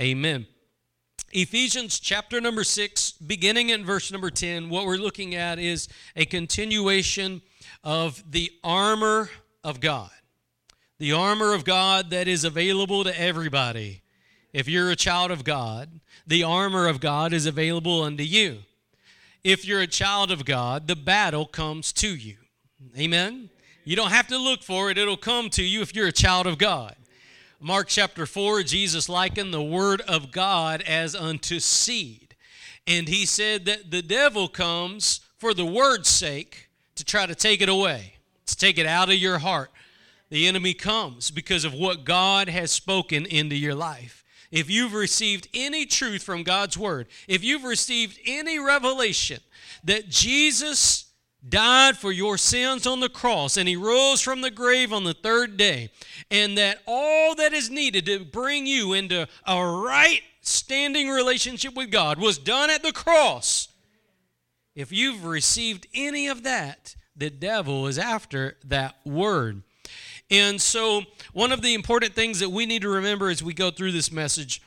Amen. 0.00 0.46
Ephesians 1.32 2.00
chapter 2.00 2.40
number 2.40 2.64
6, 2.64 3.12
beginning 3.12 3.70
in 3.70 3.84
verse 3.84 4.10
number 4.10 4.30
10, 4.30 4.68
what 4.68 4.86
we're 4.86 4.96
looking 4.96 5.34
at 5.34 5.58
is 5.58 5.88
a 6.16 6.24
continuation 6.24 7.42
of 7.84 8.22
the 8.30 8.50
armor 8.64 9.30
of 9.62 9.80
God. 9.80 10.10
The 10.98 11.12
armor 11.12 11.54
of 11.54 11.64
God 11.64 12.10
that 12.10 12.26
is 12.26 12.44
available 12.44 13.04
to 13.04 13.20
everybody. 13.20 14.02
If 14.52 14.68
you're 14.68 14.90
a 14.90 14.96
child 14.96 15.30
of 15.30 15.44
God, 15.44 16.00
the 16.26 16.42
armor 16.42 16.88
of 16.88 17.00
God 17.00 17.32
is 17.32 17.46
available 17.46 18.02
unto 18.02 18.22
you. 18.22 18.58
If 19.42 19.64
you're 19.66 19.80
a 19.80 19.86
child 19.86 20.30
of 20.30 20.44
God, 20.44 20.88
the 20.88 20.96
battle 20.96 21.46
comes 21.46 21.92
to 21.94 22.08
you. 22.08 22.36
Amen. 22.98 23.50
You 23.84 23.96
don't 23.96 24.10
have 24.10 24.28
to 24.28 24.38
look 24.38 24.62
for 24.62 24.90
it, 24.90 24.98
it'll 24.98 25.16
come 25.16 25.50
to 25.50 25.62
you 25.62 25.82
if 25.82 25.94
you're 25.94 26.08
a 26.08 26.12
child 26.12 26.46
of 26.46 26.58
God. 26.58 26.96
Mark 27.66 27.88
chapter 27.88 28.26
4, 28.26 28.62
Jesus 28.62 29.08
likened 29.08 29.54
the 29.54 29.62
word 29.62 30.02
of 30.02 30.30
God 30.30 30.82
as 30.82 31.14
unto 31.14 31.58
seed. 31.58 32.36
And 32.86 33.08
he 33.08 33.24
said 33.24 33.64
that 33.64 33.90
the 33.90 34.02
devil 34.02 34.48
comes 34.48 35.22
for 35.38 35.54
the 35.54 35.64
word's 35.64 36.10
sake 36.10 36.68
to 36.94 37.06
try 37.06 37.24
to 37.24 37.34
take 37.34 37.62
it 37.62 37.70
away, 37.70 38.16
to 38.44 38.54
take 38.54 38.76
it 38.76 38.84
out 38.84 39.08
of 39.08 39.14
your 39.14 39.38
heart. 39.38 39.70
The 40.28 40.46
enemy 40.46 40.74
comes 40.74 41.30
because 41.30 41.64
of 41.64 41.72
what 41.72 42.04
God 42.04 42.50
has 42.50 42.70
spoken 42.70 43.24
into 43.24 43.56
your 43.56 43.74
life. 43.74 44.26
If 44.50 44.68
you've 44.68 44.92
received 44.92 45.48
any 45.54 45.86
truth 45.86 46.22
from 46.22 46.42
God's 46.42 46.76
word, 46.76 47.06
if 47.28 47.42
you've 47.42 47.64
received 47.64 48.18
any 48.26 48.58
revelation 48.58 49.40
that 49.84 50.10
Jesus 50.10 51.03
died 51.48 51.96
for 51.96 52.12
your 52.12 52.38
sins 52.38 52.86
on 52.86 53.00
the 53.00 53.08
cross, 53.08 53.56
and 53.56 53.68
he 53.68 53.76
rose 53.76 54.20
from 54.20 54.40
the 54.40 54.50
grave 54.50 54.92
on 54.92 55.04
the 55.04 55.14
third 55.14 55.56
day, 55.56 55.90
and 56.30 56.56
that 56.56 56.78
all 56.86 57.34
that 57.34 57.52
is 57.52 57.70
needed 57.70 58.06
to 58.06 58.24
bring 58.24 58.66
you 58.66 58.92
into 58.92 59.26
a 59.46 59.64
right 59.64 60.22
standing 60.40 61.08
relationship 61.08 61.74
with 61.74 61.90
God 61.90 62.18
was 62.18 62.38
done 62.38 62.70
at 62.70 62.82
the 62.82 62.92
cross. 62.92 63.68
If 64.74 64.90
you've 64.90 65.24
received 65.24 65.86
any 65.94 66.26
of 66.26 66.42
that, 66.42 66.96
the 67.16 67.30
devil 67.30 67.86
is 67.86 67.98
after 67.98 68.56
that 68.64 68.96
word. 69.04 69.62
And 70.30 70.60
so, 70.60 71.02
one 71.32 71.52
of 71.52 71.62
the 71.62 71.74
important 71.74 72.14
things 72.14 72.40
that 72.40 72.50
we 72.50 72.66
need 72.66 72.82
to 72.82 72.88
remember 72.88 73.28
as 73.28 73.42
we 73.42 73.54
go 73.54 73.70
through 73.70 73.92
this 73.92 74.10
message 74.10 74.62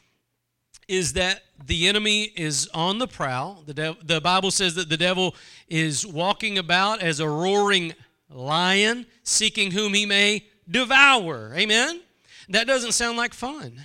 is 0.87 1.13
that 1.13 1.43
the 1.65 1.87
enemy 1.87 2.23
is 2.35 2.69
on 2.73 2.99
the 2.99 3.07
prowl. 3.07 3.63
The, 3.65 3.97
the 4.03 4.21
Bible 4.21 4.51
says 4.51 4.75
that 4.75 4.89
the 4.89 4.97
devil 4.97 5.35
is 5.67 6.05
walking 6.05 6.57
about 6.57 7.01
as 7.01 7.19
a 7.19 7.27
roaring 7.27 7.93
lion, 8.29 9.05
seeking 9.23 9.71
whom 9.71 9.93
he 9.93 10.05
may 10.05 10.45
devour. 10.69 11.53
Amen? 11.55 12.01
That 12.49 12.67
doesn't 12.67 12.93
sound 12.93 13.17
like 13.17 13.33
fun. 13.33 13.81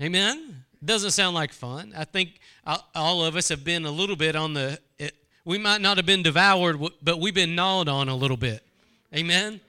Amen? 0.00 0.64
Doesn't 0.84 1.12
sound 1.12 1.34
like 1.34 1.52
fun. 1.52 1.92
I 1.96 2.04
think 2.04 2.40
uh, 2.66 2.78
all 2.94 3.24
of 3.24 3.36
us 3.36 3.48
have 3.48 3.64
been 3.64 3.84
a 3.84 3.90
little 3.90 4.16
bit 4.16 4.36
on 4.36 4.54
the, 4.54 4.78
it, 4.98 5.14
we 5.44 5.58
might 5.58 5.80
not 5.80 5.96
have 5.96 6.06
been 6.06 6.22
devoured, 6.22 6.78
but 7.02 7.20
we've 7.20 7.34
been 7.34 7.54
gnawed 7.54 7.88
on 7.88 8.08
a 8.08 8.14
little 8.14 8.36
bit. 8.36 8.62
Amen? 9.14 9.60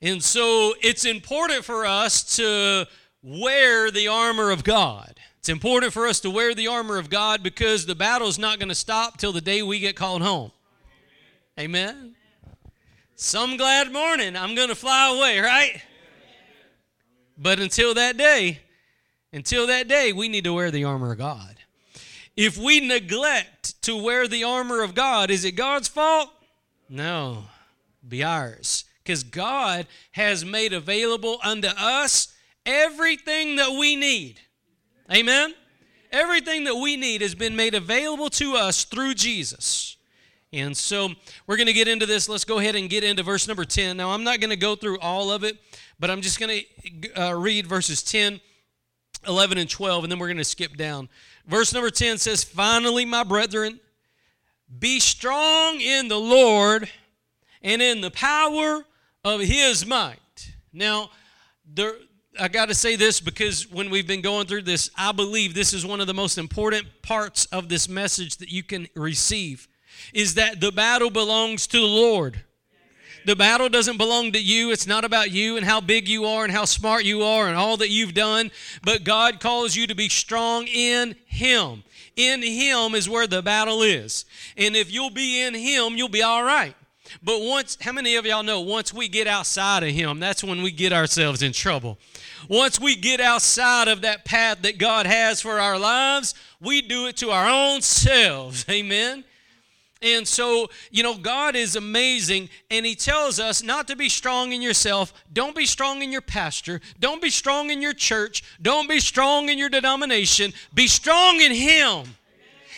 And 0.00 0.22
so 0.22 0.74
it's 0.82 1.04
important 1.06 1.64
for 1.64 1.86
us 1.86 2.36
to 2.36 2.86
wear 3.24 3.90
the 3.90 4.06
armor 4.06 4.50
of 4.50 4.62
God. 4.64 5.18
It's 5.38 5.48
important 5.48 5.94
for 5.94 6.06
us 6.06 6.20
to 6.20 6.30
wear 6.30 6.54
the 6.54 6.68
armor 6.68 6.98
of 6.98 7.08
God 7.08 7.42
because 7.42 7.86
the 7.86 7.94
battle 7.94 8.28
is 8.28 8.38
not 8.38 8.58
going 8.58 8.68
to 8.68 8.74
stop 8.74 9.16
till 9.16 9.32
the 9.32 9.40
day 9.40 9.62
we 9.62 9.78
get 9.78 9.96
called 9.96 10.20
home. 10.20 10.52
Amen. 11.58 12.14
Some 13.16 13.56
glad 13.56 13.92
morning, 13.92 14.36
I'm 14.36 14.54
going 14.54 14.68
to 14.68 14.74
fly 14.74 15.14
away, 15.16 15.38
right? 15.38 15.80
But 17.38 17.60
until 17.60 17.94
that 17.94 18.16
day, 18.16 18.60
until 19.32 19.66
that 19.68 19.88
day, 19.88 20.12
we 20.12 20.28
need 20.28 20.44
to 20.44 20.52
wear 20.52 20.70
the 20.70 20.84
armor 20.84 21.12
of 21.12 21.18
God. 21.18 21.56
If 22.36 22.58
we 22.58 22.80
neglect 22.80 23.80
to 23.82 23.96
wear 23.96 24.28
the 24.28 24.44
armor 24.44 24.82
of 24.82 24.94
God, 24.94 25.30
is 25.30 25.44
it 25.44 25.52
God's 25.52 25.88
fault? 25.88 26.30
No, 26.88 27.44
be 28.06 28.22
ours. 28.22 28.84
Because 29.02 29.22
God 29.22 29.86
has 30.12 30.44
made 30.44 30.72
available 30.72 31.38
unto 31.42 31.68
us 31.68 32.33
everything 32.66 33.56
that 33.56 33.72
we 33.78 33.96
need. 33.96 34.40
Amen? 35.12 35.54
Everything 36.10 36.64
that 36.64 36.76
we 36.76 36.96
need 36.96 37.22
has 37.22 37.34
been 37.34 37.56
made 37.56 37.74
available 37.74 38.30
to 38.30 38.54
us 38.54 38.84
through 38.84 39.14
Jesus. 39.14 39.96
And 40.52 40.76
so 40.76 41.10
we're 41.46 41.56
going 41.56 41.66
to 41.66 41.72
get 41.72 41.88
into 41.88 42.06
this. 42.06 42.28
Let's 42.28 42.44
go 42.44 42.60
ahead 42.60 42.76
and 42.76 42.88
get 42.88 43.02
into 43.02 43.24
verse 43.24 43.48
number 43.48 43.64
10. 43.64 43.96
Now, 43.96 44.10
I'm 44.10 44.22
not 44.22 44.38
going 44.38 44.50
to 44.50 44.56
go 44.56 44.76
through 44.76 45.00
all 45.00 45.32
of 45.32 45.42
it, 45.42 45.58
but 45.98 46.10
I'm 46.10 46.20
just 46.20 46.38
going 46.38 46.62
to 47.02 47.20
uh, 47.20 47.34
read 47.34 47.66
verses 47.66 48.04
10, 48.04 48.40
11, 49.26 49.58
and 49.58 49.68
12, 49.68 50.04
and 50.04 50.12
then 50.12 50.20
we're 50.20 50.28
going 50.28 50.36
to 50.36 50.44
skip 50.44 50.76
down. 50.76 51.08
Verse 51.46 51.74
number 51.74 51.90
10 51.90 52.18
says, 52.18 52.44
Finally, 52.44 53.04
my 53.04 53.24
brethren, 53.24 53.80
be 54.78 55.00
strong 55.00 55.80
in 55.80 56.06
the 56.06 56.20
Lord 56.20 56.88
and 57.60 57.82
in 57.82 58.00
the 58.00 58.12
power 58.12 58.84
of 59.24 59.40
his 59.40 59.84
might. 59.84 60.52
Now, 60.72 61.10
there, 61.66 61.94
I 62.38 62.48
got 62.48 62.68
to 62.68 62.74
say 62.74 62.96
this 62.96 63.20
because 63.20 63.70
when 63.70 63.90
we've 63.90 64.06
been 64.06 64.20
going 64.20 64.46
through 64.46 64.62
this, 64.62 64.90
I 64.96 65.12
believe 65.12 65.54
this 65.54 65.72
is 65.72 65.86
one 65.86 66.00
of 66.00 66.08
the 66.08 66.14
most 66.14 66.36
important 66.36 66.86
parts 67.02 67.46
of 67.46 67.68
this 67.68 67.88
message 67.88 68.38
that 68.38 68.48
you 68.48 68.64
can 68.64 68.88
receive 68.94 69.68
is 70.12 70.34
that 70.34 70.60
the 70.60 70.72
battle 70.72 71.10
belongs 71.10 71.66
to 71.68 71.78
the 71.78 71.86
Lord. 71.86 72.42
The 73.24 73.36
battle 73.36 73.68
doesn't 73.68 73.98
belong 73.98 74.32
to 74.32 74.42
you. 74.42 74.70
It's 74.72 74.86
not 74.86 75.04
about 75.04 75.30
you 75.30 75.56
and 75.56 75.64
how 75.64 75.80
big 75.80 76.08
you 76.08 76.24
are 76.24 76.44
and 76.44 76.52
how 76.52 76.64
smart 76.64 77.04
you 77.04 77.22
are 77.22 77.46
and 77.46 77.56
all 77.56 77.76
that 77.78 77.88
you've 77.88 78.14
done, 78.14 78.50
but 78.82 79.04
God 79.04 79.40
calls 79.40 79.76
you 79.76 79.86
to 79.86 79.94
be 79.94 80.08
strong 80.08 80.66
in 80.66 81.14
Him. 81.26 81.84
In 82.16 82.42
Him 82.42 82.94
is 82.94 83.08
where 83.08 83.26
the 83.26 83.42
battle 83.42 83.82
is. 83.82 84.24
And 84.56 84.76
if 84.76 84.92
you'll 84.92 85.10
be 85.10 85.40
in 85.40 85.54
Him, 85.54 85.96
you'll 85.96 86.08
be 86.08 86.22
all 86.22 86.44
right. 86.44 86.74
But 87.22 87.40
once, 87.40 87.78
how 87.80 87.92
many 87.92 88.16
of 88.16 88.26
y'all 88.26 88.42
know 88.42 88.60
once 88.60 88.92
we 88.92 89.08
get 89.08 89.26
outside 89.26 89.82
of 89.82 89.90
Him, 89.90 90.20
that's 90.20 90.42
when 90.42 90.62
we 90.62 90.70
get 90.70 90.92
ourselves 90.92 91.42
in 91.42 91.52
trouble? 91.52 91.98
Once 92.48 92.80
we 92.80 92.96
get 92.96 93.20
outside 93.20 93.88
of 93.88 94.02
that 94.02 94.24
path 94.24 94.62
that 94.62 94.78
God 94.78 95.06
has 95.06 95.40
for 95.40 95.60
our 95.60 95.78
lives, 95.78 96.34
we 96.60 96.82
do 96.82 97.06
it 97.06 97.16
to 97.18 97.30
our 97.30 97.48
own 97.48 97.80
selves. 97.82 98.64
Amen. 98.70 99.24
And 100.04 100.28
so, 100.28 100.68
you 100.90 101.02
know, 101.02 101.16
God 101.16 101.56
is 101.56 101.76
amazing, 101.76 102.50
and 102.70 102.84
He 102.84 102.94
tells 102.94 103.40
us 103.40 103.62
not 103.62 103.88
to 103.88 103.96
be 103.96 104.10
strong 104.10 104.52
in 104.52 104.60
yourself. 104.60 105.14
Don't 105.32 105.56
be 105.56 105.64
strong 105.64 106.02
in 106.02 106.12
your 106.12 106.20
pastor. 106.20 106.82
Don't 107.00 107.22
be 107.22 107.30
strong 107.30 107.70
in 107.70 107.80
your 107.80 107.94
church. 107.94 108.44
Don't 108.60 108.88
be 108.88 109.00
strong 109.00 109.48
in 109.48 109.56
your 109.56 109.70
denomination. 109.70 110.52
Be 110.74 110.88
strong 110.88 111.40
in 111.40 111.52
Him. 111.52 112.16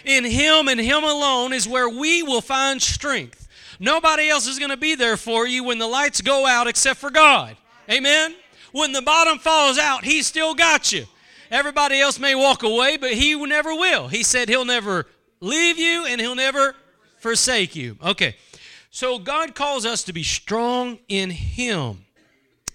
In 0.05 0.25
Him 0.25 0.69
and 0.69 0.79
Him 0.79 1.03
alone 1.03 1.53
is 1.53 1.67
where 1.67 1.89
we 1.89 2.23
will 2.23 2.41
find 2.41 2.81
strength. 2.81 3.46
Nobody 3.79 4.29
else 4.29 4.47
is 4.47 4.59
going 4.59 4.71
to 4.71 4.77
be 4.77 4.95
there 4.95 5.17
for 5.17 5.47
you 5.47 5.65
when 5.65 5.79
the 5.79 5.87
lights 5.87 6.21
go 6.21 6.47
out 6.47 6.67
except 6.67 6.99
for 7.01 7.11
God. 7.11 7.57
Amen? 7.91 8.35
When 8.73 8.93
the 8.93 9.03
bottom 9.03 9.39
falls 9.39 9.79
out, 9.79 10.05
He 10.05 10.23
still 10.23 10.55
got 10.55 10.93
you. 10.93 11.05
Everybody 11.51 12.01
else 12.01 12.19
may 12.19 12.35
walk 12.35 12.63
away, 12.63 12.97
but 12.97 13.13
He 13.13 13.35
never 13.35 13.75
will. 13.75 14.09
He 14.09 14.23
said 14.23 14.49
He'll 14.49 14.65
never 14.65 15.07
leave 15.41 15.79
you 15.79 16.07
and 16.07 16.21
He'll 16.21 16.35
never 16.35 16.75
forsake 17.19 17.77
you. 17.77 17.99
Okay. 18.03 18.37
So 18.91 19.19
God 19.19 19.55
calls 19.55 19.85
us 19.85 20.05
to 20.05 20.13
be 20.13 20.23
strong 20.23 20.99
in 21.09 21.31
Him. 21.31 22.06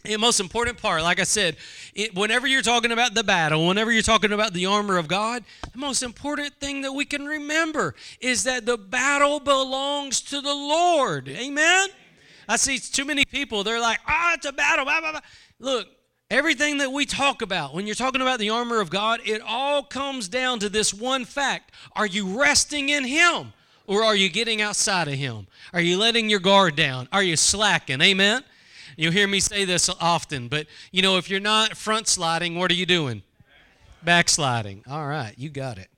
The 0.03 0.17
most 0.17 0.39
important 0.39 0.81
part, 0.81 1.03
like 1.03 1.19
I 1.19 1.23
said, 1.23 1.57
it, 1.93 2.15
whenever 2.15 2.47
you're 2.47 2.63
talking 2.63 2.91
about 2.91 3.13
the 3.13 3.23
battle, 3.23 3.67
whenever 3.67 3.91
you're 3.91 4.01
talking 4.01 4.31
about 4.31 4.53
the 4.53 4.65
armor 4.65 4.97
of 4.97 5.07
God, 5.07 5.43
the 5.71 5.77
most 5.77 6.01
important 6.01 6.55
thing 6.55 6.81
that 6.81 6.91
we 6.91 7.05
can 7.05 7.25
remember 7.25 7.93
is 8.19 8.43
that 8.45 8.65
the 8.65 8.77
battle 8.77 9.39
belongs 9.39 10.21
to 10.21 10.41
the 10.41 10.53
Lord. 10.53 11.29
Amen? 11.29 11.89
I 12.47 12.55
see 12.55 12.79
too 12.79 13.05
many 13.05 13.25
people, 13.25 13.63
they're 13.63 13.79
like, 13.79 13.99
ah, 14.07 14.31
oh, 14.31 14.33
it's 14.33 14.45
a 14.47 14.51
battle. 14.51 14.85
Blah, 14.85 15.01
blah, 15.01 15.11
blah. 15.11 15.21
Look, 15.59 15.87
everything 16.31 16.79
that 16.79 16.91
we 16.91 17.05
talk 17.05 17.43
about, 17.43 17.75
when 17.75 17.85
you're 17.85 17.95
talking 17.95 18.21
about 18.21 18.39
the 18.39 18.49
armor 18.49 18.79
of 18.79 18.89
God, 18.89 19.19
it 19.23 19.41
all 19.45 19.83
comes 19.83 20.27
down 20.27 20.59
to 20.59 20.69
this 20.69 20.93
one 20.93 21.25
fact 21.25 21.71
Are 21.95 22.07
you 22.07 22.41
resting 22.41 22.89
in 22.89 23.03
Him? 23.03 23.53
Or 23.87 24.03
are 24.03 24.15
you 24.15 24.29
getting 24.29 24.61
outside 24.61 25.07
of 25.07 25.15
Him? 25.15 25.47
Are 25.73 25.81
you 25.81 25.97
letting 25.97 26.29
your 26.29 26.39
guard 26.39 26.75
down? 26.75 27.07
Are 27.11 27.23
you 27.23 27.35
slacking? 27.35 28.01
Amen? 28.01 28.43
You'll 29.01 29.11
hear 29.11 29.27
me 29.27 29.39
say 29.39 29.65
this 29.65 29.89
often, 29.99 30.47
but 30.47 30.67
you 30.91 31.01
know, 31.01 31.17
if 31.17 31.27
you're 31.27 31.39
not 31.39 31.75
front 31.75 32.07
sliding, 32.07 32.53
what 32.53 32.69
are 32.69 32.75
you 32.75 32.85
doing? 32.85 33.23
Backsliding. 34.03 34.83
All 34.87 35.07
right, 35.07 35.33
you 35.39 35.49
got 35.49 35.79
it. 35.79 35.89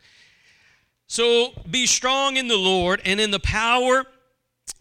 So 1.08 1.50
be 1.70 1.86
strong 1.86 2.38
in 2.38 2.48
the 2.48 2.56
Lord 2.56 3.02
and 3.04 3.20
in 3.20 3.30
the 3.30 3.42
power 3.42 4.06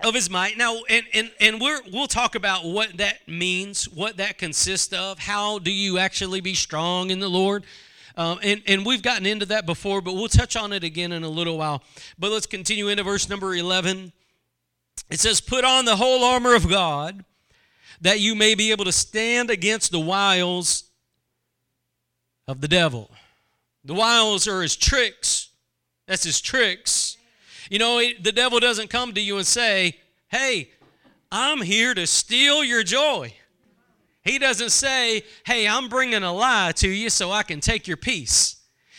of 0.04 0.14
his 0.14 0.30
might. 0.30 0.56
Now, 0.56 0.82
and, 0.88 1.04
and, 1.12 1.32
and 1.40 1.60
we're, 1.60 1.80
we'll 1.92 2.06
talk 2.06 2.36
about 2.36 2.64
what 2.64 2.96
that 2.98 3.26
means, 3.26 3.88
what 3.88 4.19
that 4.19 4.38
consists 4.38 4.92
of. 4.92 5.18
How 5.18 5.58
do 5.58 5.72
you 5.72 5.98
actually 5.98 6.40
be 6.40 6.54
strong 6.54 7.10
in 7.10 7.18
the 7.18 7.28
Lord? 7.28 7.64
Um, 8.16 8.38
and, 8.40 8.62
and 8.68 8.86
we've 8.86 9.02
gotten 9.02 9.26
into 9.26 9.46
that 9.46 9.66
before, 9.66 10.00
but 10.00 10.14
we'll 10.14 10.28
touch 10.28 10.54
on 10.54 10.72
it 10.72 10.84
again 10.84 11.10
in 11.10 11.25
a 11.25 11.28
little 11.28 11.58
while. 11.58 11.82
But 12.20 12.30
let's 12.30 12.46
continue 12.46 12.86
into 12.86 13.02
verse 13.02 13.28
number 13.28 13.52
11. 13.52 14.12
It 15.10 15.18
says, 15.18 15.40
Put 15.40 15.64
on 15.64 15.86
the 15.86 15.96
whole 15.96 16.22
armor 16.22 16.54
of 16.54 16.68
God, 16.68 17.25
that 18.02 18.20
you 18.20 18.34
may 18.34 18.54
be 18.54 18.72
able 18.72 18.84
to 18.84 18.93
stand 18.93 19.49
against 19.49 19.90
the 19.93 20.00
wiles 20.00 20.84
of 22.46 22.60
the 22.60 22.69
devil. 22.69 23.10
The 23.84 23.94
wiles 23.94 24.46
are 24.46 24.60
his 24.60 24.76
tricks. 24.76 25.50
That's 26.06 26.25
his 26.25 26.40
tricks. 26.40 27.16
You 27.70 27.78
know, 27.78 28.02
the 28.20 28.32
devil 28.32 28.60
doesn't 28.60 28.90
come 28.90 29.14
to 29.14 29.20
you 29.20 29.38
and 29.38 29.46
say, 29.46 29.99
Hey, 30.28 30.70
I'm 31.31 31.62
here 31.62 31.94
to 31.94 32.06
steal 32.06 32.64
your 32.64 32.82
joy. 32.82 33.34
He 34.25 34.38
doesn't 34.38 34.70
say, 34.70 35.22
Hey, 35.46 35.69
I'm 35.69 35.88
bringing 35.88 36.25
a 36.25 36.32
lie 36.32 36.72
to 36.76 36.88
you 36.88 37.08
so 37.08 37.31
I 37.31 37.44
can 37.44 37.60
take 37.60 37.87
your 37.87 37.96
peace. 37.96 38.56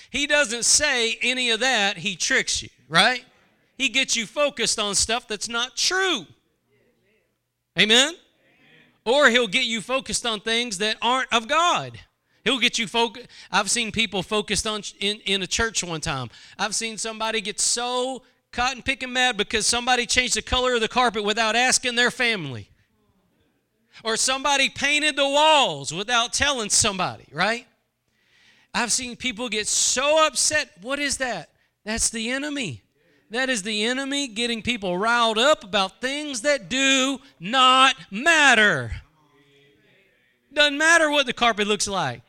He 0.10 0.28
doesn't 0.28 0.64
say 0.64 1.18
any 1.22 1.50
of 1.50 1.60
that. 1.60 1.98
He 1.98 2.16
tricks 2.16 2.64
you, 2.64 2.70
right? 2.88 3.26
He 3.78 3.90
gets 3.90 4.16
you 4.16 4.26
focused 4.26 4.80
on 4.80 4.96
stuff 4.96 5.28
that's 5.28 5.50
not 5.50 5.76
true. 5.76 6.26
Amen? 7.78 8.14
Or 9.06 9.30
he'll 9.30 9.48
get 9.48 9.66
you 9.66 9.82
focused 9.82 10.26
on 10.26 10.40
things 10.40 10.78
that 10.78 10.98
aren't 11.02 11.32
of 11.34 11.48
God. 11.48 12.00
He'll 12.44 12.60
get 12.60 12.78
you 12.78 12.88
focused. 12.88 13.28
I've 13.52 13.70
seen 13.70 13.92
people 13.92 14.22
focused 14.22 14.68
on 14.68 14.82
in, 15.00 15.20
in 15.26 15.42
a 15.42 15.48
church 15.48 15.84
one 15.84 16.02
time. 16.02 16.30
I've 16.58 16.76
seen 16.76 16.98
somebody 16.98 17.42
get 17.42 17.60
so 17.60 18.24
cotton 18.52 18.82
picking 18.82 19.14
mad 19.14 19.38
because 19.38 19.66
somebody 19.66 20.06
changed 20.06 20.36
the 20.36 20.42
color 20.42 20.76
of 20.76 20.82
the 20.82 20.88
carpet 20.88 21.24
without 21.24 21.56
asking 21.56 21.96
their 21.96 22.12
family. 22.12 22.70
Or 24.04 24.18
somebody 24.18 24.70
painted 24.70 25.16
the 25.16 25.28
walls 25.28 25.94
without 25.94 26.34
telling 26.34 26.70
somebody, 26.70 27.26
right? 27.32 27.66
I've 28.74 28.92
seen 28.92 29.16
people 29.16 29.50
get 29.50 29.68
so 29.68 30.26
upset. 30.26 30.72
What 30.82 31.00
is 31.00 31.18
that? 31.18 31.50
That's 31.86 32.10
the 32.10 32.30
enemy. 32.32 32.83
That 33.34 33.50
is 33.50 33.64
the 33.64 33.86
enemy 33.86 34.28
getting 34.28 34.62
people 34.62 34.96
riled 34.96 35.40
up 35.40 35.64
about 35.64 36.00
things 36.00 36.42
that 36.42 36.70
do 36.70 37.20
not 37.40 37.96
matter. 38.12 39.02
Doesn't 40.54 40.78
matter 40.78 41.10
what 41.10 41.26
the 41.26 41.34
carpet 41.34 41.66
looks 41.66 41.88
like. 41.88 42.22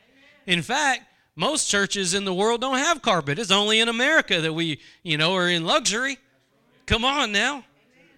In 0.47 0.63
fact, 0.63 1.03
most 1.35 1.69
churches 1.69 2.15
in 2.15 2.25
the 2.25 2.33
world 2.33 2.59
don't 2.59 2.79
have 2.79 3.03
carpet. 3.03 3.37
It's 3.37 3.51
only 3.51 3.79
in 3.79 3.87
America 3.87 4.41
that 4.41 4.53
we, 4.53 4.79
you 5.03 5.15
know, 5.15 5.35
are 5.35 5.47
in 5.47 5.63
luxury. 5.63 6.17
Come 6.87 7.05
on 7.05 7.31
now. 7.31 7.63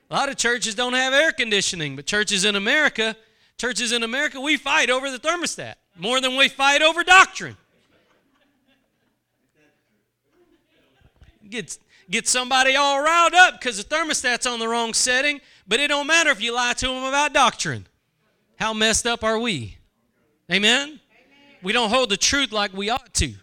A 0.10 0.16
lot 0.16 0.30
of 0.30 0.38
churches 0.38 0.74
don't 0.74 0.94
have 0.94 1.12
air 1.12 1.34
conditioning, 1.34 1.98
but 1.98 2.06
churches 2.06 2.46
in 2.46 2.56
America, 2.56 3.18
churches 3.58 3.92
in 3.92 4.02
America, 4.02 4.40
we 4.40 4.56
fight 4.56 4.90
over 4.90 5.12
the 5.12 5.20
thermostat 5.20 5.76
more 5.98 6.22
than 6.22 6.38
we 6.38 6.48
fight 6.48 6.82
over 6.82 7.04
doctrine. 7.04 7.58
Get, 11.50 11.78
get 12.10 12.28
somebody 12.28 12.76
all 12.76 13.02
riled 13.02 13.34
up 13.34 13.60
because 13.60 13.78
the 13.78 13.84
thermostat's 13.84 14.46
on 14.46 14.60
the 14.60 14.68
wrong 14.68 14.94
setting, 14.94 15.42
but 15.68 15.80
it 15.80 15.88
don't 15.88 16.08
matter 16.08 16.30
if 16.30 16.42
you 16.42 16.54
lie 16.54 16.74
to 16.74 16.88
them 16.88 17.04
about 17.04 17.34
doctrine. 17.34 17.88
How 18.58 18.74
messed 18.74 19.06
up 19.06 19.24
are 19.24 19.40
we? 19.40 19.78
Amen? 20.52 21.00
We 21.62 21.74
don't 21.74 21.90
hold 21.90 22.10
the 22.10 22.18
truth 22.18 22.52
like 22.52 22.74
we 22.74 22.90
ought 22.90 23.14
to. 23.16 23.34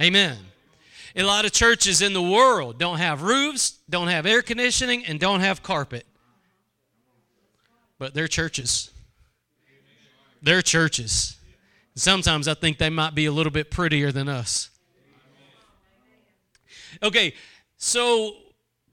Amen. 0.00 0.36
A 1.16 1.22
lot 1.22 1.44
of 1.44 1.52
churches 1.52 2.02
in 2.02 2.12
the 2.12 2.22
world 2.22 2.78
don't 2.78 2.98
have 2.98 3.22
roofs, 3.22 3.78
don't 3.88 4.08
have 4.08 4.26
air 4.26 4.42
conditioning, 4.42 5.04
and 5.04 5.18
don't 5.18 5.40
have 5.40 5.62
carpet. 5.62 6.06
But 7.98 8.14
they're 8.14 8.28
churches. 8.28 8.90
They're 10.42 10.62
churches. 10.62 11.36
Sometimes 11.96 12.46
I 12.48 12.54
think 12.54 12.78
they 12.78 12.90
might 12.90 13.14
be 13.14 13.26
a 13.26 13.32
little 13.32 13.52
bit 13.52 13.70
prettier 13.70 14.12
than 14.12 14.28
us. 14.28 14.70
Okay, 17.02 17.34
so 17.80 18.36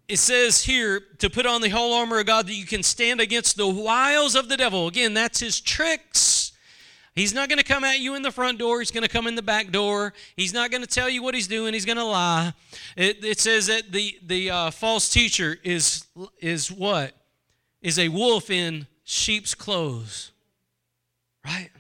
it 0.08 0.18
says 0.18 0.64
here 0.64 1.02
to 1.20 1.30
put 1.30 1.46
on 1.46 1.62
the 1.62 1.70
whole 1.70 1.94
armor 1.94 2.20
of 2.20 2.26
God 2.26 2.48
that 2.48 2.56
you 2.56 2.66
can 2.66 2.82
stand 2.82 3.22
against 3.22 3.56
the 3.56 3.68
wiles 3.68 4.34
of 4.34 4.50
the 4.50 4.58
devil. 4.58 4.88
Again, 4.88 5.14
that's 5.14 5.40
his 5.40 5.62
tricks 5.62 6.54
He's 7.18 7.34
not 7.34 7.50
going 7.50 7.58
to 7.58 7.66
come 7.66 7.84
at 7.84 8.00
you 8.00 8.14
in 8.14 8.22
the 8.22 8.32
front 8.32 8.60
door. 8.60 8.78
He's 8.78 8.92
going 8.92 9.02
to 9.02 9.10
come 9.10 9.26
in 9.26 9.34
the 9.34 9.42
back 9.42 9.72
door. 9.72 10.14
He's 10.36 10.54
not 10.54 10.70
going 10.70 10.84
to 10.84 10.88
tell 10.88 11.10
you 11.10 11.24
what 11.24 11.34
he's 11.34 11.48
doing. 11.48 11.74
He's 11.74 11.84
going 11.84 11.98
to 11.98 12.04
lie. 12.04 12.54
It, 12.96 13.26
it, 13.26 13.40
says 13.40 13.66
that 13.66 13.92
the, 13.92 14.20
the 14.24 14.52
uh, 14.52 14.70
false 14.70 15.10
teacher 15.10 15.58
is, 15.64 16.06
is 16.40 16.72
what? 16.72 17.16
Is 17.82 17.98
a 17.98 18.10
wolf 18.10 18.52
in 18.52 18.86
sheep's 19.04 19.56
clothes. 19.56 20.32
Right? 21.44 21.72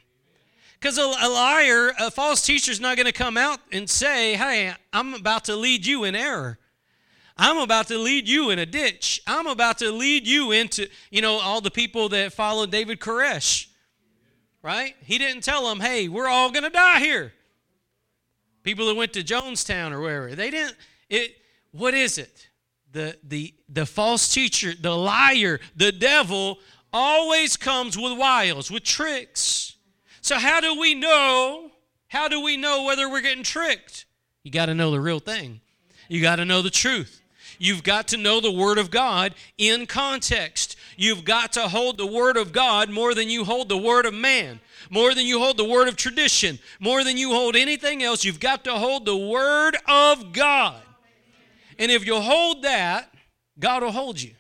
Because 0.80 0.98
a, 0.98 1.04
a, 1.04 1.30
liar, 1.30 1.92
a 2.00 2.10
false 2.10 2.44
teacher 2.44 2.72
is 2.72 2.80
not 2.80 2.98
going 2.98 3.06
to 3.06 3.12
come 3.12 3.38
out 3.38 3.60
and 3.72 3.88
say, 3.88 4.34
hey, 4.34 4.74
I'm 4.92 5.14
about 5.14 5.46
to 5.46 5.56
lead 5.56 5.86
you 5.86 6.04
in 6.06 6.16
error. 6.16 6.58
I'm 7.38 7.58
about 7.58 7.88
to 7.88 7.98
lead 7.98 8.28
you 8.28 8.50
in 8.50 8.60
a 8.60 8.66
ditch. 8.66 9.22
I'm 9.28 9.48
about 9.48 9.78
to 9.80 9.92
lead 9.92 10.28
you 10.28 10.52
into, 10.52 10.88
you 11.12 11.22
know, 11.22 11.34
all 11.40 11.62
the 11.62 11.72
people 11.72 12.10
that 12.10 12.34
followed 12.34 12.72
David 12.72 13.00
Koresh 13.00 13.68
right? 14.68 14.96
He 15.02 15.18
didn't 15.18 15.44
tell 15.44 15.70
them, 15.70 15.80
hey, 15.80 16.10
we're 16.10 16.28
all 16.28 16.52
going 16.52 16.66
to 16.66 16.70
die 16.70 17.00
here. 17.00 17.32
People 18.64 18.88
that 18.88 18.96
went 18.96 19.14
to 19.14 19.24
Jonestown 19.24 19.94
or 19.94 20.02
wherever, 20.02 20.36
they 20.36 20.50
didn't. 20.50 20.76
It, 21.10 21.38
what 21.72 21.94
is 21.94 22.18
it? 22.18 22.50
The, 22.92 23.18
the, 23.24 23.54
the 23.70 23.86
false 23.86 24.34
teacher, 24.34 24.74
the 24.80 24.94
liar, 24.94 25.62
the 25.78 25.94
devil 25.94 26.60
always 26.92 27.56
comes 27.56 27.98
with 27.98 28.18
wiles, 28.18 28.70
with 28.70 28.84
tricks. 28.84 29.78
So, 30.20 30.38
how 30.38 30.60
do 30.60 30.78
we 30.78 30.96
know? 30.96 31.72
How 32.10 32.28
do 32.28 32.42
we 32.42 32.58
know 32.58 32.84
whether 32.84 33.10
we're 33.10 33.22
getting 33.22 33.44
tricked? 33.44 34.06
You 34.44 34.52
got 34.52 34.66
to 34.66 34.76
know 34.76 34.92
the 34.92 35.00
real 35.00 35.20
thing. 35.20 35.62
You 36.10 36.22
got 36.22 36.38
to 36.38 36.46
know 36.46 36.62
the 36.62 36.70
truth. 36.70 37.22
You've 37.60 37.84
got 37.84 38.08
to 38.10 38.18
know 38.18 38.40
the 38.40 38.52
Word 38.52 38.78
of 38.78 38.92
God 38.92 39.36
in 39.58 39.86
context. 39.86 40.76
You've 40.96 41.24
got 41.26 41.54
to 41.54 41.68
hold 41.68 41.98
the 41.98 42.06
Word 42.06 42.38
of 42.38 42.52
God 42.52 42.90
more 42.90 43.14
than 43.14 43.30
you 43.30 43.46
hold 43.46 43.70
the 43.70 43.78
Word 43.78 44.06
of 44.06 44.14
man, 44.14 44.60
more 44.90 45.14
than 45.14 45.26
you 45.26 45.40
hold 45.40 45.58
the 45.58 45.66
Word 45.66 45.88
of 45.88 45.96
tradition, 45.96 46.60
more 46.80 47.04
than 47.04 47.18
you 47.18 47.32
hold 47.32 47.56
anything 47.56 48.04
else. 48.04 48.24
You've 48.24 48.40
got 48.40 48.64
to 48.66 48.74
hold 48.74 49.06
the 49.06 49.18
Word 49.18 49.78
of 49.88 50.34
God. 50.34 50.82
And 51.80 51.92
if 51.92 52.06
you 52.06 52.20
hold 52.20 52.64
that, 52.64 53.14
God 53.60 53.84
will 53.84 53.92
hold 53.92 54.22
you. 54.22 54.32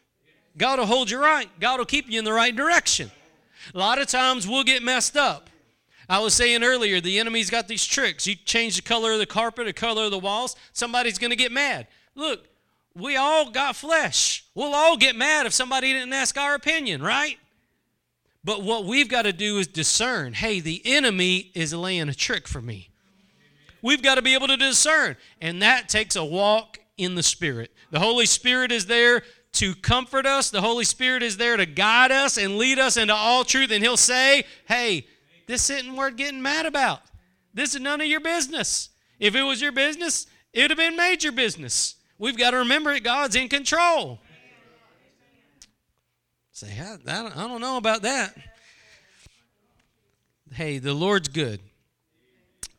God 0.57 0.79
will 0.79 0.85
hold 0.85 1.09
you 1.11 1.19
right. 1.19 1.47
God 1.59 1.79
will 1.79 1.85
keep 1.85 2.09
you 2.09 2.17
in 2.19 2.25
the 2.25 2.33
right 2.33 2.55
direction. 2.55 3.11
A 3.73 3.77
lot 3.77 3.99
of 3.99 4.07
times 4.07 4.47
we'll 4.47 4.63
get 4.63 4.81
messed 4.81 5.17
up. 5.17 5.49
I 6.09 6.19
was 6.19 6.33
saying 6.33 6.63
earlier, 6.63 7.01
the 7.01 7.19
enemy's 7.19 7.49
got 7.49 7.67
these 7.67 7.85
tricks. 7.85 8.25
You 8.25 8.35
change 8.35 8.77
the 8.77 8.81
color 8.81 9.11
of 9.11 9.19
the 9.19 9.25
carpet, 9.25 9.65
the 9.65 9.73
color 9.73 10.05
of 10.05 10.11
the 10.11 10.19
walls, 10.19 10.55
somebody's 10.71 11.17
going 11.17 11.31
to 11.31 11.35
get 11.35 11.51
mad. 11.51 11.87
Look, 12.15 12.47
we 12.97 13.15
all 13.15 13.49
got 13.51 13.75
flesh. 13.75 14.45
We'll 14.55 14.73
all 14.73 14.97
get 14.97 15.15
mad 15.15 15.45
if 15.45 15.53
somebody 15.53 15.93
didn't 15.93 16.13
ask 16.13 16.37
our 16.37 16.55
opinion, 16.55 17.01
right? 17.01 17.37
But 18.43 18.63
what 18.63 18.85
we've 18.85 19.09
got 19.09 19.23
to 19.23 19.33
do 19.33 19.57
is 19.59 19.67
discern 19.67 20.33
hey, 20.33 20.59
the 20.59 20.81
enemy 20.85 21.51
is 21.53 21.73
laying 21.73 22.09
a 22.09 22.13
trick 22.13 22.47
for 22.47 22.61
me. 22.61 22.89
We've 23.81 24.01
got 24.01 24.15
to 24.15 24.21
be 24.21 24.33
able 24.33 24.47
to 24.47 24.57
discern. 24.57 25.17
And 25.41 25.61
that 25.61 25.89
takes 25.89 26.15
a 26.15 26.25
walk 26.25 26.79
in 26.97 27.15
the 27.15 27.23
Spirit. 27.23 27.71
The 27.91 27.99
Holy 27.99 28.25
Spirit 28.25 28.71
is 28.71 28.87
there 28.87 29.23
to 29.53 29.75
comfort 29.75 30.25
us, 30.25 30.49
the 30.49 30.61
Holy 30.61 30.83
Spirit 30.83 31.23
is 31.23 31.37
there 31.37 31.57
to 31.57 31.65
guide 31.65 32.11
us 32.11 32.37
and 32.37 32.57
lead 32.57 32.77
us 32.79 32.95
into 32.95 33.13
all 33.13 33.43
truth. 33.43 33.71
And 33.71 33.83
He'll 33.83 33.97
say, 33.97 34.43
hey, 34.67 35.07
this 35.47 35.69
isn't 35.69 35.95
worth 35.95 36.15
getting 36.15 36.41
mad 36.41 36.65
about. 36.65 37.01
This 37.53 37.73
is 37.73 37.81
none 37.81 38.01
of 38.01 38.07
your 38.07 38.19
business. 38.19 38.89
If 39.19 39.35
it 39.35 39.43
was 39.43 39.61
your 39.61 39.71
business, 39.71 40.27
it 40.53 40.61
would 40.61 40.71
have 40.71 40.77
been 40.77 40.95
major 40.95 41.31
business. 41.31 41.95
We've 42.19 42.37
got 42.37 42.51
to 42.51 42.57
remember 42.57 42.93
that 42.93 43.03
God's 43.03 43.35
in 43.35 43.49
control. 43.49 44.19
Say, 46.51 46.75
I 46.79 46.97
don't 47.47 47.61
know 47.61 47.77
about 47.77 48.01
that. 48.01 48.35
Hey, 50.51 50.79
the 50.79 50.93
Lord's 50.93 51.27
good. 51.27 51.59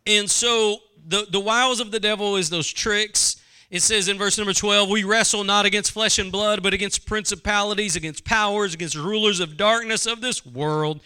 And 0.06 0.28
so 0.28 0.78
the, 1.06 1.26
the 1.30 1.38
wiles 1.38 1.78
of 1.80 1.90
the 1.90 2.00
devil 2.00 2.36
is 2.36 2.50
those 2.50 2.72
tricks. 2.72 3.40
It 3.70 3.82
says 3.82 4.08
in 4.08 4.18
verse 4.18 4.38
number 4.38 4.54
12, 4.54 4.88
we 4.88 5.04
wrestle 5.04 5.44
not 5.44 5.66
against 5.66 5.92
flesh 5.92 6.18
and 6.18 6.32
blood, 6.32 6.62
but 6.62 6.72
against 6.72 7.06
principalities, 7.06 7.94
against 7.94 8.24
powers, 8.24 8.74
against 8.74 8.96
rulers 8.96 9.40
of 9.40 9.56
darkness 9.56 10.06
of 10.06 10.22
this 10.22 10.44
world, 10.44 11.00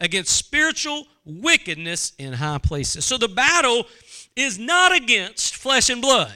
against 0.00 0.34
spiritual 0.34 1.06
wickedness 1.24 2.12
in 2.18 2.32
high 2.32 2.58
places. 2.58 3.04
So 3.04 3.18
the 3.18 3.28
battle 3.28 3.86
is 4.34 4.58
not 4.58 4.94
against 4.96 5.54
flesh 5.54 5.90
and 5.90 6.00
blood. 6.00 6.34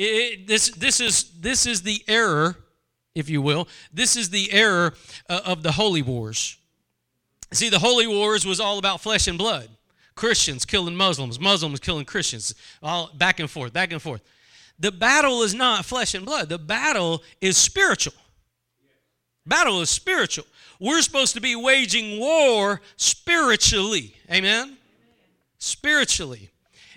It, 0.00 0.46
this, 0.46 0.70
this, 0.70 1.00
is, 1.00 1.24
this 1.40 1.66
is 1.66 1.82
the 1.82 2.04
error, 2.06 2.56
if 3.16 3.28
you 3.28 3.42
will. 3.42 3.66
This 3.92 4.14
is 4.14 4.30
the 4.30 4.52
error 4.52 4.94
uh, 5.28 5.40
of 5.44 5.64
the 5.64 5.72
holy 5.72 6.02
wars. 6.02 6.56
See, 7.52 7.68
the 7.68 7.80
holy 7.80 8.06
wars 8.06 8.46
was 8.46 8.60
all 8.60 8.78
about 8.78 9.00
flesh 9.00 9.26
and 9.26 9.36
blood. 9.36 9.68
Christians 10.14 10.64
killing 10.64 10.94
Muslims, 10.94 11.40
Muslims 11.40 11.80
killing 11.80 12.04
Christians, 12.04 12.54
all 12.80 13.10
back 13.16 13.40
and 13.40 13.50
forth, 13.50 13.72
back 13.72 13.90
and 13.92 14.00
forth. 14.00 14.22
The 14.78 14.92
battle 14.92 15.42
is 15.42 15.52
not 15.52 15.84
flesh 15.84 16.14
and 16.14 16.24
blood. 16.24 16.48
The 16.48 16.58
battle 16.58 17.22
is 17.40 17.56
spiritual. 17.56 18.14
Battle 19.46 19.80
is 19.80 19.90
spiritual. 19.90 20.46
We're 20.78 21.02
supposed 21.02 21.34
to 21.34 21.40
be 21.40 21.56
waging 21.56 22.20
war 22.20 22.80
spiritually. 22.96 24.14
Amen? 24.30 24.76
Spiritually. 25.58 26.50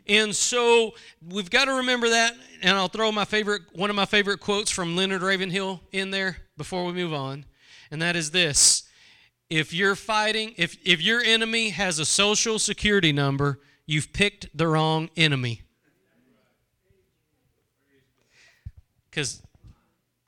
And 0.08 0.36
so 0.36 0.94
we've 1.28 1.50
got 1.50 1.66
to 1.66 1.74
remember 1.74 2.10
that. 2.10 2.34
And 2.62 2.78
I'll 2.78 2.88
throw 2.88 3.12
my 3.12 3.26
favorite, 3.26 3.64
one 3.74 3.90
of 3.90 3.96
my 3.96 4.06
favorite 4.06 4.40
quotes 4.40 4.72
from 4.72 4.96
Leonard 4.96 5.22
Ravenhill 5.22 5.82
in 5.92 6.12
there 6.12 6.38
before 6.58 6.86
we 6.86 6.94
move 6.94 7.14
on. 7.14 7.46
And 7.90 8.02
that 8.02 8.16
is 8.16 8.32
this 8.32 8.84
if 9.50 9.74
you're 9.74 9.96
fighting, 9.96 10.54
if, 10.58 10.78
if 10.86 11.02
your 11.02 11.22
enemy 11.22 11.70
has 11.72 12.00
a 12.00 12.06
social 12.06 12.58
security 12.58 13.12
number, 13.12 13.60
you've 13.86 14.14
picked 14.14 14.48
the 14.58 14.66
wrong 14.66 15.10
enemy. 15.18 15.62
Because 19.10 19.44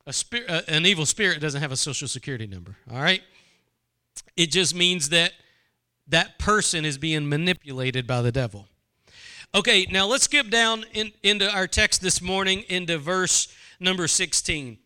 a 0.06 0.12
spirit, 0.12 0.50
uh, 0.50 0.62
an 0.68 0.86
evil 0.86 1.06
spirit 1.06 1.40
doesn't 1.40 1.62
have 1.62 1.72
a 1.72 1.78
social 1.78 2.10
security 2.10 2.48
number, 2.48 2.76
all 2.92 3.02
right? 3.02 3.22
It 4.36 4.52
just 4.52 4.76
means 4.76 5.08
that 5.10 5.32
that 6.08 6.38
person 6.38 6.84
is 6.84 6.98
being 6.98 7.30
manipulated 7.30 8.06
by 8.06 8.22
the 8.22 8.32
devil. 8.32 8.68
Okay, 9.56 9.86
now 9.92 10.08
let's 10.08 10.24
skip 10.24 10.50
down 10.50 10.84
in, 10.94 11.12
into 11.22 11.48
our 11.48 11.68
text 11.68 12.02
this 12.02 12.24
morning 12.24 12.64
into 12.70 12.98
verse 12.98 13.54
number 13.80 14.08
16. 14.08 14.80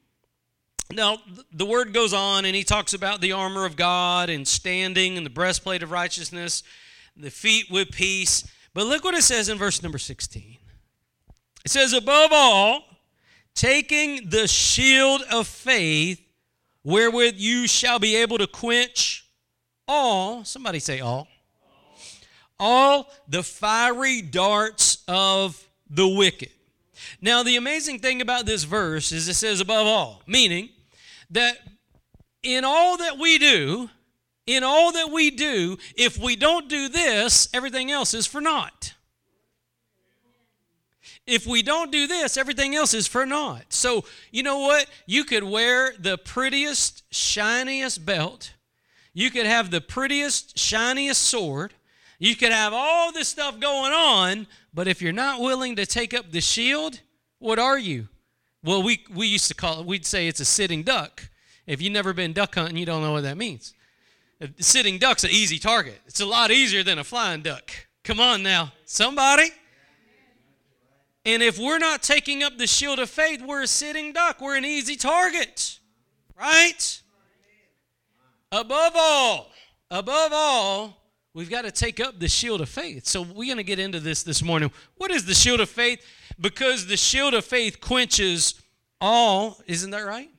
Now, 0.91 1.19
the 1.53 1.65
word 1.65 1.93
goes 1.93 2.11
on, 2.11 2.43
and 2.43 2.53
he 2.53 2.65
talks 2.65 2.93
about 2.93 3.21
the 3.21 3.31
armor 3.31 3.63
of 3.63 3.77
God 3.77 4.29
and 4.29 4.45
standing 4.45 5.15
and 5.15 5.25
the 5.25 5.29
breastplate 5.29 5.83
of 5.83 5.91
righteousness, 5.91 6.63
the 7.15 7.31
feet 7.31 7.71
with 7.71 7.91
peace. 7.91 8.45
But 8.73 8.87
look 8.87 9.05
what 9.05 9.13
it 9.13 9.23
says 9.23 9.47
in 9.47 9.57
verse 9.57 9.81
number 9.81 9.97
16. 9.97 10.57
It 11.63 11.71
says, 11.71 11.93
Above 11.93 12.31
all, 12.33 12.83
taking 13.55 14.29
the 14.29 14.49
shield 14.49 15.21
of 15.31 15.47
faith, 15.47 16.21
wherewith 16.83 17.35
you 17.37 17.67
shall 17.67 17.99
be 17.99 18.17
able 18.17 18.37
to 18.37 18.47
quench 18.47 19.29
all, 19.87 20.43
somebody 20.43 20.79
say 20.79 20.99
all, 20.99 21.29
all 22.59 23.09
the 23.27 23.43
fiery 23.43 24.21
darts 24.21 25.03
of 25.07 25.67
the 25.89 26.07
wicked. 26.07 26.49
Now, 27.21 27.43
the 27.43 27.55
amazing 27.55 27.99
thing 27.99 28.21
about 28.21 28.45
this 28.45 28.63
verse 28.63 29.11
is 29.11 29.27
it 29.27 29.35
says 29.35 29.61
above 29.61 29.87
all, 29.87 30.21
meaning 30.27 30.69
that 31.29 31.57
in 32.43 32.63
all 32.63 32.97
that 32.97 33.17
we 33.17 33.37
do, 33.37 33.89
in 34.45 34.63
all 34.63 34.91
that 34.93 35.11
we 35.11 35.29
do, 35.29 35.77
if 35.95 36.17
we 36.17 36.35
don't 36.35 36.69
do 36.69 36.89
this, 36.89 37.49
everything 37.53 37.91
else 37.91 38.13
is 38.13 38.25
for 38.25 38.41
naught. 38.41 38.93
If 41.25 41.45
we 41.45 41.61
don't 41.61 41.91
do 41.91 42.07
this, 42.07 42.37
everything 42.37 42.73
else 42.73 42.93
is 42.93 43.05
for 43.05 43.25
naught. 43.25 43.65
So, 43.73 44.05
you 44.31 44.43
know 44.43 44.59
what? 44.59 44.87
You 45.05 45.25
could 45.25 45.43
wear 45.43 45.93
the 45.99 46.17
prettiest, 46.17 47.03
shiniest 47.13 48.05
belt. 48.05 48.53
You 49.13 49.29
could 49.29 49.45
have 49.45 49.69
the 49.69 49.81
prettiest, 49.81 50.57
shiniest 50.57 51.21
sword. 51.21 51.73
You 52.19 52.35
could 52.35 52.51
have 52.51 52.73
all 52.73 53.11
this 53.11 53.27
stuff 53.27 53.59
going 53.59 53.93
on, 53.93 54.47
but 54.73 54.87
if 54.87 55.01
you're 55.01 55.13
not 55.13 55.39
willing 55.39 55.75
to 55.75 55.85
take 55.85 56.13
up 56.13 56.31
the 56.31 56.41
shield, 56.41 57.01
what 57.39 57.59
are 57.59 57.77
you? 57.77 58.07
Well, 58.63 58.81
we, 58.81 59.03
we 59.13 59.27
used 59.27 59.47
to 59.49 59.53
call 59.53 59.81
it, 59.81 59.85
we'd 59.85 60.05
say 60.05 60.27
it's 60.27 60.39
a 60.39 60.45
sitting 60.45 60.83
duck. 60.83 61.29
If 61.67 61.81
you've 61.81 61.93
never 61.93 62.13
been 62.13 62.33
duck 62.33 62.55
hunting, 62.55 62.77
you 62.77 62.85
don't 62.85 63.01
know 63.03 63.11
what 63.11 63.23
that 63.23 63.37
means. 63.37 63.73
A 64.41 64.49
sitting 64.59 64.97
duck's 64.97 65.23
an 65.23 65.31
easy 65.31 65.59
target. 65.59 65.99
It's 66.07 66.19
a 66.19 66.25
lot 66.25 66.51
easier 66.51 66.83
than 66.83 66.99
a 66.99 67.03
flying 67.03 67.41
duck. 67.41 67.71
Come 68.03 68.19
on 68.19 68.41
now, 68.41 68.71
somebody. 68.85 69.49
And 71.25 71.43
if 71.43 71.59
we're 71.59 71.79
not 71.79 72.03
taking 72.03 72.41
up 72.41 72.57
the 72.57 72.67
shield 72.67 72.99
of 72.99 73.09
faith, 73.09 73.41
we're 73.45 73.63
a 73.63 73.67
sitting 73.67 74.13
duck. 74.13 74.39
We're 74.39 74.55
an 74.55 74.63
easy 74.63 74.95
target, 74.95 75.79
right? 76.39 77.01
Above 78.51 78.93
all, 78.95 79.51
above 79.91 80.31
all, 80.33 80.96
we've 81.37 81.51
got 81.51 81.65
to 81.65 81.71
take 81.71 81.99
up 81.99 82.19
the 82.19 82.27
shield 82.27 82.61
of 82.61 82.67
faith. 82.67 83.05
So 83.05 83.21
we're 83.21 83.45
going 83.45 83.57
to 83.57 83.63
get 83.63 83.77
into 83.77 83.99
this 83.99 84.23
this 84.23 84.41
morning. 84.41 84.71
What 84.95 85.11
is 85.11 85.23
the 85.25 85.35
shield 85.35 85.59
of 85.59 85.69
faith? 85.69 86.03
Because 86.41 86.87
the 86.87 86.97
shield 86.97 87.35
of 87.35 87.45
faith 87.45 87.79
quenches 87.79 88.59
all, 88.99 89.61
isn't 89.67 89.91
that 89.91 90.03
right? 90.03 90.31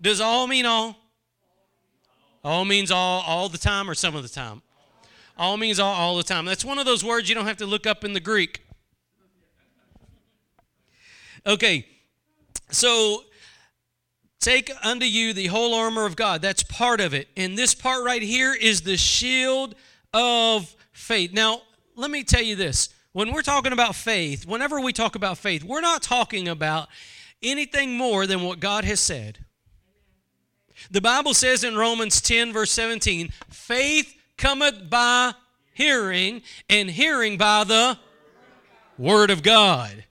Does 0.00 0.22
all 0.22 0.46
mean 0.46 0.64
all? 0.64 0.96
All 2.42 2.64
means 2.64 2.90
all 2.90 3.22
all 3.26 3.50
the 3.50 3.58
time 3.58 3.88
or 3.88 3.94
some 3.94 4.16
of 4.16 4.22
the 4.22 4.28
time? 4.30 4.62
All 5.36 5.58
means 5.58 5.78
all 5.78 5.94
all 5.94 6.16
the 6.16 6.22
time. 6.22 6.46
That's 6.46 6.64
one 6.64 6.78
of 6.78 6.86
those 6.86 7.04
words 7.04 7.28
you 7.28 7.34
don't 7.34 7.46
have 7.46 7.58
to 7.58 7.66
look 7.66 7.86
up 7.86 8.02
in 8.02 8.14
the 8.14 8.20
Greek. 8.20 8.62
Okay, 11.46 11.86
so 12.70 13.24
Take 14.40 14.70
unto 14.82 15.06
you 15.06 15.32
the 15.32 15.46
whole 15.46 15.72
armor 15.72 16.04
of 16.04 16.16
God. 16.16 16.42
That's 16.42 16.62
part 16.62 17.00
of 17.00 17.14
it. 17.14 17.28
And 17.34 17.56
this 17.56 17.74
part 17.74 18.04
right 18.04 18.20
here 18.20 18.52
is 18.52 18.82
the 18.82 18.98
shield 18.98 19.74
of 20.14 20.74
faith. 20.92 21.32
Now, 21.32 21.60
let 21.96 22.10
me 22.10 22.24
tell 22.24 22.42
you 22.42 22.56
this. 22.56 22.88
When 23.12 23.32
we're 23.32 23.42
talking 23.42 23.72
about 23.72 23.94
faith, 23.94 24.46
whenever 24.46 24.80
we 24.80 24.92
talk 24.92 25.14
about 25.14 25.38
faith, 25.38 25.62
we're 25.62 25.80
not 25.80 26.02
talking 26.02 26.48
about 26.48 26.88
anything 27.42 27.96
more 27.96 28.26
than 28.26 28.42
what 28.42 28.60
God 28.60 28.84
has 28.84 29.00
said. 29.00 29.44
The 30.90 31.00
Bible 31.00 31.34
says 31.34 31.62
in 31.62 31.76
Romans 31.76 32.20
10, 32.20 32.52
verse 32.52 32.70
17, 32.72 33.30
faith 33.50 34.14
cometh 34.36 34.90
by 34.90 35.34
hearing, 35.74 36.42
and 36.68 36.90
hearing 36.90 37.36
by 37.36 37.64
the 37.64 37.98
Word 38.96 39.30
of 39.30 39.42
God. 39.42 40.04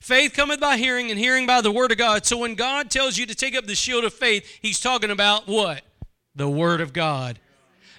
Faith 0.00 0.32
cometh 0.32 0.60
by 0.60 0.78
hearing, 0.78 1.10
and 1.10 1.18
hearing 1.18 1.46
by 1.46 1.60
the 1.60 1.70
word 1.70 1.92
of 1.92 1.98
God. 1.98 2.24
So 2.24 2.38
when 2.38 2.54
God 2.54 2.90
tells 2.90 3.18
you 3.18 3.26
to 3.26 3.34
take 3.34 3.54
up 3.54 3.66
the 3.66 3.74
shield 3.74 4.04
of 4.04 4.12
faith, 4.12 4.46
he's 4.60 4.80
talking 4.80 5.10
about 5.10 5.46
what? 5.46 5.82
The 6.34 6.48
word 6.48 6.80
of 6.80 6.92
God. 6.92 7.38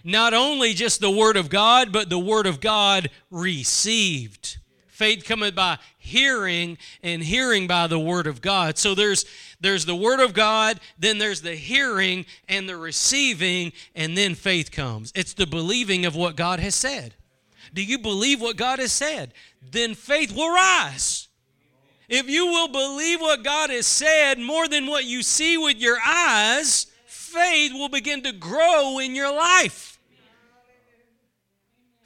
Not 0.03 0.33
only 0.33 0.73
just 0.73 0.99
the 0.99 1.11
word 1.11 1.37
of 1.37 1.49
God, 1.49 1.91
but 1.91 2.09
the 2.09 2.19
word 2.19 2.45
of 2.45 2.59
God 2.59 3.09
received. 3.31 4.57
Faith 4.87 5.23
cometh 5.25 5.55
by 5.55 5.79
hearing, 5.97 6.77
and 7.01 7.23
hearing 7.23 7.65
by 7.67 7.87
the 7.87 7.99
word 7.99 8.27
of 8.27 8.41
God. 8.41 8.77
So 8.77 8.93
there's 8.93 9.25
there's 9.59 9.85
the 9.85 9.95
word 9.95 10.19
of 10.19 10.33
God, 10.33 10.79
then 10.99 11.17
there's 11.17 11.41
the 11.41 11.55
hearing 11.55 12.25
and 12.49 12.67
the 12.67 12.77
receiving, 12.77 13.71
and 13.95 14.17
then 14.17 14.35
faith 14.35 14.71
comes. 14.71 15.11
It's 15.15 15.33
the 15.33 15.47
believing 15.47 16.05
of 16.05 16.15
what 16.15 16.35
God 16.35 16.59
has 16.59 16.75
said. 16.75 17.15
Do 17.73 17.83
you 17.83 17.97
believe 17.97 18.41
what 18.41 18.57
God 18.57 18.79
has 18.79 18.91
said? 18.91 19.33
Then 19.71 19.95
faith 19.95 20.35
will 20.35 20.53
rise. 20.53 21.27
If 22.09 22.29
you 22.29 22.45
will 22.45 22.67
believe 22.67 23.21
what 23.21 23.43
God 23.43 23.69
has 23.69 23.87
said 23.87 24.37
more 24.37 24.67
than 24.67 24.85
what 24.85 25.05
you 25.05 25.23
see 25.23 25.57
with 25.57 25.77
your 25.77 25.97
eyes, 26.05 26.87
faith 27.05 27.71
will 27.73 27.89
begin 27.89 28.21
to 28.23 28.31
grow 28.31 28.99
in 28.99 29.15
your 29.15 29.33
life. 29.33 29.92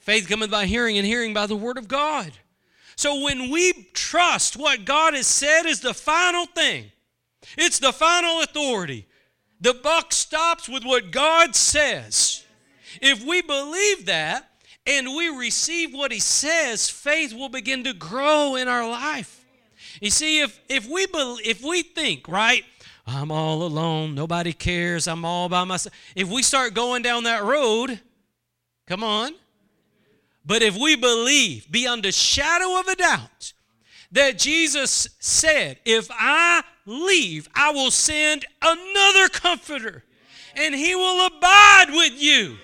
Faith 0.07 0.29
cometh 0.29 0.49
by 0.49 0.67
hearing, 0.67 0.97
and 0.97 1.05
hearing 1.05 1.33
by 1.33 1.45
the 1.45 1.55
word 1.57 1.77
of 1.77 1.89
God. 1.89 2.31
So 2.95 3.25
when 3.25 3.49
we 3.49 3.89
trust 3.93 4.55
what 4.55 4.85
God 4.85 5.13
has 5.13 5.27
said 5.27 5.65
is 5.65 5.81
the 5.81 5.93
final 5.93 6.45
thing, 6.45 6.93
it's 7.57 7.79
the 7.79 7.91
final 7.91 8.41
authority. 8.41 9.05
The 9.59 9.73
buck 9.73 10.13
stops 10.13 10.69
with 10.69 10.85
what 10.85 11.11
God 11.11 11.57
says. 11.57 12.45
If 13.01 13.21
we 13.25 13.41
believe 13.41 14.05
that 14.05 14.49
and 14.85 15.13
we 15.13 15.27
receive 15.27 15.93
what 15.93 16.13
He 16.13 16.21
says, 16.21 16.89
faith 16.89 17.33
will 17.33 17.49
begin 17.49 17.83
to 17.83 17.91
grow 17.91 18.55
in 18.55 18.69
our 18.69 18.89
life. 18.89 19.43
You 19.99 20.09
see, 20.09 20.39
if 20.39 20.57
if 20.69 20.87
we 20.87 21.05
if 21.43 21.61
we 21.61 21.83
think 21.83 22.29
right, 22.29 22.63
I'm 23.05 23.29
all 23.29 23.61
alone, 23.61 24.15
nobody 24.15 24.53
cares, 24.53 25.05
I'm 25.05 25.25
all 25.25 25.49
by 25.49 25.65
myself. 25.65 25.93
If 26.15 26.29
we 26.29 26.43
start 26.43 26.73
going 26.73 27.01
down 27.01 27.25
that 27.25 27.43
road, 27.43 27.99
come 28.87 29.03
on. 29.03 29.33
But 30.47 30.63
if 30.63 30.77
we 30.77 30.95
believe 30.95 31.69
beyond 31.69 32.05
a 32.05 32.11
shadow 32.13 32.79
of 32.79 32.87
a 32.87 32.95
doubt 32.95 33.51
that 34.13 34.39
Jesus 34.39 35.09
said, 35.19 35.77
If 35.83 36.07
I 36.09 36.63
leave, 36.85 37.49
I 37.53 37.71
will 37.71 37.91
send 37.91 38.45
another 38.61 39.27
comforter, 39.27 40.05
and 40.55 40.73
he 40.73 40.95
will 40.95 41.27
abide 41.27 41.87
with 41.89 42.13
you. 42.15 42.55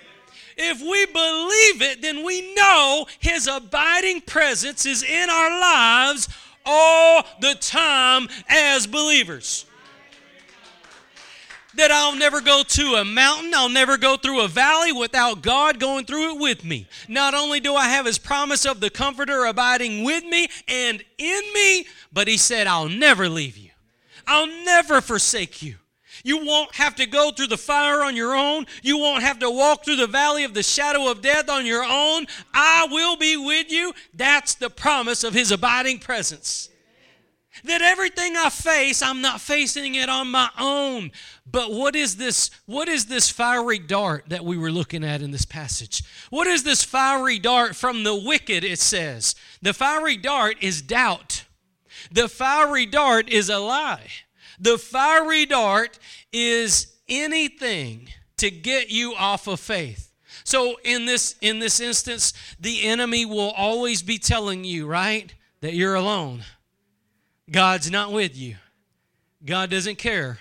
If 0.55 0.79
we 0.79 1.05
believe 1.07 1.91
it, 1.91 2.01
then 2.01 2.23
we 2.23 2.53
know 2.55 3.05
his 3.19 3.47
abiding 3.47 4.21
presence 4.21 4.85
is 4.85 5.03
in 5.03 5.29
our 5.29 5.59
lives 5.59 6.29
all 6.65 7.25
the 7.41 7.55
time 7.55 8.29
as 8.47 8.87
believers. 8.87 9.65
That 11.75 11.91
I'll 11.91 12.15
never 12.15 12.39
go 12.39 12.63
to 12.63 12.95
a 12.95 13.05
mountain, 13.05 13.53
I'll 13.55 13.69
never 13.69 13.97
go 13.97 14.15
through 14.15 14.41
a 14.41 14.47
valley 14.47 14.91
without 14.91 15.41
God 15.41 15.79
going 15.79 16.05
through 16.05 16.35
it 16.35 16.39
with 16.39 16.63
me. 16.63 16.87
Not 17.07 17.33
only 17.33 17.59
do 17.59 17.75
I 17.75 17.89
have 17.89 18.05
His 18.05 18.19
promise 18.19 18.65
of 18.65 18.79
the 18.79 18.89
Comforter 18.89 19.45
abiding 19.45 20.03
with 20.03 20.23
me 20.23 20.47
and 20.67 21.03
in 21.17 21.41
me, 21.53 21.87
but 22.11 22.27
He 22.27 22.37
said, 22.37 22.67
I'll 22.67 22.89
never 22.89 23.27
leave 23.27 23.57
you, 23.57 23.71
I'll 24.27 24.47
never 24.47 25.01
forsake 25.01 25.63
you. 25.63 25.75
You 26.23 26.45
won't 26.45 26.75
have 26.75 26.95
to 26.95 27.05
go 27.05 27.31
through 27.31 27.47
the 27.47 27.57
fire 27.57 28.01
on 28.01 28.15
your 28.15 28.33
own. 28.33 28.65
You 28.81 28.97
won't 28.97 29.23
have 29.23 29.39
to 29.39 29.51
walk 29.51 29.83
through 29.83 29.97
the 29.97 30.07
valley 30.07 30.45
of 30.45 30.53
the 30.53 30.63
shadow 30.63 31.11
of 31.11 31.21
death 31.21 31.49
on 31.49 31.65
your 31.65 31.83
own. 31.83 32.27
I 32.53 32.87
will 32.89 33.17
be 33.17 33.35
with 33.35 33.69
you. 33.71 33.93
That's 34.13 34.55
the 34.55 34.69
promise 34.69 35.25
of 35.25 35.33
His 35.33 35.51
abiding 35.51 35.99
presence. 35.99 36.69
That 37.63 37.81
everything 37.81 38.35
I 38.35 38.49
face, 38.49 39.01
I'm 39.01 39.21
not 39.21 39.39
facing 39.39 39.95
it 39.95 40.09
on 40.09 40.29
my 40.29 40.49
own. 40.59 41.11
But 41.49 41.71
what 41.71 41.95
is 41.95 42.17
this? 42.17 42.49
What 42.65 42.89
is 42.89 43.05
this 43.05 43.29
fiery 43.29 43.79
dart 43.79 44.25
that 44.27 44.43
we 44.43 44.57
were 44.57 44.71
looking 44.71 45.03
at 45.03 45.21
in 45.21 45.31
this 45.31 45.45
passage? 45.45 46.03
What 46.29 46.47
is 46.47 46.63
this 46.63 46.83
fiery 46.83 47.39
dart 47.39 47.75
from 47.75 48.03
the 48.03 48.15
wicked? 48.15 48.63
It 48.63 48.79
says 48.79 49.35
the 49.61 49.73
fiery 49.73 50.17
dart 50.17 50.57
is 50.61 50.81
doubt. 50.81 51.45
The 52.11 52.27
fiery 52.27 52.85
dart 52.85 53.29
is 53.29 53.49
a 53.49 53.59
lie. 53.59 54.07
The 54.59 54.77
fiery 54.77 55.45
dart 55.45 55.99
is 56.31 56.93
anything 57.07 58.09
to 58.37 58.51
get 58.51 58.89
you 58.89 59.13
off 59.15 59.47
of 59.47 59.59
faith. 59.59 60.11
So 60.43 60.77
in 60.83 61.05
this 61.05 61.35
in 61.41 61.59
this 61.59 61.79
instance, 61.79 62.33
the 62.59 62.83
enemy 62.83 63.25
will 63.25 63.51
always 63.51 64.03
be 64.03 64.17
telling 64.17 64.63
you, 64.63 64.85
right, 64.85 65.33
that 65.61 65.73
you're 65.73 65.95
alone. 65.95 66.43
God's 67.49 67.91
not 67.91 68.11
with 68.11 68.37
you. 68.37 68.55
God 69.45 69.69
doesn't 69.69 69.97
care. 69.97 70.39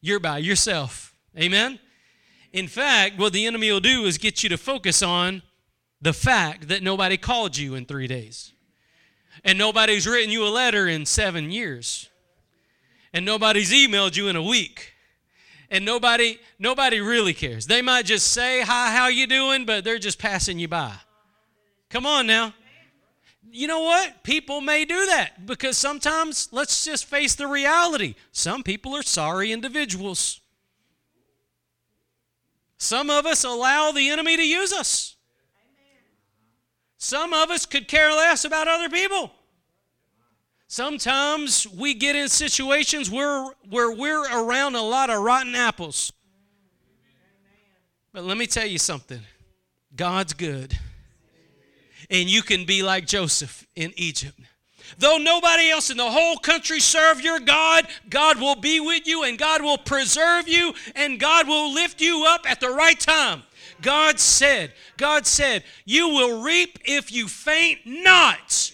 You're 0.00 0.20
by 0.20 0.38
yourself. 0.38 1.14
Amen. 1.36 1.78
In 2.52 2.68
fact, 2.68 3.18
what 3.18 3.32
the 3.32 3.46
enemy 3.46 3.70
will 3.70 3.80
do 3.80 4.04
is 4.04 4.18
get 4.18 4.42
you 4.42 4.48
to 4.48 4.58
focus 4.58 5.02
on 5.02 5.42
the 6.00 6.12
fact 6.12 6.68
that 6.68 6.82
nobody 6.82 7.16
called 7.16 7.56
you 7.56 7.74
in 7.74 7.84
3 7.84 8.06
days. 8.06 8.52
And 9.44 9.58
nobody's 9.58 10.06
written 10.06 10.30
you 10.30 10.46
a 10.46 10.50
letter 10.50 10.86
in 10.86 11.06
7 11.06 11.50
years. 11.50 12.08
And 13.12 13.24
nobody's 13.24 13.72
emailed 13.72 14.16
you 14.16 14.28
in 14.28 14.36
a 14.36 14.42
week 14.42 14.94
and 15.70 15.84
nobody 15.84 16.38
nobody 16.58 17.00
really 17.00 17.34
cares. 17.34 17.66
They 17.66 17.82
might 17.82 18.06
just 18.06 18.32
say, 18.32 18.62
"Hi, 18.62 18.94
how 18.94 19.08
you 19.08 19.26
doing?" 19.26 19.64
but 19.64 19.84
they're 19.84 19.98
just 19.98 20.18
passing 20.18 20.58
you 20.58 20.68
by. 20.68 20.94
Come 21.90 22.06
on 22.06 22.26
now. 22.26 22.54
You 23.50 23.66
know 23.66 23.80
what? 23.80 24.22
People 24.22 24.60
may 24.60 24.84
do 24.84 25.06
that 25.06 25.46
because 25.46 25.78
sometimes 25.78 26.48
let's 26.52 26.84
just 26.84 27.06
face 27.06 27.34
the 27.34 27.46
reality. 27.46 28.14
Some 28.32 28.62
people 28.62 28.94
are 28.94 29.02
sorry 29.02 29.52
individuals. 29.52 30.40
Some 32.76 33.10
of 33.10 33.26
us 33.26 33.44
allow 33.44 33.90
the 33.90 34.08
enemy 34.10 34.36
to 34.36 34.46
use 34.46 34.72
us. 34.72 35.16
Some 36.96 37.32
of 37.32 37.50
us 37.50 37.64
could 37.64 37.88
care 37.88 38.10
less 38.10 38.44
about 38.44 38.68
other 38.68 38.88
people. 38.88 39.32
Sometimes 40.66 41.66
we 41.66 41.94
get 41.94 42.14
in 42.14 42.28
situations 42.28 43.10
where, 43.10 43.46
where 43.68 43.90
we're 43.90 44.24
around 44.30 44.74
a 44.74 44.82
lot 44.82 45.08
of 45.08 45.22
rotten 45.22 45.54
apples. 45.54 46.12
But 48.12 48.24
let 48.24 48.36
me 48.36 48.46
tell 48.46 48.66
you 48.66 48.78
something 48.78 49.20
God's 49.94 50.34
good. 50.34 50.78
And 52.10 52.28
you 52.28 52.42
can 52.42 52.64
be 52.64 52.82
like 52.82 53.06
Joseph 53.06 53.66
in 53.76 53.92
Egypt. 53.96 54.38
Though 54.96 55.18
nobody 55.18 55.70
else 55.70 55.90
in 55.90 55.96
the 55.96 56.10
whole 56.10 56.38
country 56.38 56.80
serve 56.80 57.20
your 57.20 57.40
God, 57.40 57.86
God 58.08 58.40
will 58.40 58.54
be 58.54 58.80
with 58.80 59.06
you 59.06 59.24
and 59.24 59.38
God 59.38 59.62
will 59.62 59.78
preserve 59.78 60.48
you 60.48 60.72
and 60.94 61.20
God 61.20 61.46
will 61.46 61.72
lift 61.72 62.00
you 62.00 62.24
up 62.26 62.50
at 62.50 62.60
the 62.60 62.70
right 62.70 62.98
time. 62.98 63.42
God 63.82 64.18
said, 64.18 64.72
God 64.96 65.26
said, 65.26 65.62
you 65.84 66.08
will 66.08 66.42
reap 66.42 66.78
if 66.84 67.12
you 67.12 67.28
faint 67.28 67.80
not. 67.84 68.72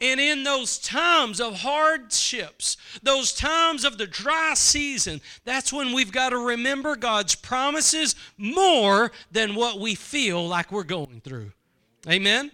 And 0.00 0.20
in 0.20 0.44
those 0.44 0.78
times 0.78 1.40
of 1.40 1.60
hardships, 1.60 2.76
those 3.02 3.32
times 3.32 3.84
of 3.84 3.98
the 3.98 4.06
dry 4.06 4.54
season, 4.54 5.20
that's 5.44 5.72
when 5.72 5.92
we've 5.92 6.12
got 6.12 6.30
to 6.30 6.38
remember 6.38 6.94
God's 6.94 7.34
promises 7.34 8.14
more 8.36 9.10
than 9.32 9.54
what 9.54 9.80
we 9.80 9.94
feel 9.96 10.46
like 10.46 10.70
we're 10.70 10.84
going 10.84 11.20
through. 11.24 11.50
Amen. 12.08 12.52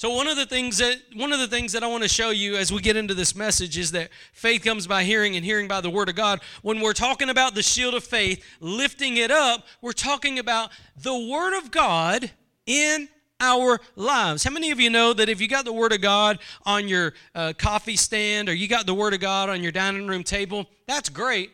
So 0.00 0.08
one 0.08 0.28
of 0.28 0.38
the 0.38 0.46
things 0.46 0.78
that 0.78 0.96
one 1.14 1.30
of 1.30 1.40
the 1.40 1.46
things 1.46 1.72
that 1.72 1.84
I 1.84 1.86
want 1.86 2.04
to 2.04 2.08
show 2.08 2.30
you 2.30 2.56
as 2.56 2.72
we 2.72 2.80
get 2.80 2.96
into 2.96 3.12
this 3.12 3.36
message 3.36 3.76
is 3.76 3.90
that 3.90 4.08
faith 4.32 4.64
comes 4.64 4.86
by 4.86 5.04
hearing 5.04 5.36
and 5.36 5.44
hearing 5.44 5.68
by 5.68 5.82
the 5.82 5.90
word 5.90 6.08
of 6.08 6.14
God. 6.14 6.40
When 6.62 6.80
we're 6.80 6.94
talking 6.94 7.28
about 7.28 7.54
the 7.54 7.62
shield 7.62 7.92
of 7.92 8.02
faith, 8.02 8.42
lifting 8.60 9.18
it 9.18 9.30
up, 9.30 9.66
we're 9.82 9.92
talking 9.92 10.38
about 10.38 10.70
the 10.96 11.12
word 11.12 11.54
of 11.58 11.70
God 11.70 12.30
in 12.64 13.10
our 13.40 13.78
lives. 13.94 14.42
How 14.42 14.50
many 14.50 14.70
of 14.70 14.80
you 14.80 14.88
know 14.88 15.12
that 15.12 15.28
if 15.28 15.38
you 15.38 15.48
got 15.48 15.66
the 15.66 15.72
Word 15.74 15.92
of 15.92 16.00
God 16.00 16.38
on 16.64 16.88
your 16.88 17.12
uh, 17.34 17.52
coffee 17.58 17.96
stand 17.96 18.48
or 18.48 18.54
you 18.54 18.68
got 18.68 18.86
the 18.86 18.94
Word 18.94 19.12
of 19.12 19.20
God 19.20 19.50
on 19.50 19.62
your 19.62 19.72
dining 19.72 20.06
room 20.06 20.22
table, 20.22 20.64
that's 20.86 21.10
great. 21.10 21.50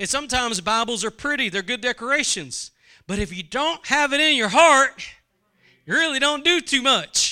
And 0.00 0.08
sometimes 0.08 0.62
Bibles 0.62 1.04
are 1.04 1.10
pretty, 1.10 1.50
they're 1.50 1.60
good 1.60 1.82
decorations. 1.82 2.70
But 3.06 3.18
if 3.18 3.36
you 3.36 3.42
don't 3.42 3.86
have 3.88 4.14
it 4.14 4.20
in 4.20 4.34
your 4.34 4.48
heart, 4.48 5.06
you 5.84 5.92
really 5.92 6.20
don't 6.20 6.42
do 6.42 6.62
too 6.62 6.80
much. 6.80 7.31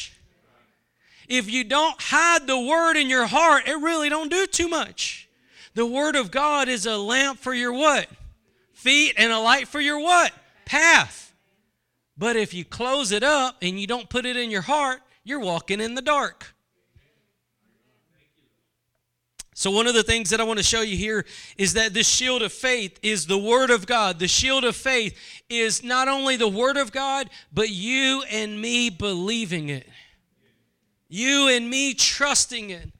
If 1.31 1.49
you 1.49 1.63
don't 1.63 1.95
hide 2.03 2.49
the 2.49 2.59
Word 2.59 2.97
in 2.97 3.09
your 3.09 3.27
heart, 3.27 3.69
it 3.69 3.77
really 3.77 4.09
don't 4.09 4.31
do 4.31 4.47
too 4.49 4.69
much. 4.69 5.29
The 5.75 5.87
Word 5.87 6.17
of 6.17 6.33
God 6.33 6.69
is 6.69 6.87
a 6.87 6.99
lamp 6.99 7.39
for 7.39 7.55
your 7.55 7.73
what? 7.73 8.09
Feet 8.73 9.15
and 9.17 9.31
a 9.31 9.39
light 9.39 9.69
for 9.69 9.81
your 9.81 10.01
what? 10.01 10.33
Path. 10.65 11.33
But 12.19 12.35
if 12.35 12.53
you 12.53 12.65
close 12.65 13.13
it 13.13 13.23
up 13.23 13.59
and 13.63 13.79
you 13.81 13.87
don't 13.87 14.09
put 14.09 14.27
it 14.27 14.37
in 14.37 14.51
your 14.51 14.63
heart, 14.63 15.03
you're 15.23 15.39
walking 15.39 15.81
in 15.81 15.95
the 15.95 16.03
dark. 16.03 16.53
So, 19.55 19.71
one 19.71 19.87
of 19.87 19.95
the 19.95 20.03
things 20.03 20.31
that 20.31 20.41
I 20.41 20.45
want 20.45 20.59
to 20.59 20.65
show 20.65 20.81
you 20.81 20.97
here 20.97 21.25
is 21.57 21.75
that 21.75 21.95
the 21.95 22.03
shield 22.03 22.43
of 22.43 22.53
faith 22.53 22.99
is 23.03 23.27
the 23.27 23.39
Word 23.39 23.71
of 23.71 23.87
God. 23.87 24.19
The 24.19 24.27
shield 24.27 24.65
of 24.65 24.75
faith 24.75 25.17
is 25.49 25.85
not 25.85 26.09
only 26.09 26.37
the 26.37 26.49
Word 26.49 26.77
of 26.77 26.91
God, 26.91 27.31
but 27.53 27.69
you 27.69 28.25
and 28.31 28.61
me 28.61 28.91
believing 28.91 29.69
it. 29.69 29.87
You 31.11 31.49
and 31.49 31.69
me 31.69 31.93
trusting 31.93 32.71
it. 32.71 32.91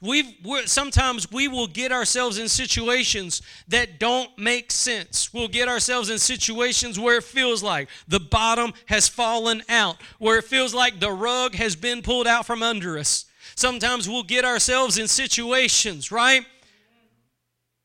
We've, 0.00 0.26
sometimes 0.66 1.30
we 1.30 1.48
will 1.48 1.66
get 1.66 1.90
ourselves 1.90 2.38
in 2.38 2.48
situations 2.48 3.42
that 3.68 3.98
don't 3.98 4.30
make 4.38 4.70
sense. 4.70 5.34
We'll 5.34 5.48
get 5.48 5.68
ourselves 5.68 6.10
in 6.10 6.18
situations 6.18 6.98
where 6.98 7.16
it 7.16 7.24
feels 7.24 7.62
like 7.62 7.88
the 8.06 8.20
bottom 8.20 8.72
has 8.86 9.08
fallen 9.08 9.62
out, 9.68 9.96
where 10.18 10.38
it 10.38 10.44
feels 10.44 10.72
like 10.72 11.00
the 11.00 11.10
rug 11.10 11.54
has 11.56 11.76
been 11.76 12.02
pulled 12.02 12.26
out 12.26 12.46
from 12.46 12.62
under 12.62 12.98
us. 12.98 13.24
Sometimes 13.56 14.08
we'll 14.08 14.22
get 14.22 14.44
ourselves 14.44 14.96
in 14.96 15.08
situations, 15.08 16.12
right, 16.12 16.44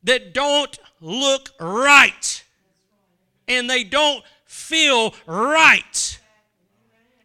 that 0.03 0.33
don't 0.33 0.77
look 0.99 1.49
right 1.59 2.43
and 3.47 3.69
they 3.69 3.83
don't 3.83 4.23
feel 4.45 5.13
right. 5.25 6.19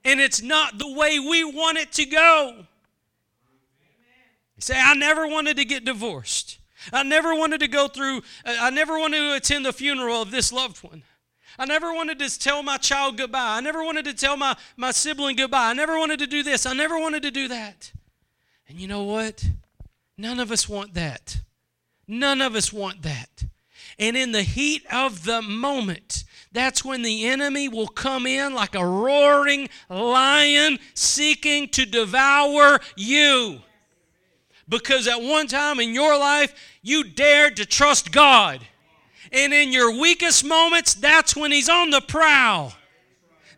And 0.07 0.21
it's 0.21 0.41
not 0.41 0.79
the 0.79 0.91
way 0.91 1.19
we 1.19 1.43
want 1.43 1.79
it 1.79 1.93
to 1.95 2.07
go. 2.07 2.55
You 4.55 4.61
say, 4.61 4.81
I 4.81 4.95
never 4.95 5.27
wanted 5.27 5.57
to 5.57 5.65
get 5.65 5.85
divorced. 5.85 6.59
I 6.93 7.03
never 7.03 7.35
wanted 7.35 7.59
to 7.61 7.69
go 7.69 7.89
through, 7.89 8.19
uh, 8.45 8.57
I 8.61 8.71
never 8.71 9.01
wanted 9.01 9.19
to 9.19 9.35
attend 9.35 9.67
the 9.67 9.73
funeral 9.73 10.23
of 10.23 10.31
this 10.31 10.53
loved 10.53 10.85
one. 10.85 11.03
I 11.59 11.67
never 11.67 11.93
wanted 11.93 12.21
to 12.21 12.39
tell 12.39 12.63
my 12.63 12.77
child 12.77 13.17
goodbye. 13.17 13.57
I 13.57 13.61
never 13.61 13.83
wanted 13.83 14.05
to 14.05 14.15
tell 14.15 14.37
my, 14.37 14.57
my 14.77 14.93
sibling 14.93 15.35
goodbye. 15.35 15.71
I 15.71 15.73
never 15.73 15.99
wanted 15.99 16.21
to 16.21 16.29
do 16.29 16.45
this. 16.45 16.67
I 16.67 16.73
never 16.73 17.01
wanted 17.01 17.23
to 17.25 17.33
do 17.33 17.49
that. 17.49 17.91
And 18.69 18.79
you 18.79 18.87
know 18.87 19.03
what? 19.03 19.45
None 20.17 20.39
of 20.39 20.53
us 20.53 20.69
want 20.69 20.95
that. 20.95 21.39
None 22.07 22.41
of 22.41 22.55
us 22.55 22.73
want 22.73 23.03
that. 23.03 23.45
And 23.99 24.17
in 24.17 24.31
the 24.31 24.43
heat 24.43 24.85
of 24.93 25.25
the 25.25 25.43
moment, 25.43 26.25
that's 26.53 26.85
when 26.85 27.03
the 27.03 27.27
enemy 27.27 27.69
will 27.69 27.89
come 27.89 28.27
in 28.27 28.55
like 28.55 28.75
a 28.75 28.87
roaring 28.87 29.69
lion 29.91 30.79
seeking 30.95 31.69
to 31.69 31.85
devour 31.85 32.81
you 32.97 33.61
because 34.69 35.07
at 35.07 35.23
one 35.23 35.47
time 35.47 35.81
in 35.81 35.95
your 35.95 36.19
life 36.19 36.55
you 36.83 37.05
dared 37.05 37.57
to 37.57 37.67
trust 37.67 38.13
God. 38.13 38.61
And 39.33 39.53
in 39.53 39.73
your 39.73 39.99
weakest 39.99 40.45
moments, 40.45 40.95
that's 40.95 41.35
when 41.35 41.51
He's 41.51 41.69
on 41.69 41.91
the 41.91 42.01
prowl. 42.01 42.73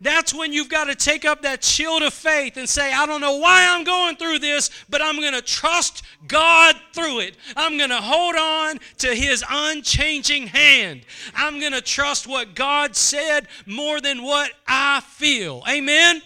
That's 0.01 0.33
when 0.33 0.53
you've 0.53 0.69
got 0.69 0.85
to 0.85 0.95
take 0.95 1.25
up 1.25 1.43
that 1.43 1.65
shield 1.65 2.03
of 2.03 2.15
faith 2.15 2.57
and 2.57 2.69
say, 2.69 2.93
I 2.93 3.05
don't 3.05 3.21
know 3.21 3.37
why 3.37 3.67
I'm 3.69 3.85
going 3.85 4.17
through 4.17 4.39
this, 4.39 4.71
but 4.89 5.03
I'm 5.03 5.17
going 5.17 5.33
to 5.33 5.43
trust 5.43 6.05
God 6.27 6.77
through 6.93 7.21
it. 7.21 7.37
I'm 7.57 7.77
going 7.77 7.91
to 7.91 8.01
hold 8.01 8.37
on 8.37 8.79
to 8.99 9.15
His 9.15 9.45
unchanging 9.49 10.47
hand. 10.49 11.03
I'm 11.35 11.59
going 11.59 11.73
to 11.73 11.81
trust 11.81 12.27
what 12.27 12.55
God 12.55 12.95
said 12.95 13.49
more 13.67 14.01
than 14.01 14.23
what 14.23 14.53
I 14.67 15.01
feel. 15.01 15.63
Amen? 15.69 16.23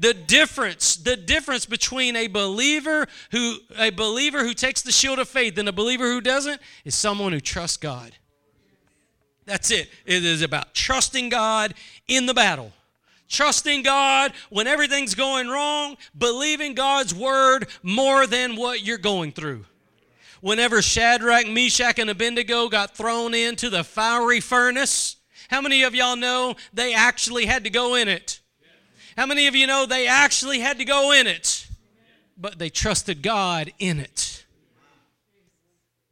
the 0.00 0.14
difference 0.14 0.94
the 0.94 1.16
difference 1.16 1.66
between 1.66 2.14
a 2.14 2.28
believer 2.28 3.08
who 3.32 3.56
a 3.76 3.90
believer 3.90 4.44
who 4.44 4.54
takes 4.54 4.80
the 4.82 4.92
shield 4.92 5.18
of 5.18 5.28
faith 5.28 5.58
and 5.58 5.68
a 5.68 5.72
believer 5.72 6.04
who 6.04 6.20
doesn't 6.20 6.60
is 6.84 6.94
someone 6.94 7.32
who 7.32 7.40
trusts 7.40 7.76
God. 7.76 8.12
That's 9.44 9.70
it. 9.70 9.88
It 10.04 10.24
is 10.24 10.42
about 10.42 10.74
trusting 10.74 11.30
God 11.30 11.74
in 12.08 12.26
the 12.26 12.34
battle. 12.34 12.72
Trusting 13.28 13.82
God 13.82 14.32
when 14.48 14.66
everything's 14.66 15.14
going 15.14 15.48
wrong, 15.48 15.96
believing 16.16 16.74
God's 16.74 17.14
word 17.14 17.68
more 17.82 18.26
than 18.26 18.56
what 18.56 18.82
you're 18.82 18.98
going 18.98 19.32
through. 19.32 19.66
Whenever 20.40 20.80
Shadrach, 20.80 21.46
Meshach, 21.46 21.98
and 21.98 22.08
Abednego 22.08 22.68
got 22.68 22.96
thrown 22.96 23.34
into 23.34 23.68
the 23.68 23.84
fiery 23.84 24.40
furnace, 24.40 25.16
how 25.50 25.60
many 25.60 25.82
of 25.82 25.94
y'all 25.94 26.16
know 26.16 26.54
they 26.72 26.94
actually 26.94 27.46
had 27.46 27.64
to 27.64 27.70
go 27.70 27.94
in 27.94 28.08
it? 28.08 28.40
How 29.16 29.26
many 29.26 29.46
of 29.46 29.54
you 29.54 29.66
know 29.66 29.84
they 29.84 30.06
actually 30.06 30.60
had 30.60 30.78
to 30.78 30.84
go 30.84 31.12
in 31.12 31.26
it, 31.26 31.66
but 32.36 32.58
they 32.58 32.70
trusted 32.70 33.20
God 33.20 33.72
in 33.78 33.98
it? 33.98 34.46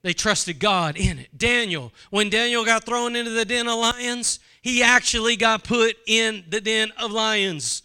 They 0.02 0.12
trusted 0.12 0.58
God 0.58 0.96
in 0.96 1.18
it. 1.18 1.28
Daniel, 1.36 1.92
when 2.10 2.30
Daniel 2.30 2.64
got 2.64 2.84
thrown 2.84 3.16
into 3.16 3.30
the 3.30 3.44
den 3.44 3.68
of 3.68 3.78
lions, 3.78 4.38
he 4.66 4.82
actually 4.82 5.36
got 5.36 5.62
put 5.62 5.96
in 6.08 6.44
the 6.48 6.60
den 6.60 6.90
of 7.00 7.12
lions. 7.12 7.82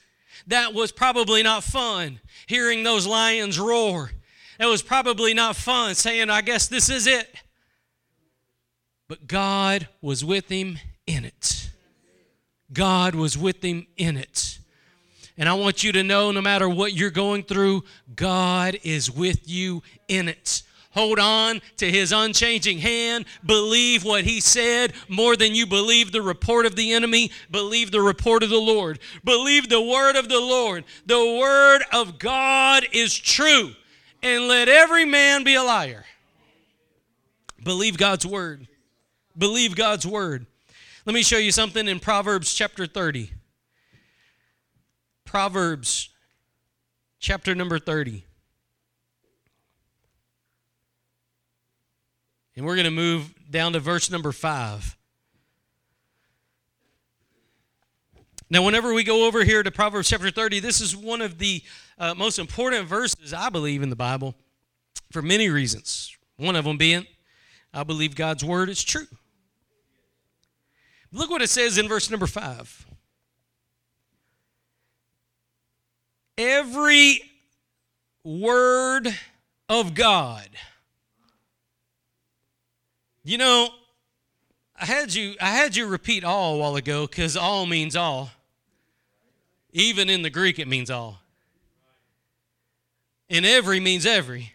That 0.48 0.74
was 0.74 0.92
probably 0.92 1.44
not 1.44 1.64
fun, 1.64 2.20
hearing 2.48 2.82
those 2.82 3.06
lions 3.06 3.60
roar. 3.60 4.10
That 4.58 4.66
was 4.66 4.82
probably 4.82 5.36
not 5.36 5.56
fun, 5.56 5.94
saying, 5.94 6.32
I 6.32 6.42
guess 6.42 6.68
this 6.68 6.90
is 6.90 7.06
it. 7.06 7.36
But 9.08 9.28
God 9.28 9.90
was 10.02 10.26
with 10.26 10.50
him 10.50 10.80
in 11.06 11.24
it. 11.24 11.70
God 12.74 13.14
was 13.14 13.38
with 13.38 13.64
him 13.64 13.86
in 13.96 14.18
it. 14.18 14.58
And 15.38 15.48
I 15.48 15.54
want 15.54 15.84
you 15.84 15.92
to 15.92 16.02
know 16.02 16.32
no 16.32 16.42
matter 16.42 16.68
what 16.68 16.94
you're 16.94 17.12
going 17.12 17.44
through, 17.44 17.84
God 18.16 18.76
is 18.82 19.12
with 19.12 19.48
you 19.48 19.84
in 20.08 20.28
it. 20.28 20.64
Hold 20.92 21.20
on 21.20 21.62
to 21.78 21.90
his 21.90 22.12
unchanging 22.12 22.80
hand. 22.80 23.26
Believe 23.46 24.04
what 24.04 24.26
he 24.26 24.42
said 24.42 24.94
more 25.08 25.38
than 25.38 25.56
you 25.56 25.66
believe 25.66 26.12
the 26.12 26.22
report 26.22 26.66
of 26.66 26.76
the 26.76 26.92
enemy. 26.92 27.32
Believe 27.50 27.92
the 27.92 28.02
report 28.02 28.44
of 28.44 28.50
the 28.50 28.58
Lord. 28.58 29.00
Believe 29.24 29.70
the 29.70 29.82
word 29.82 30.18
of 30.18 30.28
the 30.28 30.40
Lord. 30.40 30.84
The 31.06 31.38
word 31.40 31.84
of 31.94 32.20
God 32.20 32.86
is 32.92 33.18
true. 33.18 33.72
And 34.22 34.48
let 34.50 34.68
every 34.68 35.06
man 35.06 35.46
be 35.46 35.56
a 35.56 35.64
liar. 35.64 36.06
Believe 37.64 37.98
God's 37.98 38.26
word. 38.26 38.68
Believe 39.38 39.76
God's 39.76 40.06
word. 40.06 40.46
Let 41.06 41.14
me 41.14 41.24
show 41.24 41.38
you 41.38 41.54
something 41.54 41.88
in 41.88 42.00
Proverbs 42.00 42.54
chapter 42.54 42.86
30. 42.86 43.32
Proverbs 45.24 46.10
chapter 47.20 47.56
number 47.56 47.80
30. 47.80 48.26
And 52.56 52.66
we're 52.66 52.76
going 52.76 52.86
to 52.86 52.92
move 52.92 53.34
down 53.50 53.74
to 53.74 53.80
verse 53.80 54.12
number 54.12 54.32
5. 54.32 54.98
Now, 58.50 58.64
whenever 58.64 58.94
we 58.94 59.06
go 59.06 59.28
over 59.28 59.46
here 59.46 59.64
to 59.64 59.72
Proverbs 59.72 60.10
chapter 60.10 60.30
30, 60.30 60.60
this 60.60 60.82
is 60.82 60.96
one 60.96 61.22
of 61.22 61.38
the 61.38 61.64
uh, 61.98 62.14
most 62.14 62.38
important 62.38 62.86
verses, 62.86 63.34
I 63.34 63.50
believe, 63.50 63.82
in 63.82 63.90
the 63.90 63.96
Bible 63.96 64.36
for 65.10 65.22
many 65.22 65.50
reasons. 65.50 66.18
One 66.36 66.58
of 66.58 66.66
them 66.66 66.78
being, 66.78 67.08
I 67.74 67.84
believe 67.84 68.16
God's 68.16 68.44
word 68.44 68.68
is 68.68 68.84
true. 68.84 69.08
Look 71.14 71.30
what 71.30 71.42
it 71.42 71.50
says 71.50 71.78
in 71.78 71.88
verse 71.88 72.10
number 72.10 72.28
5. 72.28 72.88
Every 76.38 77.22
word 78.24 79.08
of 79.70 79.94
God. 79.94 80.50
You 83.24 83.38
know, 83.38 83.70
I 84.80 84.86
had 84.86 85.14
you 85.14 85.36
I 85.40 85.52
had 85.52 85.76
you 85.76 85.86
repeat 85.86 86.24
all 86.24 86.56
a 86.56 86.58
while 86.58 86.76
ago 86.76 87.08
cuz 87.08 87.38
all 87.38 87.66
means 87.66 87.96
all. 87.96 88.32
Even 89.72 90.10
in 90.10 90.22
the 90.22 90.30
Greek 90.30 90.60
it 90.60 90.68
means 90.68 90.90
all. 90.90 91.22
And 93.30 93.46
every 93.46 93.80
means 93.80 94.06
every. 94.06 94.54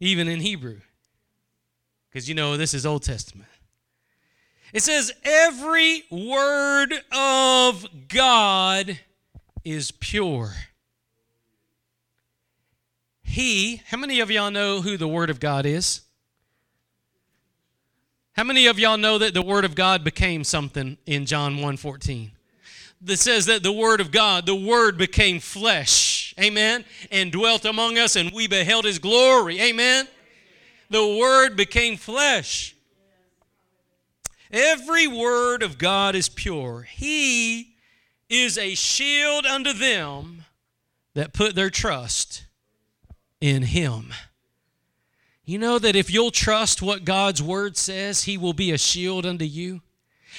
Even 0.00 0.28
in 0.28 0.40
Hebrew. 0.40 0.80
Cuz 2.12 2.28
you 2.28 2.34
know 2.34 2.56
this 2.56 2.74
is 2.74 2.84
Old 2.84 3.04
Testament. 3.04 3.48
It 4.72 4.82
says 4.82 5.12
every 5.24 6.04
word 6.10 6.92
of 7.10 8.08
God 8.08 8.98
is 9.64 9.90
pure. 9.92 10.54
He, 13.22 13.82
how 13.86 13.98
many 13.98 14.20
of 14.20 14.30
y'all 14.30 14.50
know 14.50 14.80
who 14.80 14.96
the 14.96 15.06
Word 15.06 15.30
of 15.30 15.38
God 15.38 15.66
is? 15.66 16.00
How 18.38 18.44
many 18.44 18.66
of 18.68 18.78
y'all 18.78 18.96
know 18.96 19.18
that 19.18 19.34
the 19.34 19.42
Word 19.42 19.64
of 19.64 19.74
God 19.74 20.04
became 20.04 20.44
something 20.44 20.96
in 21.06 21.26
John 21.26 21.56
1:14? 21.56 22.30
That 23.00 23.16
says 23.16 23.46
that 23.46 23.64
the 23.64 23.72
Word 23.72 24.00
of 24.00 24.12
God, 24.12 24.46
the 24.46 24.54
Word 24.54 24.96
became 24.96 25.40
flesh, 25.40 26.34
amen, 26.38 26.84
and 27.10 27.32
dwelt 27.32 27.64
among 27.64 27.98
us, 27.98 28.14
and 28.14 28.30
we 28.30 28.46
beheld 28.46 28.84
His 28.84 29.00
glory, 29.00 29.60
amen. 29.60 30.06
The 30.88 31.04
Word 31.04 31.56
became 31.56 31.96
flesh. 31.96 32.76
Every 34.52 35.08
word 35.08 35.64
of 35.64 35.76
God 35.76 36.14
is 36.14 36.28
pure. 36.28 36.82
He 36.82 37.74
is 38.28 38.56
a 38.56 38.76
shield 38.76 39.46
unto 39.46 39.72
them 39.72 40.44
that 41.14 41.32
put 41.32 41.56
their 41.56 41.70
trust 41.70 42.44
in 43.40 43.62
Him. 43.62 44.14
You 45.48 45.56
know 45.56 45.78
that 45.78 45.96
if 45.96 46.10
you'll 46.10 46.30
trust 46.30 46.82
what 46.82 47.06
God's 47.06 47.42
Word 47.42 47.78
says, 47.78 48.24
He 48.24 48.36
will 48.36 48.52
be 48.52 48.70
a 48.70 48.76
shield 48.76 49.24
unto 49.24 49.46
you. 49.46 49.80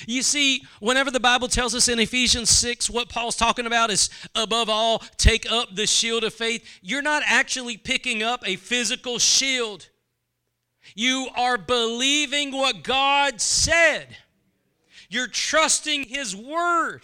You 0.05 0.21
see, 0.21 0.61
whenever 0.79 1.09
the 1.09 1.19
Bible 1.19 1.47
tells 1.47 1.73
us 1.73 1.87
in 1.87 1.97
Ephesians 1.97 2.51
6 2.51 2.91
what 2.91 3.09
Paul's 3.09 3.35
talking 3.35 3.65
about 3.65 3.89
is 3.89 4.11
above 4.35 4.69
all, 4.69 5.01
take 5.17 5.51
up 5.51 5.73
the 5.73 5.87
shield 5.87 6.23
of 6.23 6.35
faith, 6.35 6.63
you're 6.83 7.01
not 7.01 7.23
actually 7.25 7.75
picking 7.75 8.21
up 8.21 8.47
a 8.47 8.55
physical 8.55 9.17
shield. 9.17 9.89
You 10.93 11.29
are 11.35 11.57
believing 11.57 12.51
what 12.51 12.83
God 12.83 13.41
said. 13.41 14.15
You're 15.09 15.25
trusting 15.25 16.03
His 16.03 16.35
Word 16.35 17.01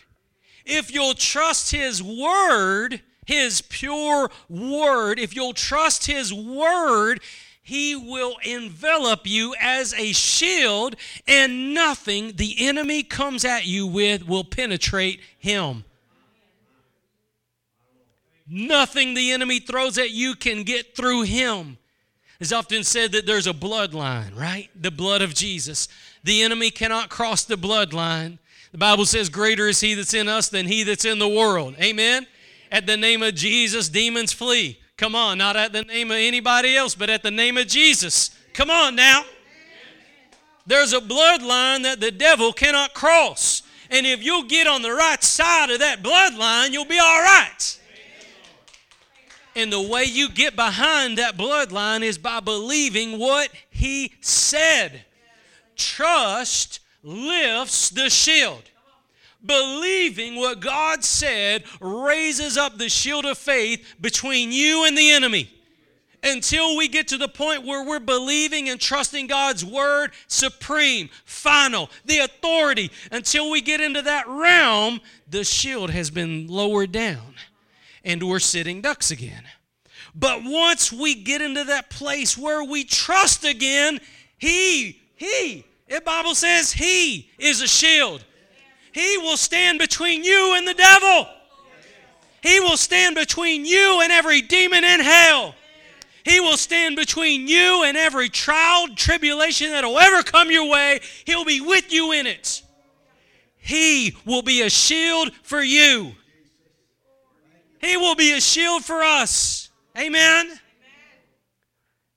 if 0.63 0.93
you'll 0.93 1.15
trust 1.15 1.71
His 1.71 2.03
Word, 2.03 3.01
His 3.25 3.61
pure 3.61 4.29
Word, 4.47 5.17
if 5.17 5.35
you'll 5.35 5.53
trust 5.53 6.05
His 6.05 6.31
Word, 6.31 7.19
He 7.65 7.95
will 7.95 8.37
envelop 8.45 9.25
you 9.25 9.55
as 9.59 9.91
a 9.95 10.13
shield, 10.13 10.95
and 11.27 11.73
nothing 11.73 12.33
the 12.35 12.57
enemy 12.59 13.01
comes 13.01 13.43
at 13.43 13.65
you 13.65 13.87
with 13.87 14.27
will 14.27 14.43
penetrate 14.43 15.19
Him. 15.39 15.83
Nothing 18.47 19.15
the 19.15 19.31
enemy 19.31 19.59
throws 19.59 19.97
at 19.97 20.11
you 20.11 20.35
can 20.35 20.61
get 20.61 20.95
through 20.95 21.23
Him. 21.23 21.79
It's 22.39 22.51
often 22.51 22.83
said 22.83 23.13
that 23.13 23.25
there's 23.25 23.47
a 23.47 23.53
bloodline, 23.53 24.37
right? 24.37 24.69
The 24.79 24.91
blood 24.91 25.23
of 25.23 25.33
Jesus. 25.33 25.87
The 26.23 26.43
enemy 26.43 26.69
cannot 26.69 27.09
cross 27.09 27.45
the 27.45 27.55
bloodline. 27.55 28.37
The 28.73 28.77
Bible 28.77 29.07
says, 29.07 29.27
Greater 29.27 29.67
is 29.69 29.81
he 29.81 29.95
that's 29.95 30.13
in 30.13 30.27
us 30.27 30.49
than 30.49 30.67
he 30.67 30.83
that's 30.83 31.05
in 31.05 31.17
the 31.17 31.27
world. 31.27 31.73
Amen? 31.81 32.27
At 32.71 32.85
the 32.85 32.95
name 32.95 33.23
of 33.23 33.33
Jesus, 33.33 33.89
demons 33.89 34.33
flee. 34.33 34.77
Come 34.97 35.15
on, 35.15 35.37
not 35.37 35.57
at 35.57 35.73
the 35.73 35.83
name 35.83 36.09
of 36.09 36.17
anybody 36.17 36.75
else, 36.75 36.95
but 36.95 37.09
at 37.09 37.21
the 37.21 37.31
name 37.31 37.57
of 37.57 37.67
Jesus. 37.67 38.31
Come 38.53 38.69
on 38.69 38.95
now. 38.95 39.23
There's 40.65 40.93
a 40.93 40.99
bloodline 40.99 41.83
that 41.83 41.99
the 41.99 42.11
devil 42.11 42.53
cannot 42.53 42.93
cross. 42.93 43.61
And 43.91 44.05
if 44.05 44.23
you'll 44.23 44.43
get 44.43 44.67
on 44.67 44.81
the 44.81 44.93
right 44.93 45.21
side 45.23 45.69
of 45.69 45.79
that 45.79 46.01
bloodline, 46.01 46.71
you'll 46.71 46.85
be 46.85 46.97
all 46.97 47.21
right. 47.21 47.79
And 49.55 49.71
the 49.71 49.81
way 49.81 50.05
you 50.05 50.29
get 50.29 50.55
behind 50.55 51.17
that 51.17 51.37
bloodline 51.37 52.01
is 52.01 52.17
by 52.17 52.39
believing 52.39 53.19
what 53.19 53.49
he 53.69 54.13
said. 54.21 55.05
Trust 55.75 56.79
lifts 57.03 57.89
the 57.89 58.09
shield. 58.09 58.63
Believing 59.45 60.35
what 60.35 60.59
God 60.59 61.03
said 61.03 61.63
raises 61.79 62.57
up 62.57 62.77
the 62.77 62.89
shield 62.89 63.25
of 63.25 63.37
faith 63.37 63.95
between 63.99 64.51
you 64.51 64.85
and 64.85 64.97
the 64.97 65.11
enemy. 65.11 65.51
Until 66.23 66.75
we 66.75 66.87
get 66.87 67.07
to 67.09 67.17
the 67.17 67.27
point 67.27 67.65
where 67.65 67.85
we're 67.85 67.99
believing 67.99 68.67
and 68.67 68.81
trusting 68.81 69.27
God's 69.27 69.63
word 69.63 70.11
supreme, 70.27 71.09
final, 71.23 71.91
the 72.03 72.19
authority, 72.19 72.89
until 73.11 73.51
we 73.51 73.61
get 73.61 73.79
into 73.79 74.01
that 74.01 74.27
realm, 74.27 75.01
the 75.29 75.43
shield 75.43 75.91
has 75.91 76.09
been 76.09 76.47
lowered 76.47 76.91
down 76.91 77.35
and 78.05 78.23
we're 78.23 78.39
sitting 78.39 78.81
ducks 78.81 79.11
again. 79.11 79.43
But 80.15 80.41
once 80.43 80.93
we 80.93 81.15
get 81.15 81.41
into 81.41 81.65
that 81.65 81.89
place 81.89 82.37
where 82.37 82.63
we 82.63 82.85
trust 82.85 83.43
again, 83.43 83.99
He, 84.37 85.01
He, 85.15 85.65
the 85.89 85.99
Bible 86.01 86.35
says 86.35 86.71
He 86.71 87.29
is 87.37 87.61
a 87.61 87.67
shield. 87.67 88.23
He 88.95 89.17
will 89.17 89.35
stand 89.35 89.77
between 89.77 90.23
you 90.23 90.55
and 90.55 90.65
the 90.65 90.73
devil. 90.73 91.27
He 92.41 92.61
will 92.61 92.77
stand 92.77 93.15
between 93.15 93.65
you 93.65 93.99
and 94.01 94.09
every 94.09 94.41
demon 94.41 94.85
in 94.85 95.01
hell. 95.01 95.53
He 96.23 96.39
will 96.39 96.55
stand 96.55 96.95
between 96.95 97.45
you 97.45 97.83
and 97.83 97.97
every 97.97 98.29
trial, 98.29 98.87
tribulation 98.95 99.71
that'll 99.71 99.99
ever 99.99 100.23
come 100.23 100.49
your 100.49 100.69
way. 100.69 101.01
He'll 101.25 101.43
be 101.43 101.59
with 101.59 101.91
you 101.91 102.13
in 102.13 102.25
it. 102.25 102.63
He 103.57 104.15
will 104.23 104.43
be 104.43 104.61
a 104.61 104.69
shield 104.69 105.33
for 105.43 105.61
you. 105.61 106.13
He 107.81 107.97
will 107.97 108.15
be 108.15 108.31
a 108.31 108.39
shield 108.39 108.85
for 108.85 109.03
us. 109.03 109.69
Amen. 109.97 110.57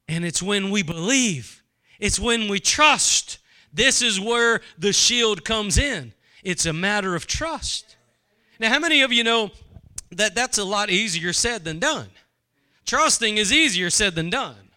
And 0.06 0.24
it's 0.24 0.40
when 0.40 0.70
we 0.70 0.84
believe, 0.84 1.60
it's 1.98 2.20
when 2.20 2.46
we 2.46 2.60
trust, 2.60 3.38
this 3.72 4.00
is 4.00 4.20
where 4.20 4.60
the 4.78 4.92
shield 4.92 5.44
comes 5.44 5.76
in. 5.76 6.12
It's 6.48 6.64
a 6.64 6.72
matter 6.72 7.14
of 7.14 7.26
trust. 7.26 7.96
Now, 8.58 8.70
how 8.70 8.78
many 8.78 9.02
of 9.02 9.12
you 9.12 9.22
know 9.22 9.50
that 10.10 10.34
that's 10.34 10.56
a 10.56 10.64
lot 10.64 10.88
easier 10.88 11.34
said 11.34 11.62
than 11.62 11.78
done? 11.78 12.08
Trusting 12.86 13.36
is 13.36 13.52
easier 13.52 13.90
said 13.90 14.14
than 14.14 14.30
done. 14.30 14.70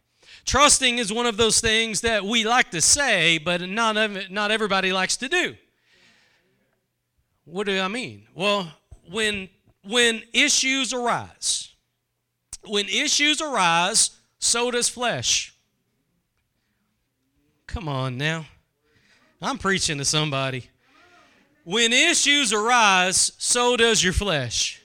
Trusting 0.43 0.97
is 0.97 1.13
one 1.13 1.25
of 1.25 1.38
those 1.38 1.62
things 1.62 2.01
that 2.01 2.25
we 2.25 2.43
like 2.43 2.71
to 2.71 2.81
say, 2.81 3.38
but 3.38 3.62
not, 3.62 3.95
not 4.29 4.51
everybody 4.51 4.91
likes 4.91 5.15
to 5.15 5.29
do. 5.29 5.55
What 7.45 7.67
do 7.67 7.79
I 7.79 7.88
mean? 7.88 8.27
Well, 8.36 8.69
when, 9.10 9.47
when 9.88 10.23
issues 10.34 10.91
arise, 10.91 11.73
when 12.67 12.89
issues 12.89 13.39
arise, 13.39 14.10
so 14.39 14.71
does 14.71 14.89
flesh. 14.89 15.55
Come 17.65 17.88
on 17.88 18.17
now. 18.17 18.45
I'm 19.41 19.57
preaching 19.57 19.99
to 19.99 20.05
somebody. 20.05 20.70
When 21.63 21.93
issues 21.93 22.52
arise, 22.54 23.34
so 23.38 23.78
does 23.78 24.04
your 24.04 24.13
flesh. 24.13 24.82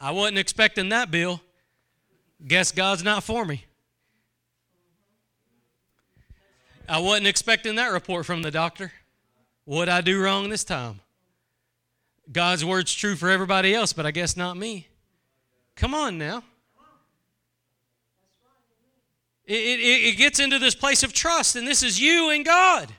I 0.00 0.10
wasn't 0.10 0.38
expecting 0.38 0.88
that, 0.90 1.10
Bill. 1.10 1.40
Guess 2.46 2.72
God's 2.72 3.02
not 3.02 3.22
for 3.22 3.44
me. 3.44 3.64
I 6.88 6.98
wasn't 6.98 7.26
expecting 7.26 7.76
that 7.76 7.88
report 7.88 8.26
from 8.26 8.42
the 8.42 8.50
doctor. 8.50 8.92
What'd 9.64 9.92
I 9.92 10.00
do 10.00 10.22
wrong 10.22 10.48
this 10.48 10.64
time? 10.64 11.00
God's 12.30 12.64
word's 12.64 12.94
true 12.94 13.16
for 13.16 13.30
everybody 13.30 13.74
else, 13.74 13.92
but 13.92 14.06
I 14.06 14.10
guess 14.10 14.36
not 14.36 14.56
me. 14.56 14.88
Come 15.74 15.94
on 15.94 16.18
now. 16.18 16.42
It, 19.44 19.54
it, 19.54 19.80
it 19.80 20.16
gets 20.16 20.40
into 20.40 20.58
this 20.58 20.74
place 20.74 21.02
of 21.02 21.12
trust, 21.12 21.54
and 21.54 21.66
this 21.66 21.82
is 21.82 22.00
you 22.00 22.30
and 22.30 22.44
God. 22.44 22.92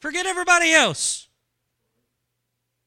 Forget 0.00 0.26
everybody 0.26 0.72
else. 0.72 1.28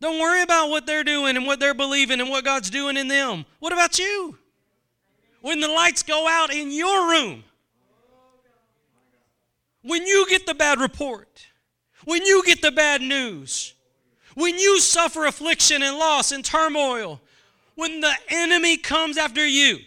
Don't 0.01 0.19
worry 0.19 0.41
about 0.41 0.69
what 0.69 0.85
they're 0.85 1.03
doing 1.03 1.37
and 1.37 1.45
what 1.45 1.59
they're 1.59 1.73
believing 1.73 2.19
and 2.19 2.29
what 2.29 2.43
God's 2.43 2.69
doing 2.69 2.97
in 2.97 3.07
them. 3.07 3.45
What 3.59 3.71
about 3.71 3.97
you? 3.97 4.37
When 5.41 5.59
the 5.59 5.67
lights 5.67 6.03
go 6.03 6.27
out 6.27 6.53
in 6.53 6.71
your 6.71 7.09
room, 7.09 7.43
when 9.81 10.05
you 10.05 10.25
get 10.29 10.45
the 10.45 10.53
bad 10.53 10.79
report, 10.79 11.47
when 12.05 12.25
you 12.25 12.43
get 12.45 12.61
the 12.61 12.71
bad 12.71 13.01
news, 13.01 13.73
when 14.35 14.57
you 14.57 14.79
suffer 14.79 15.25
affliction 15.25 15.83
and 15.83 15.97
loss 15.97 16.31
and 16.31 16.43
turmoil, 16.43 17.21
when 17.75 18.01
the 18.01 18.13
enemy 18.29 18.77
comes 18.77 19.17
after 19.17 19.45
you, 19.45 19.79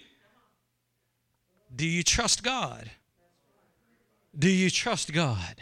do 1.75 1.87
you 1.87 2.03
trust 2.03 2.43
God? 2.43 2.91
Do 4.39 4.49
you 4.49 4.71
trust 4.71 5.13
God? 5.13 5.57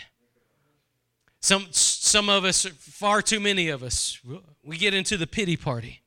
Some, 1.45 1.67
some 1.73 2.31
of 2.31 2.47
us, 2.47 2.65
far 2.65 3.21
too 3.21 3.39
many 3.39 3.69
of 3.69 3.83
us, 3.83 4.19
we 4.65 4.79
get 4.79 4.95
into 4.95 5.19
the 5.19 5.27
pity 5.27 5.59
party. 5.59 6.01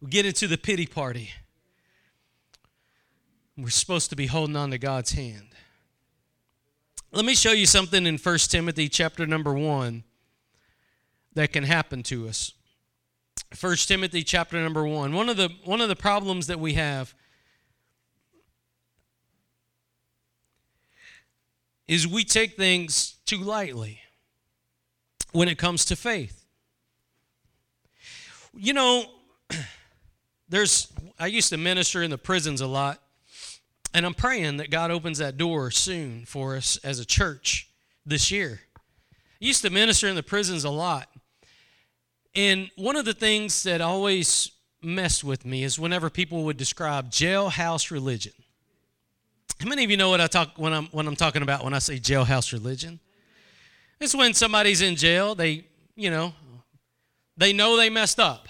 We 0.00 0.10
get 0.10 0.26
into 0.26 0.48
the 0.48 0.58
pity 0.58 0.86
party. 0.86 1.30
We're 3.56 3.70
supposed 3.70 4.10
to 4.10 4.16
be 4.16 4.26
holding 4.26 4.56
on 4.56 4.72
to 4.72 4.78
God's 4.78 5.12
hand. 5.12 5.50
Let 7.12 7.24
me 7.24 7.36
show 7.36 7.52
you 7.52 7.64
something 7.64 8.06
in 8.06 8.18
1 8.18 8.38
Timothy 8.38 8.88
chapter 8.88 9.24
number 9.24 9.54
1 9.54 10.02
that 11.34 11.52
can 11.52 11.62
happen 11.62 12.02
to 12.02 12.26
us. 12.26 12.54
1 13.60 13.76
Timothy 13.76 14.24
chapter 14.24 14.60
number 14.60 14.84
1. 14.84 15.12
One 15.12 15.28
of 15.28 15.36
the 15.36 15.50
one 15.64 15.80
of 15.80 15.88
the 15.88 15.94
problems 15.94 16.48
that 16.48 16.58
we 16.58 16.74
have 16.74 17.14
is 21.92 22.08
we 22.08 22.24
take 22.24 22.56
things 22.56 23.16
too 23.26 23.36
lightly 23.36 24.00
when 25.32 25.46
it 25.46 25.58
comes 25.58 25.84
to 25.84 25.94
faith. 25.94 26.46
You 28.54 28.72
know, 28.72 29.04
there's 30.48 30.90
I 31.18 31.26
used 31.26 31.50
to 31.50 31.58
minister 31.58 32.02
in 32.02 32.10
the 32.10 32.16
prisons 32.16 32.62
a 32.62 32.66
lot, 32.66 32.98
and 33.92 34.06
I'm 34.06 34.14
praying 34.14 34.56
that 34.56 34.70
God 34.70 34.90
opens 34.90 35.18
that 35.18 35.36
door 35.36 35.70
soon 35.70 36.24
for 36.24 36.56
us 36.56 36.78
as 36.78 36.98
a 36.98 37.04
church 37.04 37.68
this 38.06 38.30
year. 38.30 38.60
I 39.14 39.44
used 39.44 39.60
to 39.60 39.68
minister 39.68 40.08
in 40.08 40.16
the 40.16 40.22
prisons 40.22 40.64
a 40.64 40.70
lot. 40.70 41.10
And 42.34 42.70
one 42.76 42.96
of 42.96 43.04
the 43.04 43.12
things 43.12 43.64
that 43.64 43.82
always 43.82 44.50
messed 44.80 45.24
with 45.24 45.44
me 45.44 45.62
is 45.62 45.78
whenever 45.78 46.08
people 46.08 46.44
would 46.44 46.56
describe 46.56 47.10
jailhouse 47.10 47.90
religion. 47.90 48.32
How 49.62 49.68
many 49.68 49.84
of 49.84 49.92
you 49.92 49.96
know 49.96 50.08
what 50.08 50.20
I 50.20 50.26
talk 50.26 50.54
when 50.56 50.72
I'm 50.72 50.86
when 50.86 51.06
I'm 51.06 51.14
talking 51.14 51.42
about 51.42 51.62
when 51.62 51.72
I 51.72 51.78
say 51.78 52.00
jailhouse 52.00 52.52
religion? 52.52 52.98
It's 54.00 54.12
when 54.12 54.34
somebody's 54.34 54.82
in 54.82 54.96
jail, 54.96 55.36
they, 55.36 55.66
you 55.94 56.10
know, 56.10 56.34
they 57.36 57.52
know 57.52 57.76
they 57.76 57.88
messed 57.88 58.18
up. 58.18 58.48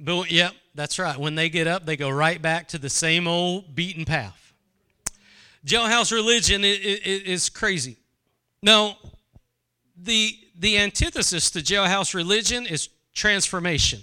But 0.00 0.32
yep, 0.32 0.52
that's 0.74 0.98
right. 0.98 1.16
When 1.16 1.36
they 1.36 1.48
get 1.48 1.68
up, 1.68 1.86
they 1.86 1.96
go 1.96 2.10
right 2.10 2.42
back 2.42 2.66
to 2.68 2.78
the 2.78 2.90
same 2.90 3.28
old 3.28 3.76
beaten 3.76 4.04
path. 4.04 4.52
Jailhouse 5.64 6.10
religion 6.10 6.62
is 6.64 7.48
crazy. 7.48 7.98
Now, 8.62 8.98
the 9.96 10.36
the 10.58 10.76
antithesis 10.76 11.52
to 11.52 11.60
jailhouse 11.60 12.14
religion 12.14 12.66
is 12.66 12.88
transformation 13.14 14.00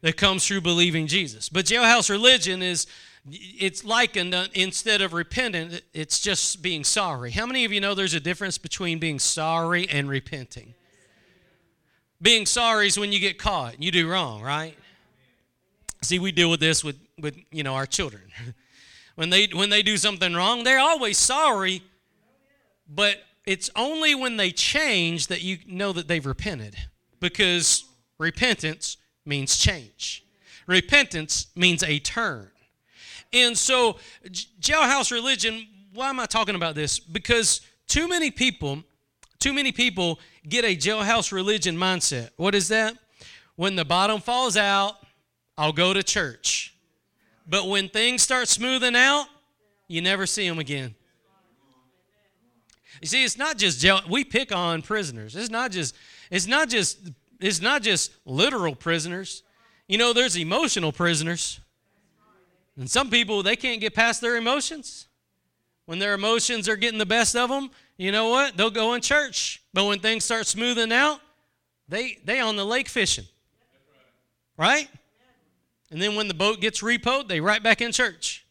that 0.00 0.16
comes 0.16 0.46
through 0.46 0.62
believing 0.62 1.06
Jesus. 1.06 1.50
But 1.50 1.66
jailhouse 1.66 2.08
religion 2.08 2.62
is 2.62 2.86
it's 3.30 3.84
likened 3.84 4.34
uh, 4.34 4.46
instead 4.54 5.00
of 5.00 5.12
repentant, 5.12 5.82
it's 5.92 6.20
just 6.20 6.62
being 6.62 6.84
sorry. 6.84 7.30
How 7.30 7.46
many 7.46 7.64
of 7.64 7.72
you 7.72 7.80
know 7.80 7.94
there's 7.94 8.14
a 8.14 8.20
difference 8.20 8.58
between 8.58 8.98
being 8.98 9.18
sorry 9.18 9.88
and 9.88 10.08
repenting? 10.08 10.74
Being 12.20 12.46
sorry 12.46 12.86
is 12.88 12.98
when 12.98 13.12
you 13.12 13.20
get 13.20 13.38
caught, 13.38 13.82
you 13.82 13.90
do 13.90 14.08
wrong, 14.08 14.42
right? 14.42 14.76
See, 16.02 16.18
we 16.18 16.32
deal 16.32 16.50
with 16.50 16.60
this 16.60 16.82
with, 16.82 16.96
with 17.18 17.36
you 17.50 17.62
know 17.62 17.74
our 17.74 17.86
children. 17.86 18.22
when 19.14 19.30
they 19.30 19.46
when 19.46 19.70
they 19.70 19.82
do 19.82 19.96
something 19.96 20.34
wrong, 20.34 20.64
they're 20.64 20.80
always 20.80 21.18
sorry, 21.18 21.82
but 22.88 23.18
it's 23.46 23.70
only 23.74 24.14
when 24.14 24.36
they 24.36 24.50
change 24.50 25.28
that 25.28 25.42
you 25.42 25.58
know 25.66 25.92
that 25.92 26.08
they've 26.08 26.26
repented. 26.26 26.76
Because 27.20 27.84
repentance 28.18 28.96
means 29.24 29.56
change. 29.56 30.24
Repentance 30.66 31.48
means 31.56 31.82
a 31.82 31.98
turn. 31.98 32.50
And 33.32 33.56
so, 33.56 33.98
jailhouse 34.60 35.10
religion, 35.12 35.66
why 35.92 36.08
am 36.10 36.20
I 36.20 36.26
talking 36.26 36.54
about 36.54 36.74
this? 36.74 36.98
Because 36.98 37.60
too 37.86 38.08
many 38.08 38.30
people, 38.30 38.82
too 39.38 39.52
many 39.52 39.72
people 39.72 40.18
get 40.48 40.64
a 40.64 40.76
jailhouse 40.76 41.32
religion 41.32 41.76
mindset. 41.76 42.30
What 42.36 42.54
is 42.54 42.68
that? 42.68 42.96
When 43.56 43.76
the 43.76 43.84
bottom 43.84 44.20
falls 44.20 44.56
out, 44.56 44.94
I'll 45.56 45.72
go 45.72 45.92
to 45.92 46.02
church. 46.02 46.74
But 47.46 47.66
when 47.68 47.88
things 47.88 48.22
start 48.22 48.48
smoothing 48.48 48.94
out, 48.94 49.26
you 49.88 50.00
never 50.02 50.26
see 50.26 50.48
them 50.48 50.58
again. 50.58 50.94
You 53.00 53.08
see, 53.08 53.24
it's 53.24 53.38
not 53.38 53.56
just 53.56 53.80
jail. 53.80 54.00
We 54.08 54.24
pick 54.24 54.52
on 54.52 54.82
prisoners. 54.82 55.36
It's 55.36 55.50
not 55.50 55.70
just. 55.70 55.94
It's 56.30 56.46
not 56.46 56.68
just. 56.68 56.98
It's 57.40 57.60
not 57.60 57.82
just 57.82 58.12
literal 58.24 58.74
prisoners. 58.74 59.42
You 59.86 59.98
know, 59.98 60.12
there's 60.12 60.36
emotional 60.36 60.92
prisoners. 60.92 61.60
And 62.78 62.88
some 62.88 63.10
people, 63.10 63.42
they 63.42 63.56
can't 63.56 63.80
get 63.80 63.94
past 63.94 64.20
their 64.20 64.36
emotions. 64.36 65.08
When 65.86 65.98
their 65.98 66.14
emotions 66.14 66.68
are 66.68 66.76
getting 66.76 66.98
the 66.98 67.06
best 67.06 67.34
of 67.34 67.50
them, 67.50 67.70
you 67.96 68.12
know 68.12 68.28
what? 68.28 68.56
They'll 68.56 68.70
go 68.70 68.94
in 68.94 69.00
church. 69.00 69.62
But 69.74 69.86
when 69.86 69.98
things 69.98 70.24
start 70.24 70.46
smoothing 70.46 70.92
out, 70.92 71.20
they 71.88 72.18
they 72.24 72.40
on 72.40 72.56
the 72.56 72.64
lake 72.64 72.88
fishing. 72.88 73.24
Right? 74.56 74.88
And 75.90 76.00
then 76.00 76.14
when 76.14 76.28
the 76.28 76.34
boat 76.34 76.60
gets 76.60 76.82
repoed, 76.82 77.28
they 77.28 77.40
right 77.40 77.62
back 77.62 77.80
in 77.80 77.90
church. 77.90 78.44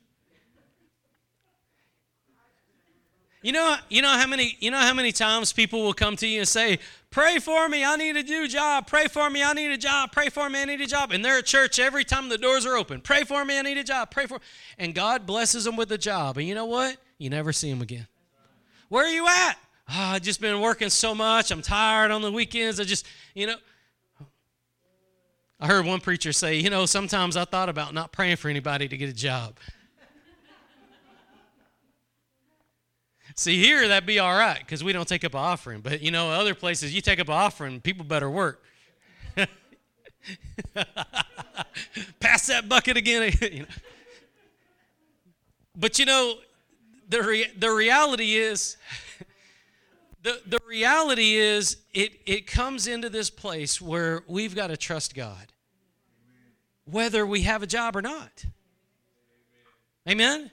You 3.47 3.53
know, 3.53 3.77
you 3.87 4.01
know 4.01 4.09
how 4.09 4.27
many 4.27 4.57
you 4.59 4.71
know 4.71 4.77
how 4.77 4.93
many 4.93 5.13
times 5.13 5.53
people 5.53 5.81
will 5.81 5.93
come 5.93 6.17
to 6.17 6.27
you 6.27 6.39
and 6.39 6.47
say, 6.49 6.79
Pray 7.11 7.39
for 7.39 7.69
me, 7.69 7.81
I 7.81 7.95
need 7.95 8.17
a 8.17 8.23
new 8.23 8.45
job. 8.45 8.87
Pray 8.87 9.07
for 9.07 9.29
me, 9.29 9.41
I 9.41 9.53
need 9.53 9.71
a 9.71 9.77
job. 9.77 10.11
Pray 10.11 10.27
for 10.27 10.49
me, 10.49 10.61
I 10.61 10.65
need 10.65 10.81
a 10.81 10.85
job. 10.85 11.13
And 11.13 11.23
they're 11.23 11.37
at 11.37 11.45
church 11.45 11.79
every 11.79 12.03
time 12.03 12.27
the 12.27 12.37
doors 12.37 12.65
are 12.65 12.75
open. 12.75 12.99
Pray 12.99 13.23
for 13.23 13.45
me, 13.45 13.57
I 13.57 13.61
need 13.61 13.77
a 13.77 13.85
job. 13.85 14.11
Pray 14.11 14.25
for 14.25 14.41
and 14.77 14.93
God 14.93 15.25
blesses 15.25 15.63
them 15.63 15.77
with 15.77 15.89
a 15.93 15.97
job. 15.97 16.37
And 16.37 16.45
you 16.45 16.55
know 16.55 16.65
what? 16.65 16.97
You 17.19 17.29
never 17.29 17.53
see 17.53 17.69
them 17.69 17.81
again. 17.81 18.05
Where 18.89 19.05
are 19.05 19.09
you 19.09 19.25
at? 19.25 19.53
Oh, 19.91 19.93
I've 19.95 20.23
just 20.23 20.41
been 20.41 20.59
working 20.59 20.89
so 20.89 21.15
much. 21.15 21.49
I'm 21.49 21.61
tired 21.61 22.11
on 22.11 22.21
the 22.21 22.33
weekends. 22.33 22.81
I 22.81 22.83
just, 22.83 23.05
you 23.33 23.47
know. 23.47 23.55
I 25.57 25.67
heard 25.67 25.85
one 25.85 26.01
preacher 26.01 26.33
say, 26.33 26.57
you 26.57 26.69
know, 26.69 26.85
sometimes 26.85 27.37
I 27.37 27.45
thought 27.45 27.69
about 27.69 27.93
not 27.93 28.11
praying 28.11 28.35
for 28.35 28.49
anybody 28.49 28.89
to 28.89 28.97
get 28.97 29.07
a 29.07 29.13
job. 29.13 29.57
See, 33.37 33.63
here 33.63 33.87
that'd 33.87 34.07
be 34.07 34.17
all 34.17 34.35
right 34.35 34.57
because 34.57 34.83
we 34.83 34.91
don't 34.93 35.07
take 35.07 35.23
up 35.23 35.35
an 35.35 35.39
offering. 35.39 35.81
But 35.81 36.01
you 36.01 36.09
know, 36.09 36.31
other 36.31 36.55
places 36.55 36.93
you 36.93 37.01
take 37.01 37.19
up 37.19 37.27
an 37.27 37.35
offering, 37.35 37.79
people 37.79 38.03
better 38.03 38.29
work. 38.29 38.63
Pass 42.19 42.47
that 42.47 42.67
bucket 42.67 42.97
again. 42.97 43.67
But 45.79 45.99
you 45.99 46.05
know, 46.05 46.39
the 47.07 47.21
re- 47.21 47.51
the 47.55 47.69
reality 47.69 48.33
is, 48.33 48.77
the 50.23 50.41
the 50.47 50.59
reality 50.67 51.35
is, 51.35 51.77
it 51.93 52.13
it 52.25 52.47
comes 52.47 52.87
into 52.87 53.09
this 53.09 53.29
place 53.29 53.79
where 53.79 54.23
we've 54.25 54.55
got 54.55 54.67
to 54.67 54.77
trust 54.77 55.13
God, 55.13 55.53
whether 56.85 57.27
we 57.27 57.43
have 57.43 57.61
a 57.61 57.67
job 57.67 57.95
or 57.95 58.01
not. 58.01 58.45
Amen. 60.09 60.49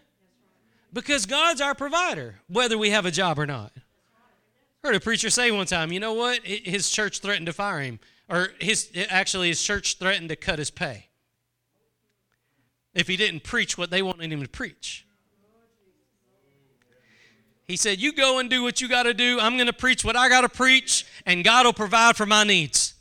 Because 0.95 1.27
God's 1.27 1.61
our 1.61 1.75
provider, 1.75 2.37
whether 2.49 2.79
we 2.79 2.91
have 2.91 3.05
a 3.05 3.11
job 3.11 3.39
or 3.39 3.47
not. 3.47 3.73
I 3.77 4.87
heard 4.87 4.95
a 4.95 5.01
preacher 5.01 5.29
say 5.29 5.51
one 5.51 5.67
time, 5.67 5.91
you 5.93 5.99
know 5.99 6.13
what? 6.13 6.47
His 6.47 6.89
church 6.89 7.19
threatened 7.19 7.47
to 7.47 7.53
fire 7.53 7.81
him. 7.81 7.99
Or 8.29 8.51
his 8.61 8.91
actually 9.11 9.49
his 9.49 9.63
church 9.63 9.99
threatened 9.99 10.29
to 10.29 10.37
cut 10.37 10.59
his 10.59 10.71
pay. 10.71 11.09
If 12.95 13.09
he 13.09 13.17
didn't 13.17 13.43
preach 13.43 13.77
what 13.77 13.91
they 13.91 14.03
wanted 14.03 14.33
him 14.33 14.41
to 14.41 14.49
preach. 14.49 15.05
He 17.67 17.77
said, 17.77 18.01
You 18.01 18.13
go 18.13 18.39
and 18.39 18.49
do 18.49 18.63
what 18.63 18.81
you 18.81 18.89
got 18.89 19.03
to 19.03 19.15
do. 19.15 19.41
I'm 19.41 19.57
going 19.57 19.67
to 19.67 19.73
preach 19.73 20.05
what 20.05 20.17
I 20.17 20.29
got 20.29 20.43
to 20.43 20.49
preach, 20.49 21.05
and 21.27 21.43
God 21.43 21.67
will 21.67 21.73
provide 21.73 22.17
for 22.17 22.27
my 22.27 22.45
needs. 22.45 22.95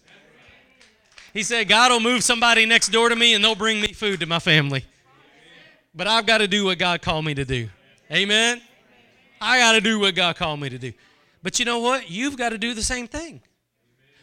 He 1.31 1.43
said, 1.43 1.67
God 1.67 1.91
will 1.91 1.99
move 1.99 2.23
somebody 2.23 2.65
next 2.65 2.89
door 2.89 3.09
to 3.09 3.15
me, 3.15 3.33
and 3.33 3.43
they'll 3.43 3.55
bring 3.55 3.81
me 3.81 3.93
food 3.93 4.19
to 4.21 4.25
my 4.25 4.39
family. 4.39 4.85
But 5.93 6.07
I've 6.07 6.25
got 6.25 6.39
to 6.39 6.47
do 6.47 6.65
what 6.65 6.79
God 6.79 7.01
called 7.01 7.25
me 7.25 7.33
to 7.35 7.45
do. 7.45 7.69
Amen? 8.11 8.61
I 9.41 9.59
got 9.59 9.73
to 9.73 9.81
do 9.81 9.99
what 9.99 10.15
God 10.15 10.35
called 10.35 10.59
me 10.59 10.69
to 10.69 10.77
do. 10.77 10.93
But 11.41 11.59
you 11.59 11.65
know 11.65 11.79
what? 11.79 12.09
You've 12.09 12.37
got 12.37 12.49
to 12.49 12.57
do 12.57 12.73
the 12.73 12.83
same 12.83 13.07
thing. 13.07 13.41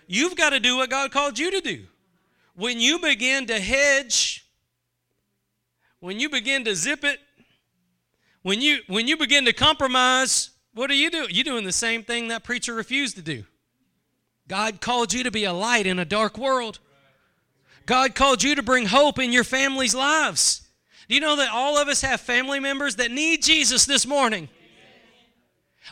You've 0.06 0.36
got 0.36 0.50
to 0.50 0.60
do 0.60 0.76
what 0.76 0.90
God 0.90 1.12
called 1.12 1.38
you 1.38 1.50
to 1.50 1.60
do. 1.60 1.84
When 2.54 2.80
you 2.80 2.98
begin 2.98 3.46
to 3.46 3.60
hedge, 3.60 4.46
when 6.00 6.18
you 6.18 6.28
begin 6.28 6.64
to 6.64 6.74
zip 6.74 7.04
it, 7.04 7.20
when 8.42 8.60
you 8.60 8.78
when 8.86 9.06
you 9.06 9.16
begin 9.16 9.44
to 9.44 9.52
compromise, 9.52 10.50
what 10.74 10.90
are 10.90 10.94
you 10.94 11.10
doing? 11.10 11.28
You're 11.30 11.44
doing 11.44 11.64
the 11.64 11.72
same 11.72 12.02
thing 12.02 12.28
that 12.28 12.42
preacher 12.42 12.74
refused 12.74 13.16
to 13.16 13.22
do. 13.22 13.44
God 14.48 14.80
called 14.80 15.12
you 15.12 15.22
to 15.22 15.30
be 15.30 15.44
a 15.44 15.52
light 15.52 15.86
in 15.86 15.98
a 15.98 16.04
dark 16.04 16.36
world. 16.36 16.80
God 17.86 18.14
called 18.14 18.42
you 18.42 18.54
to 18.54 18.62
bring 18.62 18.86
hope 18.86 19.18
in 19.18 19.32
your 19.32 19.44
family's 19.44 19.94
lives. 19.94 20.68
Do 21.10 21.16
you 21.16 21.20
know 21.20 21.34
that 21.34 21.50
all 21.52 21.76
of 21.76 21.88
us 21.88 22.02
have 22.02 22.20
family 22.20 22.60
members 22.60 22.94
that 22.96 23.10
need 23.10 23.42
Jesus 23.42 23.84
this 23.84 24.06
morning? 24.06 24.48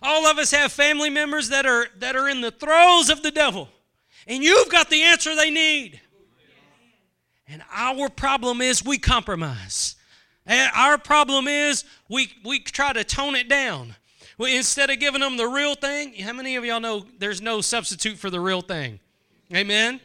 All 0.00 0.28
of 0.28 0.38
us 0.38 0.52
have 0.52 0.70
family 0.70 1.10
members 1.10 1.48
that 1.48 1.66
are 1.66 1.88
that 1.98 2.14
are 2.14 2.28
in 2.28 2.40
the 2.40 2.52
throes 2.52 3.10
of 3.10 3.24
the 3.24 3.32
devil. 3.32 3.68
And 4.28 4.44
you've 4.44 4.68
got 4.68 4.90
the 4.90 5.02
answer 5.02 5.34
they 5.34 5.50
need. 5.50 6.00
And 7.48 7.64
our 7.74 8.08
problem 8.08 8.60
is 8.60 8.84
we 8.84 8.96
compromise. 8.96 9.96
And 10.46 10.70
our 10.72 10.98
problem 10.98 11.48
is 11.48 11.84
we, 12.08 12.32
we 12.44 12.60
try 12.60 12.92
to 12.92 13.02
tone 13.02 13.34
it 13.34 13.48
down. 13.48 13.96
We, 14.38 14.56
instead 14.56 14.88
of 14.88 15.00
giving 15.00 15.20
them 15.20 15.36
the 15.36 15.48
real 15.48 15.74
thing, 15.74 16.14
how 16.14 16.32
many 16.32 16.54
of 16.54 16.64
y'all 16.64 16.78
know 16.78 17.04
there's 17.18 17.42
no 17.42 17.60
substitute 17.60 18.18
for 18.18 18.30
the 18.30 18.38
real 18.38 18.60
thing? 18.60 19.00
Amen? 19.52 20.00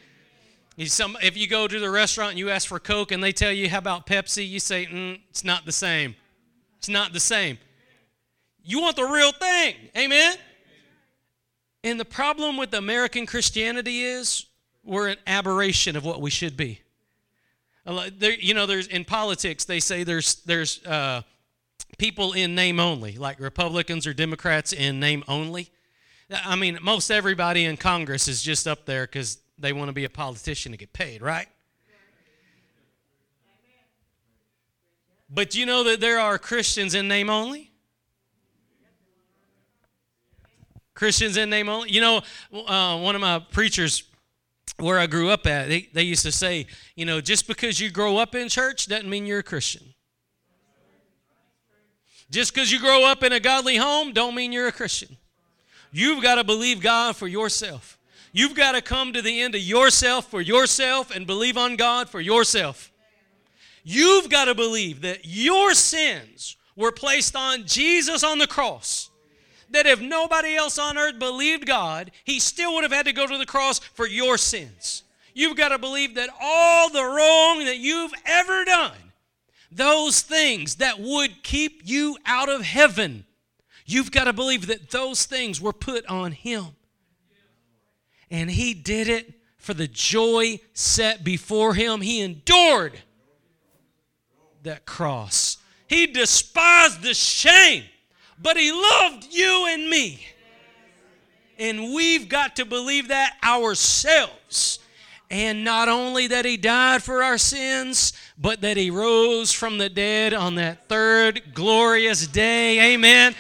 Some, 0.86 1.18
if 1.22 1.38
you 1.38 1.48
go 1.48 1.68
to 1.68 1.80
the 1.80 1.90
restaurant 1.90 2.32
and 2.32 2.40
you 2.40 2.50
ask 2.50 2.68
for 2.68 2.80
Coke 2.80 3.12
and 3.12 3.24
they 3.24 3.32
tell 3.32 3.52
you, 3.52 3.70
how 3.70 3.78
about 3.78 4.08
Pepsi? 4.08 4.48
You 4.48 4.60
say, 4.60 4.88
mm, 4.88 5.20
it's 5.30 5.44
not 5.44 5.66
the 5.66 5.72
same. 5.72 6.16
It's 6.80 6.90
not 6.90 7.14
the 7.14 7.20
same. 7.20 7.60
You 8.64 8.82
want 8.82 8.96
the 8.96 9.04
real 9.04 9.32
thing. 9.32 9.76
Amen? 9.96 10.36
And 11.84 12.00
the 12.00 12.06
problem 12.06 12.58
with 12.58 12.74
American 12.74 13.26
Christianity 13.26 14.04
is 14.04 14.46
we're 14.84 15.10
an 15.10 15.18
aberration 15.28 15.96
of 15.96 16.06
what 16.06 16.22
we 16.22 16.30
should 16.30 16.58
be. 16.58 16.82
You 17.86 18.54
know, 18.54 18.66
there's 18.66 18.88
in 18.88 19.04
politics 19.04 19.66
they 19.66 19.82
say 19.82 20.04
there's 20.04 20.36
there's 20.46 20.84
uh, 20.86 21.24
people 21.98 22.32
in 22.32 22.56
name 22.56 22.80
only, 22.80 23.18
like 23.18 23.40
Republicans 23.42 24.08
or 24.08 24.14
Democrats 24.14 24.72
in 24.72 25.02
name 25.02 25.24
only. 25.28 25.70
I 26.32 26.56
mean, 26.56 26.80
most 26.82 27.12
everybody 27.12 27.66
in 27.66 27.76
Congress 27.76 28.30
is 28.30 28.42
just 28.42 28.68
up 28.68 28.86
there 28.86 29.06
because 29.06 29.40
they 29.58 29.74
want 29.74 29.90
to 29.90 29.94
be 29.94 30.06
a 30.06 30.10
politician 30.10 30.72
to 30.72 30.78
get 30.78 30.94
paid, 30.94 31.22
right? 31.22 31.48
But 35.30 35.56
you 35.56 35.66
know 35.66 35.84
that 35.86 36.00
there 36.00 36.20
are 36.20 36.38
Christians 36.38 36.94
in 36.94 37.08
name 37.08 37.30
only? 37.30 37.72
Christians 40.94 41.38
in 41.38 41.50
name 41.50 41.70
only. 41.70 41.90
You 41.90 42.02
know, 42.02 42.22
uh, 42.54 43.00
one 43.00 43.16
of 43.16 43.22
my 43.22 43.40
preachers 43.40 44.04
where 44.78 45.00
I 45.00 45.08
grew 45.08 45.30
up 45.30 45.48
at, 45.48 45.70
they, 45.70 45.90
they 45.94 46.04
used 46.04 46.24
to 46.24 46.32
say, 46.32 46.68
you 46.96 47.06
know, 47.06 47.20
just 47.20 47.48
because 47.48 47.80
you 47.80 47.90
grow 47.90 48.18
up 48.18 48.36
in 48.36 48.48
church 48.48 48.88
doesn't 48.88 49.10
mean 49.10 49.26
you're 49.26 49.40
a 49.40 49.44
Christian. 49.44 49.94
Just 52.30 52.54
because 52.54 52.72
you 52.72 52.80
grow 52.80 53.06
up 53.06 53.24
in 53.24 53.32
a 53.32 53.40
godly 53.40 53.78
home 53.78 54.14
don't 54.14 54.36
mean 54.36 54.52
you're 54.52 54.68
a 54.68 54.72
Christian. 54.72 55.18
You've 55.92 56.24
got 56.24 56.36
to 56.36 56.44
believe 56.44 56.82
God 56.82 57.16
for 57.16 57.28
yourself. 57.28 58.00
You've 58.34 58.56
got 58.56 58.74
to 58.74 58.82
come 58.82 59.14
to 59.14 59.22
the 59.22 59.42
end 59.42 59.56
of 59.56 59.62
yourself 59.62 60.30
for 60.30 60.42
yourself 60.42 61.16
and 61.16 61.26
believe 61.26 61.56
on 61.56 61.78
God 61.78 62.10
for 62.10 62.20
yourself. 62.20 62.92
You've 63.86 64.30
got 64.30 64.46
to 64.46 64.56
believe 64.56 65.02
that 65.02 65.22
your 65.24 65.74
sins 65.74 66.58
were 66.76 66.92
placed 66.92 67.36
on 67.36 67.66
Jesus 67.66 68.24
on 68.24 68.40
the 68.40 68.48
cross 68.48 69.10
that 69.74 69.86
if 69.88 70.00
nobody 70.00 70.56
else 70.56 70.78
on 70.78 70.98
earth 70.98 71.20
believed 71.20 71.66
God, 71.66 72.12
he 72.24 72.40
still 72.40 72.76
would 72.76 72.84
have 72.84 72.94
had 72.94 73.06
to 73.08 73.14
go 73.14 73.28
to 73.28 73.38
the 73.38 73.46
cross 73.46 73.80
for 73.80 74.08
your 74.08 74.38
sins. 74.38 75.04
You've 75.34 75.58
got 75.58 75.70
to 75.70 75.80
believe 75.80 76.16
that 76.16 76.30
all 76.40 76.90
the 76.90 77.04
wrong 77.04 77.66
that 77.66 77.78
you've 77.78 78.14
ever 78.26 78.64
done, 78.66 78.98
those 79.72 80.22
things 80.22 80.76
that 80.76 81.00
would 81.00 81.44
keep 81.44 81.82
you 81.84 82.18
out 82.26 82.50
of 82.50 82.62
heaven, 82.62 83.26
you've 83.86 84.12
got 84.12 84.26
to 84.26 84.34
believe 84.34 84.68
that 84.68 84.92
those 84.92 85.26
things 85.26 85.60
were 85.60 85.74
put 85.74 86.06
on 86.06 86.32
him. 86.32 86.68
And 88.34 88.52
he 88.52 88.74
did 88.74 89.08
it 89.08 89.34
for 89.56 89.74
the 89.74 89.88
joy 89.88 90.60
set 90.74 91.24
before 91.24 91.74
him. 91.74 92.02
He 92.02 92.20
endured 92.20 93.00
that 94.64 94.86
cross. 94.86 95.56
He 95.88 96.08
despised 96.08 97.02
the 97.02 97.14
shame 97.14 97.84
but 98.44 98.58
He 98.58 98.72
loved 98.72 99.28
you 99.32 99.68
and 99.70 99.90
me. 99.90 100.28
And 101.58 101.94
we've 101.94 102.28
got 102.28 102.58
to 102.58 102.66
believe 102.66 103.08
that 103.08 103.38
ourselves. 103.44 104.80
And 105.32 105.64
not 105.64 105.88
only 105.88 106.28
that 106.28 106.46
He 106.46 106.58
died 106.58 107.02
for 107.02 107.24
our 107.24 107.38
sins, 107.38 108.14
but 108.38 108.62
that 108.62 108.78
He 108.78 108.92
rose 108.92 109.52
from 109.52 109.78
the 109.78 109.90
dead 109.90 110.34
on 110.34 110.56
that 110.56 110.88
third 110.88 111.54
glorious 111.54 112.28
day. 112.28 112.94
Amen. 112.94 113.34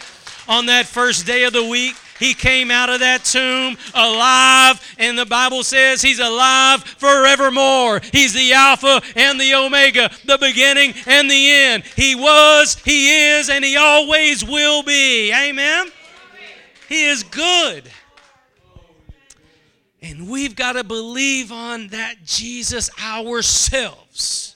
On 0.48 0.66
that 0.68 0.86
first 0.86 1.26
day 1.26 1.44
of 1.44 1.54
the 1.54 1.66
week, 1.66 1.96
he 2.24 2.34
came 2.34 2.72
out 2.72 2.90
of 2.90 3.02
that 3.02 3.26
tomb 3.26 3.78
alive, 3.94 4.96
and 4.98 5.18
the 5.18 5.26
Bible 5.26 5.62
says 5.62 6.02
he's 6.02 6.20
alive 6.20 6.82
forevermore. 6.82 8.00
He's 8.14 8.34
the 8.34 8.54
Alpha 8.54 9.02
and 9.18 9.38
the 9.38 9.54
Omega, 9.54 10.10
the 10.24 10.38
beginning 10.38 10.94
and 11.06 11.30
the 11.30 11.52
end. 11.52 11.84
He 11.84 12.16
was, 12.16 12.76
he 12.86 13.34
is, 13.36 13.50
and 13.50 13.66
he 13.66 13.76
always 13.76 14.46
will 14.46 14.84
be. 14.84 15.34
Amen? 15.34 15.88
He 16.88 17.04
is 17.04 17.24
good. 17.24 17.92
And 20.02 20.30
we've 20.30 20.56
got 20.56 20.74
to 20.74 20.86
believe 20.86 21.52
on 21.52 21.90
that 21.90 22.24
Jesus 22.24 22.90
ourselves. 23.04 24.56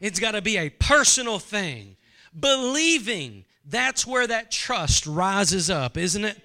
It's 0.00 0.18
got 0.18 0.32
to 0.32 0.40
be 0.40 0.56
a 0.56 0.70
personal 0.70 1.38
thing. 1.38 1.96
Believing 2.38 3.44
that's 3.66 4.06
where 4.06 4.26
that 4.26 4.50
trust 4.50 5.06
rises 5.06 5.68
up, 5.68 5.98
isn't 5.98 6.24
it? 6.24 6.40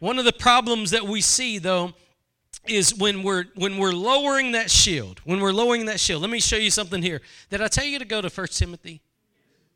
One 0.00 0.18
of 0.18 0.24
the 0.24 0.32
problems 0.32 0.90
that 0.90 1.06
we 1.06 1.20
see 1.20 1.58
though 1.58 1.92
is 2.66 2.94
when 2.94 3.22
we're 3.22 3.44
when 3.54 3.78
we're 3.78 3.92
lowering 3.92 4.52
that 4.52 4.70
shield. 4.70 5.20
When 5.24 5.40
we're 5.40 5.52
lowering 5.52 5.86
that 5.86 6.00
shield. 6.00 6.22
Let 6.22 6.30
me 6.30 6.40
show 6.40 6.56
you 6.56 6.70
something 6.70 7.02
here. 7.02 7.20
Did 7.48 7.62
I 7.62 7.68
tell 7.68 7.84
you 7.84 7.98
to 7.98 8.04
go 8.04 8.20
to 8.20 8.28
1 8.28 8.46
Timothy? 8.48 9.00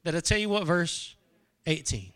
Did 0.04 0.16
I 0.16 0.20
tell 0.20 0.38
you 0.38 0.48
what 0.48 0.66
verse? 0.66 1.14
18. 1.66 2.12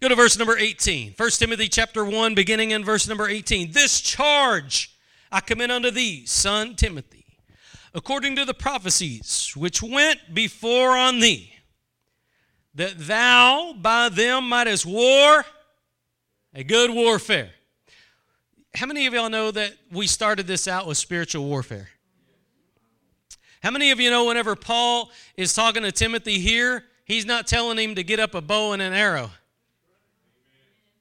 Go 0.00 0.08
to 0.08 0.14
verse 0.14 0.38
number 0.38 0.56
18. 0.56 1.14
1 1.16 1.30
Timothy 1.30 1.68
chapter 1.68 2.04
1 2.04 2.34
beginning 2.34 2.70
in 2.72 2.84
verse 2.84 3.08
number 3.08 3.28
18. 3.28 3.72
This 3.72 4.00
charge 4.00 4.96
I 5.32 5.40
commend 5.40 5.72
unto 5.72 5.90
thee, 5.90 6.26
son 6.26 6.76
Timothy, 6.76 7.38
according 7.94 8.36
to 8.36 8.44
the 8.44 8.54
prophecies 8.54 9.52
which 9.56 9.82
went 9.82 10.34
before 10.34 10.90
on 10.90 11.20
thee, 11.20 11.55
that 12.76 12.98
thou 12.98 13.74
by 13.76 14.08
them 14.08 14.48
mightest 14.48 14.86
war 14.86 15.44
a 16.54 16.62
good 16.62 16.90
warfare. 16.90 17.50
How 18.74 18.86
many 18.86 19.06
of 19.06 19.14
y'all 19.14 19.30
know 19.30 19.50
that 19.50 19.72
we 19.90 20.06
started 20.06 20.46
this 20.46 20.68
out 20.68 20.86
with 20.86 20.98
spiritual 20.98 21.44
warfare? 21.44 21.88
How 23.62 23.70
many 23.70 23.90
of 23.90 23.98
you 23.98 24.10
know 24.10 24.26
whenever 24.26 24.54
Paul 24.54 25.10
is 25.36 25.54
talking 25.54 25.82
to 25.82 25.90
Timothy 25.90 26.38
here, 26.38 26.84
he's 27.04 27.26
not 27.26 27.46
telling 27.46 27.78
him 27.78 27.94
to 27.94 28.02
get 28.02 28.20
up 28.20 28.34
a 28.34 28.40
bow 28.40 28.72
and 28.72 28.82
an 28.82 28.92
arrow? 28.92 29.30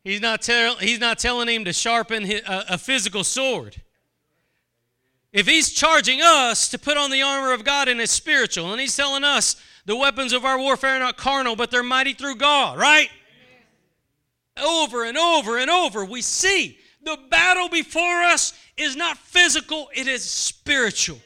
He's 0.03 0.21
not, 0.21 0.41
tell, 0.41 0.75
he's 0.77 0.99
not 0.99 1.19
telling 1.19 1.49
him 1.49 1.65
to 1.65 1.73
sharpen 1.73 2.23
his, 2.23 2.41
a, 2.47 2.65
a 2.69 2.77
physical 2.77 3.23
sword. 3.23 3.81
If 5.33 5.47
he's 5.47 5.73
charging 5.73 6.21
us 6.21 6.69
to 6.69 6.79
put 6.79 6.95
on 6.95 7.11
the 7.11 7.21
armor 7.21 7.53
of 7.53 7.65
God 7.65 7.89
and 7.89 7.99
it's 7.99 8.13
spiritual, 8.13 8.71
and 8.71 8.79
he's 8.79 8.95
telling 8.95 9.23
us 9.23 9.57
the 9.85 9.95
weapons 9.95 10.33
of 10.33 10.45
our 10.45 10.57
warfare 10.57 10.97
are 10.97 10.99
not 10.99 11.17
carnal, 11.17 11.55
but 11.55 11.71
they're 11.71 11.83
mighty 11.83 12.13
through 12.13 12.35
God, 12.35 12.77
right? 12.77 13.09
Over 14.57 15.05
and 15.05 15.17
over 15.17 15.57
and 15.57 15.69
over, 15.69 16.05
we 16.05 16.21
see 16.21 16.77
the 17.03 17.17
battle 17.29 17.69
before 17.69 18.23
us 18.23 18.53
is 18.77 18.95
not 18.95 19.17
physical, 19.17 19.89
it 19.93 20.07
is 20.07 20.23
spiritual. 20.23 21.19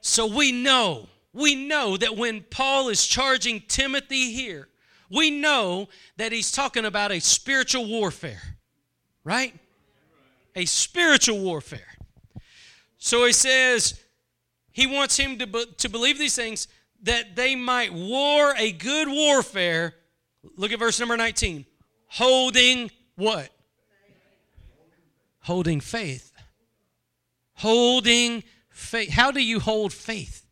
So 0.00 0.26
we 0.26 0.50
know, 0.50 1.08
we 1.32 1.54
know 1.54 1.96
that 1.96 2.16
when 2.16 2.42
Paul 2.42 2.88
is 2.88 3.06
charging 3.06 3.62
Timothy 3.68 4.32
here, 4.32 4.68
we 5.08 5.30
know 5.30 5.88
that 6.16 6.32
he's 6.32 6.50
talking 6.50 6.84
about 6.84 7.12
a 7.12 7.20
spiritual 7.20 7.86
warfare, 7.86 8.56
right? 9.22 9.54
A 10.56 10.64
spiritual 10.64 11.38
warfare. 11.38 11.96
So 12.98 13.24
he 13.26 13.32
says 13.32 14.00
he 14.72 14.86
wants 14.86 15.16
him 15.16 15.38
to, 15.38 15.46
be, 15.46 15.66
to 15.78 15.88
believe 15.88 16.18
these 16.18 16.34
things 16.34 16.66
that 17.02 17.36
they 17.36 17.54
might 17.54 17.92
war 17.92 18.54
a 18.56 18.72
good 18.72 19.08
warfare. 19.08 19.94
Look 20.56 20.72
at 20.72 20.78
verse 20.78 20.98
number 20.98 21.16
19. 21.16 21.66
Holding 22.08 22.90
what? 23.16 23.50
Holding 25.40 25.80
faith. 25.80 26.32
Holding 27.54 28.44
faith. 28.70 29.10
How 29.10 29.30
do 29.30 29.42
you 29.42 29.60
hold 29.60 29.92
faith? 29.92 30.46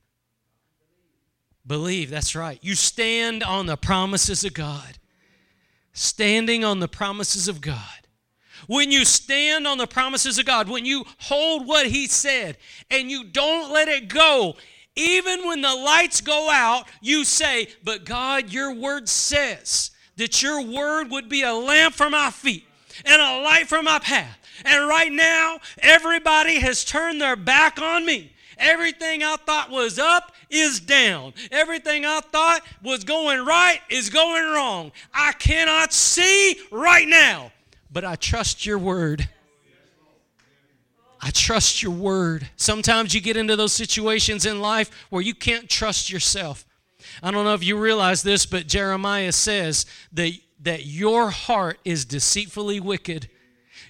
Believe, 1.67 2.11
that's 2.11 2.35
right. 2.35 2.59
You 2.63 2.75
stand 2.75 3.45
on 3.45 3.67
the 3.67 3.77
promises 3.77 4.45
of 4.45 4.55
God. 4.55 4.99
Standing 5.93 6.65
on 6.65 6.81
the 6.81 6.89
promises 6.89 7.47
of 7.47 7.61
God. 7.61 7.85
When 8.67 8.91
you 8.91 9.05
stand 9.05 9.67
on 9.67 9.79
the 9.79 9.87
promises 9.87 10.39
of 10.39 10.47
God, 10.47 10.69
when 10.69 10.85
you 10.85 11.05
hold 11.19 11.67
what 11.67 11.87
He 11.87 12.07
said 12.07 12.57
and 12.91 13.11
you 13.11 13.25
don't 13.25 13.73
let 13.73 13.89
it 13.89 14.09
go, 14.09 14.57
even 14.97 15.47
when 15.47 15.61
the 15.61 15.75
lights 15.75 16.21
go 16.21 16.51
out, 16.51 16.87
you 17.01 17.25
say, 17.25 17.69
But 17.85 18.05
God, 18.05 18.53
your 18.53 18.75
word 18.75 19.09
says 19.09 19.91
that 20.17 20.43
your 20.43 20.61
word 20.63 21.11
would 21.11 21.29
be 21.29 21.43
a 21.43 21.55
lamp 21.55 21.95
for 21.95 22.11
my 22.11 22.31
feet 22.31 22.67
and 23.05 23.23
a 23.23 23.41
light 23.41 23.69
for 23.69 23.83
my 23.83 23.99
path. 23.99 24.39
And 24.65 24.89
right 24.89 25.13
now, 25.13 25.59
everybody 25.79 26.61
has 26.61 26.85
turned 26.85 27.21
their 27.21 27.37
back 27.37 27.81
on 27.81 28.05
me. 28.05 28.33
Everything 28.59 29.23
I 29.23 29.37
thought 29.37 29.71
was 29.71 29.99
up 29.99 30.33
is 30.51 30.81
down. 30.81 31.33
Everything 31.51 32.05
I 32.05 32.21
thought 32.21 32.61
was 32.83 33.05
going 33.05 33.45
right 33.47 33.81
is 33.89 34.11
going 34.11 34.45
wrong. 34.53 34.93
I 35.15 35.33
cannot 35.33 35.95
see 35.95 36.61
right 36.71 37.09
now, 37.09 37.53
but 37.91 38.05
I 38.05 38.17
trust 38.17 38.67
your 38.67 38.79
word. 38.79 39.29
I 41.21 41.31
trust 41.31 41.83
your 41.83 41.93
word. 41.93 42.49
Sometimes 42.57 43.15
you 43.15 43.21
get 43.21 43.37
into 43.37 43.57
those 43.57 43.73
situations 43.73 44.47
in 44.47 44.61
life 44.61 44.91
where 45.11 45.23
you 45.23 45.35
can't 45.35 45.69
trust 45.69 46.11
yourself. 46.11 46.65
I 47.23 47.31
don't 47.31 47.45
know 47.45 47.55
if 47.55 47.65
you 47.65 47.79
realize 47.79 48.23
this, 48.23 48.47
but 48.47 48.67
Jeremiah 48.67 49.33
says 49.33 49.85
that, 50.13 50.33
that 50.63 50.87
your 50.87 51.31
heart 51.31 51.79
is 51.85 52.05
deceitfully 52.05 52.81
wicked. 52.81 53.29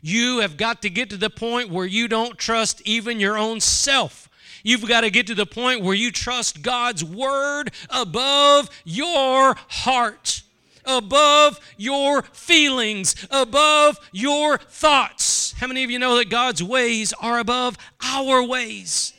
You 0.03 0.39
have 0.39 0.57
got 0.57 0.83
to 0.83 0.91
get 0.91 1.11
to 1.11 1.17
the 1.17 1.31
point 1.31 1.71
where 1.71 1.87
you 1.87 2.09
don't 2.09 2.39
trust 2.39 2.83
even 2.85 3.21
your 3.21 3.39
own 3.39 3.61
self. 3.61 4.29
You've 4.63 4.89
got 4.89 5.03
to 5.03 5.11
get 5.11 5.27
to 5.29 5.35
the 5.35 5.47
point 5.47 5.83
where 5.83 5.95
you 5.95 6.11
trust 6.11 6.63
God's 6.63 7.05
word 7.05 7.71
above 7.89 8.71
your 8.85 9.57
heart, 9.69 10.43
above 10.85 11.61
your 11.77 12.23
feelings, 12.23 13.15
above 13.31 13.99
your 14.13 14.59
thoughts. 14.59 15.53
How 15.53 15.67
many 15.67 15.85
of 15.85 15.91
you 15.91 15.99
know 15.99 16.17
that 16.17 16.31
God's 16.31 16.63
ways 16.63 17.13
are 17.21 17.39
above 17.39 17.77
our 18.03 18.43
ways? 18.43 19.13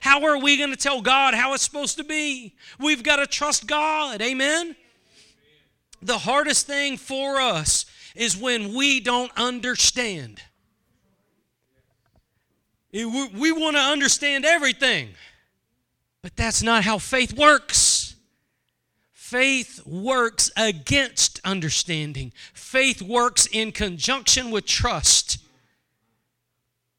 How 0.00 0.24
are 0.24 0.38
we 0.38 0.56
going 0.56 0.70
to 0.70 0.76
tell 0.76 1.02
God 1.02 1.34
how 1.34 1.52
it's 1.52 1.62
supposed 1.62 1.96
to 1.98 2.04
be? 2.04 2.54
We've 2.78 3.02
got 3.02 3.16
to 3.16 3.26
trust 3.26 3.66
God. 3.66 4.22
Amen? 4.22 4.76
The 6.00 6.18
hardest 6.18 6.66
thing 6.66 6.96
for 6.96 7.38
us 7.38 7.84
is 8.16 8.36
when 8.36 8.72
we 8.74 9.00
don't 9.00 9.30
understand. 9.36 10.40
We 12.92 13.04
want 13.52 13.76
to 13.76 13.82
understand 13.82 14.44
everything, 14.44 15.10
but 16.22 16.34
that's 16.34 16.62
not 16.62 16.82
how 16.82 16.98
faith 16.98 17.36
works. 17.36 17.89
Faith 19.30 19.86
works 19.86 20.50
against 20.56 21.40
understanding. 21.44 22.32
Faith 22.52 23.00
works 23.00 23.46
in 23.46 23.70
conjunction 23.70 24.50
with 24.50 24.66
trust, 24.66 25.38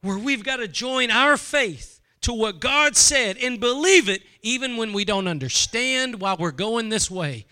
where 0.02 0.18
we've 0.18 0.46
got 0.46 0.56
to 0.56 0.68
join 0.70 1.12
our 1.12 1.36
faith 1.36 2.00
to 2.22 2.32
what 2.32 2.62
God 2.62 2.96
said 2.96 3.36
and 3.36 3.60
believe 3.60 4.08
it 4.08 4.22
even 4.42 4.78
when 4.78 4.94
we 4.94 5.04
don't 5.04 5.28
understand 5.28 6.22
why 6.22 6.34
we're 6.40 6.52
going 6.52 6.88
this 6.88 7.12
way. 7.12 7.46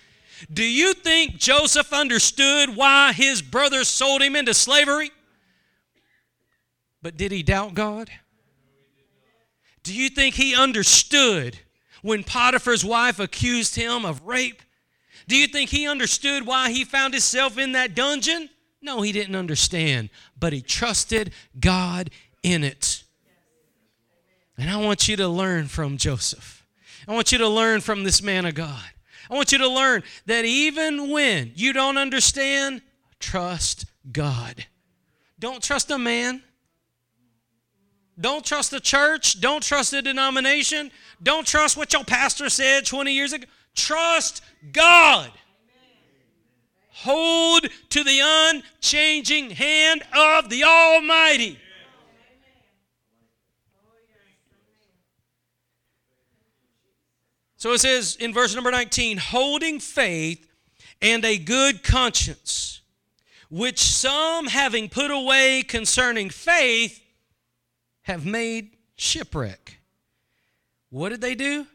Do 0.53 0.63
you 0.63 0.93
think 0.93 1.35
Joseph 1.35 1.91
understood 1.91 2.77
why 2.77 3.11
his 3.11 3.41
brothers 3.41 3.89
sold 3.89 4.21
him 4.21 4.37
into 4.37 4.53
slavery? 4.53 5.11
But 7.01 7.17
did 7.17 7.33
he 7.33 7.43
doubt 7.43 7.73
God? 7.73 8.09
Do 9.83 9.93
you 9.93 10.07
think 10.07 10.35
he 10.35 10.55
understood 10.55 11.59
when 12.01 12.23
Potiphar's 12.23 12.85
wife 12.85 13.19
accused 13.19 13.75
him 13.75 14.05
of 14.05 14.25
rape? 14.25 14.61
Do 15.29 15.37
you 15.37 15.45
think 15.45 15.69
he 15.69 15.87
understood 15.87 16.47
why 16.47 16.71
he 16.71 16.83
found 16.83 17.13
himself 17.13 17.59
in 17.59 17.73
that 17.73 17.93
dungeon? 17.93 18.49
No, 18.81 19.01
he 19.01 19.11
didn't 19.11 19.35
understand, 19.35 20.09
but 20.39 20.53
he 20.53 20.61
trusted 20.61 21.31
God 21.59 22.09
in 22.41 22.63
it. 22.63 23.03
And 24.57 24.71
I 24.71 24.77
want 24.77 25.07
you 25.07 25.15
to 25.17 25.27
learn 25.27 25.67
from 25.67 25.97
Joseph. 25.97 26.65
I 27.07 27.13
want 27.13 27.31
you 27.31 27.37
to 27.37 27.47
learn 27.47 27.81
from 27.81 28.03
this 28.03 28.23
man 28.23 28.47
of 28.47 28.55
God. 28.55 28.83
I 29.29 29.35
want 29.35 29.51
you 29.51 29.59
to 29.59 29.69
learn 29.69 30.01
that 30.25 30.45
even 30.45 31.11
when 31.11 31.51
you 31.53 31.73
don't 31.73 31.99
understand, 31.99 32.81
trust 33.19 33.85
God. 34.11 34.65
Don't 35.37 35.61
trust 35.61 35.91
a 35.91 35.99
man. 35.99 36.41
Don't 38.19 38.43
trust 38.43 38.71
the 38.71 38.79
church. 38.79 39.39
Don't 39.39 39.61
trust 39.61 39.91
the 39.91 40.01
denomination. 40.01 40.89
Don't 41.21 41.45
trust 41.45 41.77
what 41.77 41.93
your 41.93 42.03
pastor 42.03 42.49
said 42.49 42.87
20 42.87 43.13
years 43.13 43.31
ago. 43.31 43.45
Trust 43.75 44.41
God. 44.71 45.31
Hold 46.89 47.67
to 47.89 48.03
the 48.03 48.19
unchanging 48.21 49.51
hand 49.51 50.03
of 50.13 50.49
the 50.49 50.65
Almighty. 50.65 51.57
So 57.55 57.73
it 57.73 57.79
says 57.79 58.15
in 58.17 58.33
verse 58.33 58.55
number 58.55 58.71
19, 58.71 59.17
holding 59.17 59.79
faith 59.79 60.49
and 61.01 61.23
a 61.25 61.37
good 61.37 61.83
conscience, 61.83 62.81
which 63.49 63.79
some 63.79 64.47
having 64.47 64.87
put 64.89 65.11
away 65.11 65.63
concerning 65.63 66.29
faith 66.29 67.01
have 68.03 68.25
made 68.25 68.77
shipwreck. 68.95 69.79
What 70.89 71.09
did 71.09 71.21
they 71.21 71.35
do? 71.35 71.67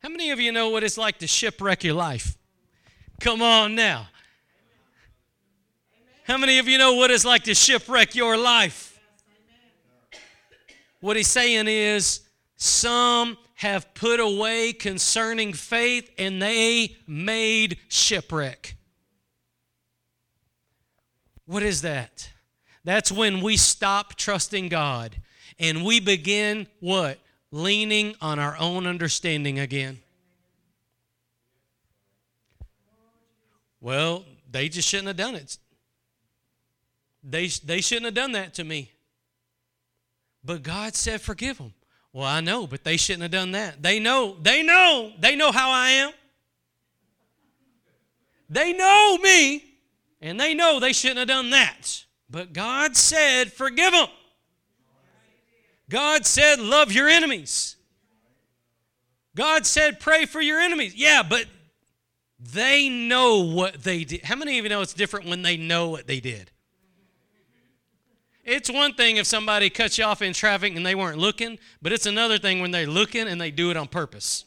How 0.00 0.08
many 0.08 0.30
of 0.30 0.40
you 0.40 0.50
know 0.50 0.70
what 0.70 0.82
it's 0.82 0.98
like 0.98 1.18
to 1.18 1.26
shipwreck 1.26 1.84
your 1.84 1.94
life? 1.94 2.36
Come 3.20 3.42
on 3.42 3.74
now. 3.74 4.08
How 6.24 6.38
many 6.38 6.58
of 6.58 6.68
you 6.68 6.78
know 6.78 6.94
what 6.94 7.10
it's 7.10 7.24
like 7.24 7.44
to 7.44 7.54
shipwreck 7.54 8.14
your 8.14 8.36
life? 8.36 8.98
What 11.00 11.16
he's 11.16 11.28
saying 11.28 11.66
is, 11.68 12.20
some 12.56 13.36
have 13.56 13.92
put 13.94 14.20
away 14.20 14.72
concerning 14.72 15.52
faith 15.52 16.10
and 16.16 16.40
they 16.40 16.96
made 17.06 17.76
shipwreck. 17.88 18.76
What 21.44 21.62
is 21.62 21.82
that? 21.82 22.30
That's 22.84 23.12
when 23.12 23.42
we 23.42 23.58
stop 23.58 24.14
trusting 24.14 24.68
God 24.70 25.16
and 25.58 25.84
we 25.84 26.00
begin 26.00 26.68
what? 26.80 27.18
Leaning 27.52 28.14
on 28.20 28.38
our 28.38 28.56
own 28.58 28.86
understanding 28.86 29.58
again. 29.58 29.98
Well, 33.80 34.24
they 34.50 34.68
just 34.68 34.88
shouldn't 34.88 35.08
have 35.08 35.16
done 35.16 35.34
it. 35.34 35.56
They, 37.24 37.48
they 37.48 37.80
shouldn't 37.80 38.06
have 38.06 38.14
done 38.14 38.32
that 38.32 38.54
to 38.54 38.64
me. 38.64 38.92
But 40.44 40.62
God 40.62 40.94
said, 40.94 41.20
forgive 41.20 41.58
them. 41.58 41.74
Well, 42.12 42.26
I 42.26 42.40
know, 42.40 42.66
but 42.66 42.82
they 42.84 42.96
shouldn't 42.96 43.22
have 43.22 43.30
done 43.30 43.52
that. 43.52 43.82
They 43.82 44.00
know, 44.00 44.36
they 44.42 44.62
know, 44.62 45.12
they 45.18 45.36
know 45.36 45.52
how 45.52 45.70
I 45.70 45.90
am. 45.90 46.12
They 48.48 48.72
know 48.72 49.18
me, 49.22 49.64
and 50.20 50.40
they 50.40 50.54
know 50.54 50.80
they 50.80 50.92
shouldn't 50.92 51.18
have 51.18 51.28
done 51.28 51.50
that. 51.50 52.04
But 52.28 52.52
God 52.52 52.96
said, 52.96 53.52
forgive 53.52 53.92
them. 53.92 54.08
God 55.90 56.24
said, 56.24 56.60
love 56.60 56.92
your 56.92 57.08
enemies. 57.08 57.76
God 59.34 59.66
said, 59.66 60.00
pray 60.00 60.24
for 60.24 60.40
your 60.40 60.60
enemies. 60.60 60.94
Yeah, 60.94 61.22
but 61.28 61.46
they 62.38 62.88
know 62.88 63.40
what 63.40 63.82
they 63.82 64.04
did. 64.04 64.24
How 64.24 64.36
many 64.36 64.58
of 64.58 64.64
you 64.64 64.68
know 64.68 64.80
it's 64.80 64.94
different 64.94 65.26
when 65.26 65.42
they 65.42 65.56
know 65.56 65.88
what 65.88 66.06
they 66.06 66.20
did? 66.20 66.50
It's 68.44 68.70
one 68.70 68.94
thing 68.94 69.16
if 69.16 69.26
somebody 69.26 69.68
cuts 69.68 69.98
you 69.98 70.04
off 70.04 70.22
in 70.22 70.32
traffic 70.32 70.74
and 70.74 70.86
they 70.86 70.94
weren't 70.94 71.18
looking, 71.18 71.58
but 71.82 71.92
it's 71.92 72.06
another 72.06 72.38
thing 72.38 72.60
when 72.60 72.70
they're 72.70 72.86
looking 72.86 73.28
and 73.28 73.40
they 73.40 73.50
do 73.50 73.70
it 73.70 73.76
on 73.76 73.88
purpose. 73.88 74.44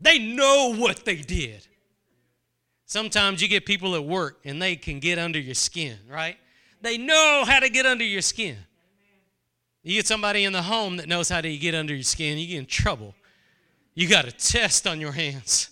They 0.00 0.18
know 0.18 0.74
what 0.76 1.04
they 1.04 1.16
did. 1.16 1.66
Sometimes 2.86 3.42
you 3.42 3.48
get 3.48 3.66
people 3.66 3.94
at 3.94 4.04
work 4.04 4.40
and 4.44 4.60
they 4.60 4.76
can 4.76 5.00
get 5.00 5.18
under 5.18 5.38
your 5.38 5.54
skin, 5.54 5.98
right? 6.08 6.36
They 6.80 6.96
know 6.96 7.44
how 7.46 7.60
to 7.60 7.68
get 7.68 7.86
under 7.86 8.04
your 8.04 8.22
skin. 8.22 8.56
You 9.82 9.94
get 9.96 10.06
somebody 10.06 10.44
in 10.44 10.52
the 10.52 10.62
home 10.62 10.96
that 10.98 11.08
knows 11.08 11.28
how 11.28 11.40
to 11.40 11.56
get 11.56 11.74
under 11.74 11.94
your 11.94 12.04
skin, 12.04 12.38
you 12.38 12.46
get 12.46 12.58
in 12.58 12.66
trouble. 12.66 13.14
You 13.94 14.08
got 14.08 14.26
a 14.26 14.32
test 14.32 14.86
on 14.86 15.00
your 15.00 15.12
hands. 15.12 15.70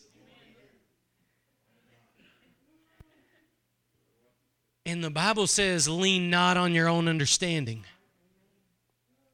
And 4.84 5.04
the 5.04 5.10
Bible 5.10 5.46
says, 5.46 5.88
lean 5.88 6.30
not 6.30 6.56
on 6.56 6.74
your 6.74 6.88
own 6.88 7.06
understanding. 7.06 7.84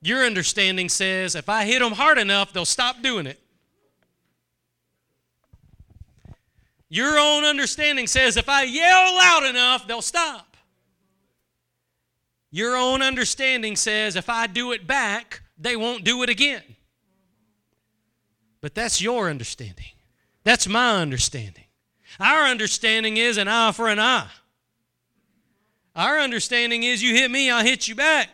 Your 0.03 0.25
understanding 0.25 0.89
says, 0.89 1.35
if 1.35 1.49
I 1.49 1.65
hit 1.65 1.81
them 1.81 1.93
hard 1.93 2.19
enough, 2.19 2.53
they'll 2.53 2.65
stop 2.65 3.01
doing 3.03 3.27
it. 3.27 3.41
Your 6.89 7.19
own 7.19 7.45
understanding 7.45 8.07
says 8.07 8.37
if 8.37 8.49
I 8.49 8.63
yell 8.63 9.15
loud 9.17 9.45
enough, 9.49 9.89
they'll 9.89 10.03
stop. 10.03 10.46
Your 12.57 12.75
own 12.75 13.03
understanding 13.03 13.77
says 13.77 14.17
if 14.17 14.31
I 14.31 14.47
do 14.47 14.73
it 14.73 14.87
back, 14.87 15.43
they 15.59 15.77
won't 15.77 16.05
do 16.05 16.23
it 16.23 16.31
again. 16.31 16.63
But 18.63 18.75
that's 18.75 18.99
your 18.99 19.29
understanding. 19.29 19.93
That's 20.43 20.67
my 20.67 21.03
understanding. 21.03 21.65
Our 22.19 22.45
understanding 22.45 23.19
is 23.19 23.37
an 23.37 23.47
eye 23.47 23.73
for 23.73 23.89
an 23.89 23.99
eye. 23.99 24.31
Our 25.95 26.19
understanding 26.19 26.83
is 26.83 27.03
you 27.03 27.13
hit 27.15 27.31
me, 27.31 27.51
I'll 27.51 27.63
hit 27.63 27.89
you 27.89 27.95
back. 27.95 28.31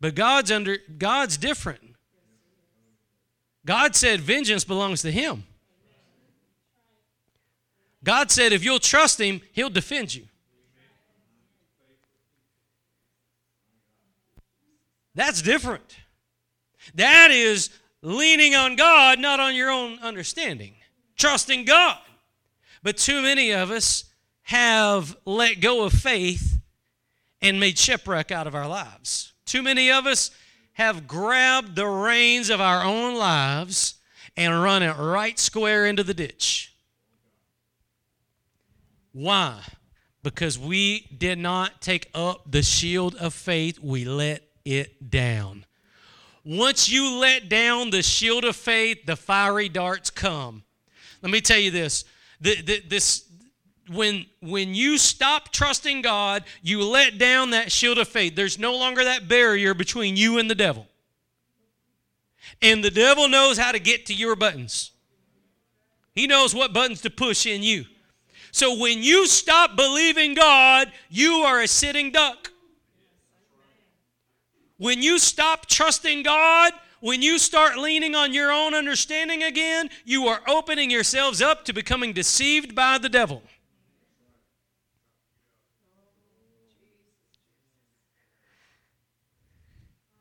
But 0.00 0.14
God's 0.14 0.50
under 0.50 0.78
God's 0.96 1.36
different. 1.36 1.94
God 3.66 3.94
said 3.94 4.22
vengeance 4.22 4.64
belongs 4.64 5.02
to 5.02 5.12
him. 5.12 5.44
God 8.02 8.30
said 8.30 8.54
if 8.54 8.64
you'll 8.64 8.78
trust 8.78 9.20
him, 9.20 9.42
he'll 9.52 9.68
defend 9.68 10.14
you. 10.14 10.29
That's 15.20 15.42
different. 15.42 15.98
That 16.94 17.30
is 17.30 17.68
leaning 18.00 18.54
on 18.54 18.74
God, 18.74 19.18
not 19.18 19.38
on 19.38 19.54
your 19.54 19.68
own 19.68 19.98
understanding. 19.98 20.72
Trusting 21.18 21.66
God. 21.66 21.98
But 22.82 22.96
too 22.96 23.20
many 23.20 23.52
of 23.52 23.70
us 23.70 24.04
have 24.44 25.14
let 25.26 25.60
go 25.60 25.84
of 25.84 25.92
faith 25.92 26.62
and 27.42 27.60
made 27.60 27.76
shipwreck 27.76 28.30
out 28.30 28.46
of 28.46 28.54
our 28.54 28.66
lives. 28.66 29.34
Too 29.44 29.62
many 29.62 29.90
of 29.90 30.06
us 30.06 30.30
have 30.72 31.06
grabbed 31.06 31.76
the 31.76 31.86
reins 31.86 32.48
of 32.48 32.62
our 32.62 32.82
own 32.82 33.14
lives 33.14 33.96
and 34.38 34.62
run 34.62 34.82
it 34.82 34.96
right 34.96 35.38
square 35.38 35.84
into 35.84 36.02
the 36.02 36.14
ditch. 36.14 36.74
Why? 39.12 39.60
Because 40.22 40.58
we 40.58 41.00
did 41.14 41.38
not 41.38 41.82
take 41.82 42.08
up 42.14 42.50
the 42.50 42.62
shield 42.62 43.16
of 43.16 43.34
faith, 43.34 43.78
we 43.80 44.06
let 44.06 44.49
it 44.64 45.10
down. 45.10 45.64
Once 46.44 46.88
you 46.88 47.18
let 47.18 47.48
down 47.48 47.90
the 47.90 48.02
shield 48.02 48.44
of 48.44 48.56
faith, 48.56 49.04
the 49.06 49.16
fiery 49.16 49.68
darts 49.68 50.10
come. 50.10 50.62
Let 51.22 51.30
me 51.30 51.40
tell 51.40 51.58
you 51.58 51.70
this. 51.70 52.04
The, 52.40 52.62
the, 52.62 52.80
this 52.88 53.26
when 53.90 54.26
when 54.40 54.74
you 54.74 54.98
stop 54.98 55.52
trusting 55.52 56.02
God, 56.02 56.44
you 56.62 56.82
let 56.84 57.18
down 57.18 57.50
that 57.50 57.72
shield 57.72 57.98
of 57.98 58.08
faith. 58.08 58.36
There's 58.36 58.58
no 58.58 58.76
longer 58.76 59.04
that 59.04 59.28
barrier 59.28 59.74
between 59.74 60.16
you 60.16 60.38
and 60.38 60.48
the 60.48 60.54
devil. 60.54 60.86
And 62.62 62.84
the 62.84 62.90
devil 62.90 63.28
knows 63.28 63.58
how 63.58 63.72
to 63.72 63.78
get 63.78 64.06
to 64.06 64.14
your 64.14 64.36
buttons. 64.36 64.92
He 66.14 66.26
knows 66.26 66.54
what 66.54 66.72
buttons 66.72 67.00
to 67.02 67.10
push 67.10 67.46
in 67.46 67.62
you. 67.62 67.84
So 68.52 68.78
when 68.78 69.02
you 69.02 69.26
stop 69.26 69.76
believing 69.76 70.34
God, 70.34 70.92
you 71.08 71.34
are 71.34 71.60
a 71.60 71.68
sitting 71.68 72.10
duck. 72.10 72.49
When 74.80 75.02
you 75.02 75.18
stop 75.18 75.66
trusting 75.66 76.22
God, 76.22 76.72
when 77.00 77.20
you 77.20 77.38
start 77.38 77.76
leaning 77.76 78.14
on 78.14 78.32
your 78.32 78.50
own 78.50 78.72
understanding 78.72 79.42
again, 79.42 79.90
you 80.06 80.26
are 80.28 80.40
opening 80.48 80.90
yourselves 80.90 81.42
up 81.42 81.66
to 81.66 81.74
becoming 81.74 82.14
deceived 82.14 82.74
by 82.74 82.96
the 82.96 83.10
devil. 83.10 83.42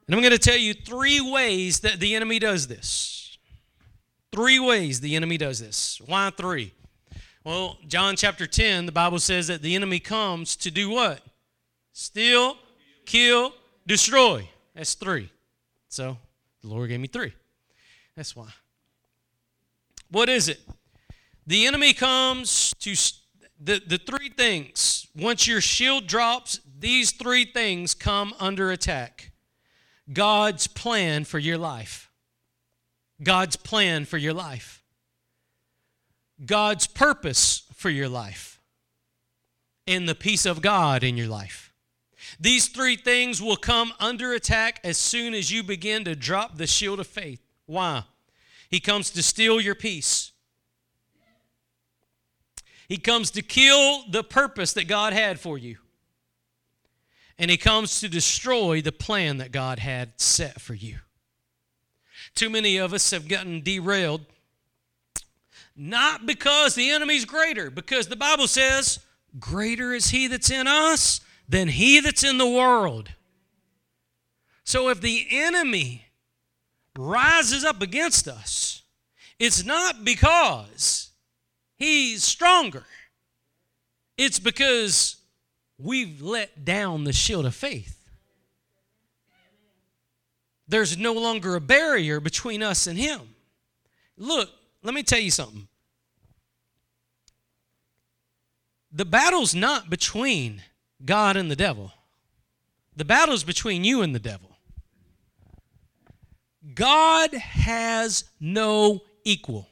And 0.08 0.16
I'm 0.16 0.22
going 0.22 0.34
to 0.34 0.38
tell 0.38 0.58
you 0.58 0.74
three 0.74 1.22
ways 1.22 1.80
that 1.80 2.02
the 2.02 2.14
enemy 2.14 2.38
does 2.38 2.68
this. 2.68 3.38
Three 4.34 4.60
ways 4.60 5.00
the 5.00 5.16
enemy 5.16 5.38
does 5.38 5.60
this. 5.60 6.02
Why 6.06 6.32
three? 6.36 6.74
Well, 7.46 7.78
John 7.88 8.18
chapter 8.18 8.46
10, 8.46 8.88
the 8.88 8.92
Bible 8.92 9.20
says 9.20 9.48
that 9.48 9.62
the 9.62 9.74
enemy 9.74 10.02
comes 10.02 10.58
to 10.58 10.70
do 10.70 10.90
what? 10.90 11.22
Steal, 11.94 12.58
kill, 13.06 13.54
destroy. 13.90 14.48
That's 14.76 14.94
three. 14.94 15.30
So 15.90 16.18
the 16.62 16.68
Lord 16.68 16.90
gave 16.90 17.00
me 17.00 17.08
three. 17.08 17.34
That's 18.16 18.36
why. 18.36 18.50
What 20.12 20.30
is 20.30 20.48
it? 20.48 20.60
The 21.46 21.66
enemy 21.66 21.94
comes 21.94 22.74
to 22.80 22.96
the, 23.60 23.82
the 23.86 23.98
three 23.98 24.30
things. 24.30 25.08
Once 25.16 25.48
your 25.48 25.60
shield 25.60 26.08
drops, 26.08 26.62
these 26.80 27.12
three 27.12 27.46
things 27.46 27.94
come 27.94 28.34
under 28.40 28.72
attack. 28.72 29.32
God's 30.14 30.68
plan 30.68 31.26
for 31.26 31.40
your 31.40 31.58
life. 31.58 32.12
God's 33.22 33.56
plan 33.56 34.06
for 34.06 34.18
your 34.18 34.34
life. 34.34 34.84
God's 36.46 36.88
purpose 36.88 37.64
for 37.74 37.90
your 37.90 38.08
life. 38.08 38.62
And 39.88 40.08
the 40.08 40.16
peace 40.16 40.46
of 40.46 40.62
God 40.62 41.04
in 41.04 41.18
your 41.18 41.28
life. 41.28 41.69
These 42.40 42.70
three 42.70 42.96
things 42.96 43.42
will 43.42 43.58
come 43.58 43.92
under 44.00 44.34
attack 44.34 44.80
as 44.84 44.98
soon 44.98 45.34
as 45.34 45.52
you 45.52 45.62
begin 45.62 46.06
to 46.06 46.16
drop 46.16 46.58
the 46.58 46.68
shield 46.68 47.00
of 47.00 47.08
faith. 47.08 47.42
Why? 47.66 48.04
He 48.70 48.80
comes 48.80 49.10
to 49.12 49.24
steal 49.24 49.60
your 49.60 49.76
peace. 49.76 50.32
He 52.88 52.98
comes 52.98 53.32
to 53.32 53.42
kill 53.42 54.04
the 54.10 54.24
purpose 54.24 54.74
that 54.74 54.88
God 54.88 55.14
had 55.14 55.40
for 55.40 55.58
you 55.58 55.78
and 57.40 57.50
he 57.50 57.58
comes 57.58 58.02
to 58.02 58.10
destroy 58.10 58.82
the 58.82 58.92
plan 58.92 59.38
that 59.38 59.54
God 59.54 59.80
had 59.80 60.12
set 60.18 60.60
for 60.60 60.74
you. 60.74 60.98
Too 62.36 62.50
many 62.50 62.78
of 62.78 62.94
us 62.94 63.12
have 63.12 63.30
gotten 63.30 63.62
derailed, 63.62 64.26
not 65.76 66.26
because 66.26 66.76
the 66.76 66.92
enemy's 66.92 67.24
greater, 67.24 67.72
because 67.72 68.08
the 68.08 68.18
Bible 68.18 68.48
says, 68.48 69.00
Greater 69.40 69.94
is 69.94 70.10
he 70.10 70.28
that's 70.28 70.52
in 70.52 70.68
us 70.68 71.22
than 71.50 71.68
he 71.68 72.00
that's 72.00 72.24
in 72.24 72.38
the 72.38 72.48
world. 72.48 73.10
So 74.64 74.90
if 74.90 75.02
the 75.02 75.28
enemy 75.32 76.06
rises 76.96 77.66
up 77.66 77.82
against 77.82 78.28
us, 78.28 78.84
it's 79.40 79.66
not 79.66 80.06
because 80.06 81.10
he's 81.76 82.24
stronger. 82.24 82.86
It's 84.16 84.38
because 84.38 85.16
we've 85.80 86.22
let 86.22 86.64
down 86.64 87.04
the 87.04 87.14
shield 87.14 87.46
of 87.46 87.56
faith. 87.56 87.96
There's 90.68 90.98
no 90.98 91.14
longer 91.14 91.56
a 91.56 91.62
barrier 91.62 92.20
between 92.20 92.62
us 92.62 92.86
and 92.86 92.98
Him. 92.98 93.22
Look, 94.18 94.50
let 94.84 94.94
me 94.94 95.02
tell 95.02 95.20
you 95.20 95.32
something. 95.32 95.68
The 98.92 99.06
battle's 99.06 99.56
not 99.56 99.90
between 99.90 100.62
God 101.04 101.38
and 101.38 101.50
the 101.50 101.56
devil, 101.56 101.92
the 102.96 103.06
battle 103.06 103.34
is 103.34 103.44
between 103.44 103.84
you 103.84 104.02
and 104.02 104.14
the 104.14 104.20
devil. 104.20 104.58
God 106.76 107.34
has 107.34 108.26
no 108.40 109.02
equal. 109.24 109.68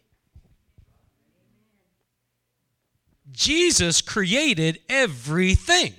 Jesus 3.32 4.02
created 4.02 4.80
everything. 4.88 5.94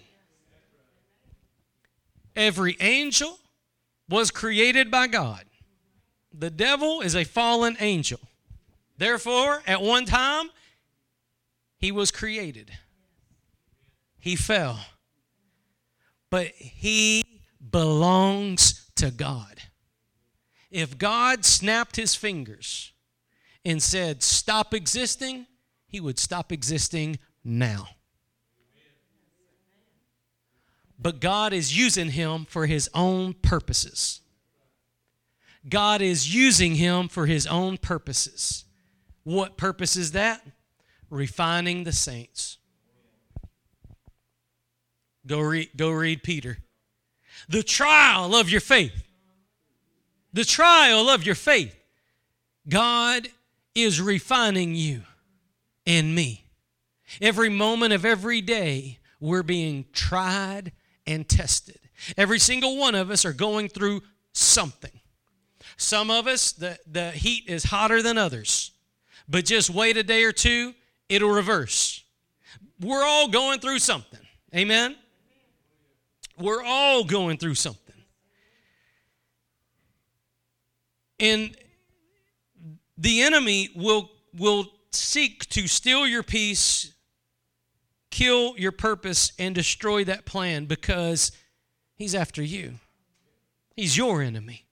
Every 2.34 2.76
angel 2.80 3.38
was 4.08 4.30
created 4.30 4.90
by 4.90 5.06
God. 5.08 5.44
The 6.32 6.50
devil 6.50 7.00
is 7.00 7.14
a 7.14 7.24
fallen 7.24 7.76
angel. 7.80 8.20
Therefore, 8.96 9.62
at 9.66 9.82
one 9.82 10.04
time, 10.04 10.50
he 11.78 11.92
was 11.92 12.10
created. 12.10 12.70
He 14.18 14.34
fell. 14.34 14.80
But 16.30 16.48
he 16.56 17.22
belongs 17.70 18.90
to 18.96 19.10
God. 19.10 19.62
If 20.70 20.98
God 20.98 21.44
snapped 21.44 21.96
his 21.96 22.14
fingers 22.14 22.92
and 23.64 23.82
said, 23.82 24.22
Stop 24.22 24.74
existing, 24.74 25.46
he 25.86 26.00
would 26.00 26.18
stop 26.18 26.52
existing 26.52 27.18
now. 27.42 27.88
But 30.98 31.20
God 31.20 31.52
is 31.52 31.76
using 31.76 32.10
him 32.10 32.44
for 32.44 32.66
his 32.66 32.90
own 32.92 33.34
purposes. 33.34 34.20
God 35.68 36.02
is 36.02 36.34
using 36.34 36.74
him 36.74 37.08
for 37.08 37.26
his 37.26 37.46
own 37.46 37.78
purposes. 37.78 38.64
What 39.22 39.56
purpose 39.56 39.96
is 39.96 40.12
that? 40.12 40.44
Refining 41.10 41.84
the 41.84 41.92
saints. 41.92 42.57
Go 45.28 45.40
read, 45.40 45.70
go 45.76 45.90
read 45.90 46.22
Peter. 46.22 46.58
The 47.48 47.62
trial 47.62 48.34
of 48.34 48.50
your 48.50 48.60
faith. 48.60 49.04
The 50.32 50.44
trial 50.44 51.08
of 51.08 51.24
your 51.24 51.34
faith. 51.34 51.74
God 52.68 53.28
is 53.74 54.00
refining 54.00 54.74
you 54.74 55.02
and 55.86 56.14
me. 56.14 56.46
Every 57.20 57.48
moment 57.48 57.92
of 57.92 58.04
every 58.04 58.40
day, 58.40 58.98
we're 59.20 59.42
being 59.42 59.86
tried 59.92 60.72
and 61.06 61.28
tested. 61.28 61.78
Every 62.16 62.38
single 62.38 62.76
one 62.76 62.94
of 62.94 63.10
us 63.10 63.24
are 63.24 63.32
going 63.32 63.68
through 63.68 64.02
something. 64.32 65.00
Some 65.76 66.10
of 66.10 66.26
us, 66.26 66.52
the, 66.52 66.78
the 66.90 67.10
heat 67.10 67.44
is 67.46 67.64
hotter 67.64 68.02
than 68.02 68.18
others. 68.18 68.72
But 69.28 69.44
just 69.44 69.70
wait 69.70 69.96
a 69.96 70.02
day 70.02 70.24
or 70.24 70.32
two, 70.32 70.74
it'll 71.08 71.30
reverse. 71.30 72.02
We're 72.80 73.04
all 73.04 73.28
going 73.28 73.60
through 73.60 73.78
something. 73.80 74.20
Amen? 74.54 74.96
We're 76.40 76.62
all 76.62 77.04
going 77.04 77.38
through 77.38 77.56
something. 77.56 77.94
And 81.20 81.56
the 82.96 83.22
enemy 83.22 83.70
will, 83.74 84.10
will 84.36 84.66
seek 84.92 85.48
to 85.50 85.66
steal 85.66 86.06
your 86.06 86.22
peace, 86.22 86.92
kill 88.10 88.56
your 88.56 88.72
purpose, 88.72 89.32
and 89.38 89.54
destroy 89.54 90.04
that 90.04 90.24
plan 90.24 90.66
because 90.66 91.32
he's 91.96 92.14
after 92.14 92.42
you. 92.42 92.74
He's 93.74 93.96
your 93.96 94.22
enemy. 94.22 94.66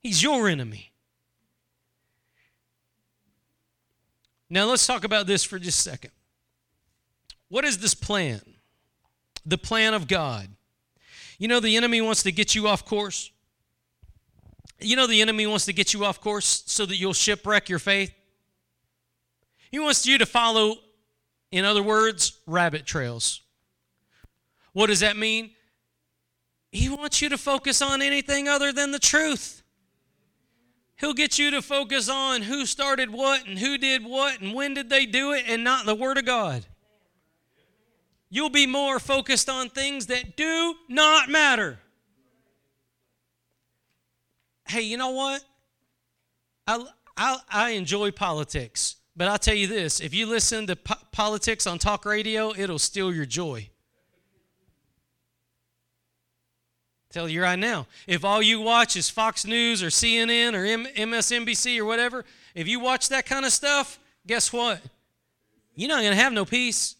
He's 0.00 0.22
your 0.22 0.48
enemy. 0.48 0.92
Now 4.50 4.66
let's 4.66 4.86
talk 4.86 5.04
about 5.04 5.26
this 5.26 5.44
for 5.44 5.58
just 5.58 5.86
a 5.86 5.90
second. 5.90 6.10
What 7.48 7.64
is 7.64 7.78
this 7.78 7.94
plan? 7.94 8.42
The 9.46 9.58
plan 9.58 9.94
of 9.94 10.08
God. 10.08 10.48
You 11.42 11.48
know, 11.48 11.58
the 11.58 11.76
enemy 11.76 12.00
wants 12.00 12.22
to 12.22 12.30
get 12.30 12.54
you 12.54 12.68
off 12.68 12.84
course. 12.84 13.32
You 14.78 14.94
know, 14.94 15.08
the 15.08 15.20
enemy 15.20 15.44
wants 15.44 15.64
to 15.64 15.72
get 15.72 15.92
you 15.92 16.04
off 16.04 16.20
course 16.20 16.62
so 16.66 16.86
that 16.86 16.94
you'll 16.94 17.14
shipwreck 17.14 17.68
your 17.68 17.80
faith. 17.80 18.14
He 19.72 19.80
wants 19.80 20.06
you 20.06 20.18
to 20.18 20.24
follow, 20.24 20.76
in 21.50 21.64
other 21.64 21.82
words, 21.82 22.38
rabbit 22.46 22.86
trails. 22.86 23.40
What 24.72 24.86
does 24.86 25.00
that 25.00 25.16
mean? 25.16 25.50
He 26.70 26.88
wants 26.88 27.20
you 27.20 27.28
to 27.30 27.38
focus 27.38 27.82
on 27.82 28.02
anything 28.02 28.46
other 28.46 28.72
than 28.72 28.92
the 28.92 29.00
truth. 29.00 29.64
He'll 30.94 31.12
get 31.12 31.40
you 31.40 31.50
to 31.50 31.60
focus 31.60 32.08
on 32.08 32.42
who 32.42 32.66
started 32.66 33.10
what 33.10 33.48
and 33.48 33.58
who 33.58 33.78
did 33.78 34.04
what 34.04 34.40
and 34.40 34.54
when 34.54 34.74
did 34.74 34.90
they 34.90 35.06
do 35.06 35.32
it 35.32 35.46
and 35.48 35.64
not 35.64 35.86
the 35.86 35.96
Word 35.96 36.18
of 36.18 36.24
God. 36.24 36.66
You'll 38.34 38.50
be 38.50 38.66
more 38.66 38.98
focused 38.98 39.48
on 39.48 39.68
things 39.68 40.06
that 40.06 40.36
do 40.36 40.74
not 40.88 41.28
matter 41.28 41.78
hey, 44.72 44.82
you 44.82 44.96
know 44.96 45.10
what? 45.10 45.44
I, 46.66 46.84
I, 47.16 47.38
I 47.50 47.70
enjoy 47.70 48.10
politics, 48.10 48.96
but 49.14 49.28
I'll 49.28 49.38
tell 49.38 49.54
you 49.54 49.66
this 49.66 50.00
if 50.00 50.14
you 50.14 50.26
listen 50.26 50.66
to 50.68 50.76
po- 50.76 50.94
politics 51.12 51.66
on 51.66 51.78
talk 51.78 52.04
radio, 52.04 52.54
it'll 52.56 52.78
steal 52.78 53.12
your 53.12 53.26
joy. 53.26 53.68
Tell 57.10 57.28
you 57.28 57.42
right 57.42 57.58
now, 57.58 57.86
if 58.06 58.24
all 58.24 58.40
you 58.40 58.62
watch 58.62 58.96
is 58.96 59.10
Fox 59.10 59.44
News 59.44 59.82
or 59.82 59.88
CNN 59.88 60.54
or 60.54 60.64
M- 60.64 61.10
MSNBC 61.10 61.78
or 61.78 61.84
whatever, 61.84 62.24
if 62.54 62.66
you 62.66 62.80
watch 62.80 63.10
that 63.10 63.26
kind 63.26 63.44
of 63.44 63.52
stuff, 63.52 63.98
guess 64.26 64.50
what? 64.50 64.80
You're 65.74 65.90
not 65.90 66.00
going 66.00 66.16
to 66.16 66.22
have 66.22 66.32
no 66.32 66.46
peace. 66.46 66.96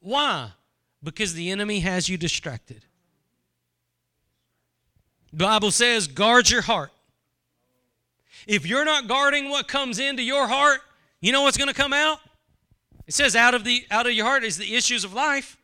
Why? 0.00 0.50
Because 1.02 1.34
the 1.34 1.50
enemy 1.50 1.80
has 1.80 2.08
you 2.08 2.16
distracted. 2.16 2.84
The 5.32 5.44
Bible 5.44 5.70
says, 5.70 6.06
guard 6.06 6.50
your 6.50 6.62
heart. 6.62 6.90
If 8.46 8.66
you're 8.66 8.84
not 8.84 9.08
guarding 9.08 9.50
what 9.50 9.68
comes 9.68 9.98
into 9.98 10.22
your 10.22 10.46
heart, 10.46 10.80
you 11.20 11.32
know 11.32 11.42
what's 11.42 11.56
going 11.56 11.68
to 11.68 11.74
come 11.74 11.92
out? 11.92 12.18
It 13.06 13.14
says 13.14 13.36
out 13.36 13.54
of 13.54 13.64
the 13.64 13.84
out 13.90 14.06
of 14.06 14.12
your 14.12 14.26
heart 14.26 14.44
is 14.44 14.56
the 14.56 14.74
issues 14.74 15.04
of 15.04 15.12
life. 15.14 15.56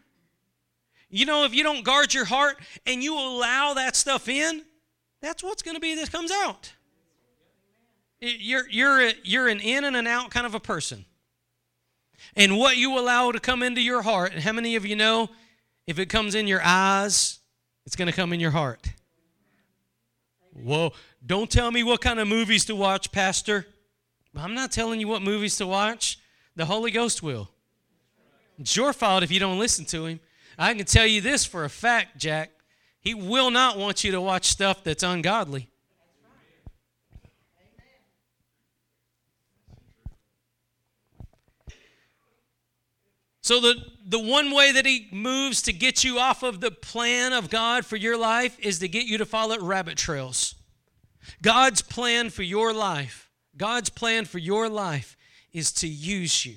You 1.09 1.27
know, 1.27 1.45
if 1.45 1.55
you 1.55 1.63
don't 1.63 1.85
guard 1.85 2.13
your 2.13 2.25
heart 2.25 2.57
and 2.87 3.03
you 3.03 3.15
allow 3.15 3.75
that 3.75 3.95
stuff 3.97 4.29
in, 4.29 4.65
that's 5.21 5.43
what's 5.43 5.63
going 5.63 5.77
to 5.77 5.81
be 5.81 5.95
that 5.95 6.11
comes 6.11 6.31
out. 6.31 6.73
You're, 8.21 8.69
you're, 8.71 9.09
a, 9.09 9.13
you're 9.23 9.49
an 9.49 9.61
in 9.61 9.85
and 9.85 9.97
an 9.97 10.07
out 10.07 10.31
kind 10.31 10.47
of 10.47 10.55
a 10.55 10.61
person. 10.61 11.05
And 12.37 12.59
what 12.59 12.77
you 12.77 12.99
allow 12.99 13.31
to 13.33 13.41
come 13.41 13.63
into 13.63 13.81
your 13.81 14.03
heart, 14.03 14.33
and 14.33 14.43
how 14.43 14.53
many 14.53 14.77
of 14.77 14.85
you 14.85 14.97
know 14.97 15.31
if 15.87 15.99
it 15.99 16.07
comes 16.07 16.35
in 16.35 16.47
your 16.47 16.61
eyes, 16.65 17.39
it's 17.87 17.97
going 17.97 18.07
to 18.07 18.15
come 18.15 18.33
in 18.33 18.41
your 18.41 18.51
heart? 18.51 18.89
Whoa, 20.53 20.93
don't 21.25 21.51
tell 21.51 21.71
me 21.71 21.83
what 21.83 22.01
kind 22.01 22.21
of 22.21 22.29
movies 22.29 22.65
to 22.67 22.75
watch, 22.77 23.13
Pastor. 23.13 23.67
I'm 24.37 24.55
not 24.55 24.73
telling 24.73 25.01
you 25.01 25.09
what 25.09 25.23
movies 25.23 25.57
to 25.59 25.67
watch. 25.67 26.19
The 26.57 26.65
Holy 26.65 26.91
Ghost 26.91 27.23
will. 27.23 27.51
It's 28.59 28.77
your 28.77 28.93
fault 28.93 29.23
if 29.23 29.33
you 29.33 29.41
don't 29.41 29.59
listen 29.59 29.85
to 29.87 30.07
him. 30.07 30.21
I 30.57 30.75
can 30.75 30.87
tell 30.87 31.07
you 31.07 31.21
this 31.21 31.45
for 31.45 31.65
a 31.65 31.71
fact, 31.71 32.19
Jack. 32.19 32.51
He 33.01 33.15
will 33.15 33.51
not 33.51 33.77
want 33.77 34.05
you 34.05 34.13
to 34.13 34.21
watch 34.21 34.47
stuff 34.47 34.85
that's 34.85 35.03
ungodly. 35.03 35.69
So 43.45 43.61
the 43.61 43.75
the 44.07 44.19
one 44.19 44.55
way 44.55 44.73
that 44.73 44.87
he 44.87 45.07
moves 45.13 45.61
to 45.63 45.73
get 45.75 46.03
you 46.03 46.19
off 46.19 46.43
of 46.43 46.63
the 46.63 46.71
plan 46.71 47.35
of 47.35 47.51
God 47.51 47.85
for 47.85 47.97
your 47.97 48.17
life 48.17 48.59
is 48.59 48.79
to 48.79 48.89
get 48.89 49.05
you 49.05 49.19
to 49.19 49.27
follow 49.27 49.59
rabbit 49.59 49.99
trails. 49.99 50.55
God's 51.43 51.83
plan 51.83 52.31
for 52.31 52.43
your 52.43 52.73
life, 52.73 53.29
God's 53.55 53.91
plan 53.91 54.25
for 54.25 54.39
your 54.39 54.71
life 54.71 55.19
is 55.53 55.73
to 55.73 55.87
use 55.87 56.47
you. 56.47 56.57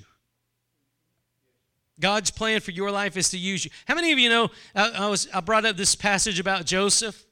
God's 2.00 2.30
plan 2.30 2.60
for 2.60 2.70
your 2.70 2.90
life 2.90 3.18
is 3.18 3.28
to 3.30 3.38
use 3.38 3.66
you. 3.66 3.70
How 3.86 3.94
many 3.94 4.10
of 4.12 4.18
you 4.18 4.30
know 4.30 4.48
I, 4.74 4.88
I 4.90 5.08
was 5.08 5.28
I 5.34 5.40
brought 5.40 5.66
up 5.66 5.76
this 5.76 5.94
passage 5.94 6.40
about 6.40 6.64
Joseph? 6.64 7.22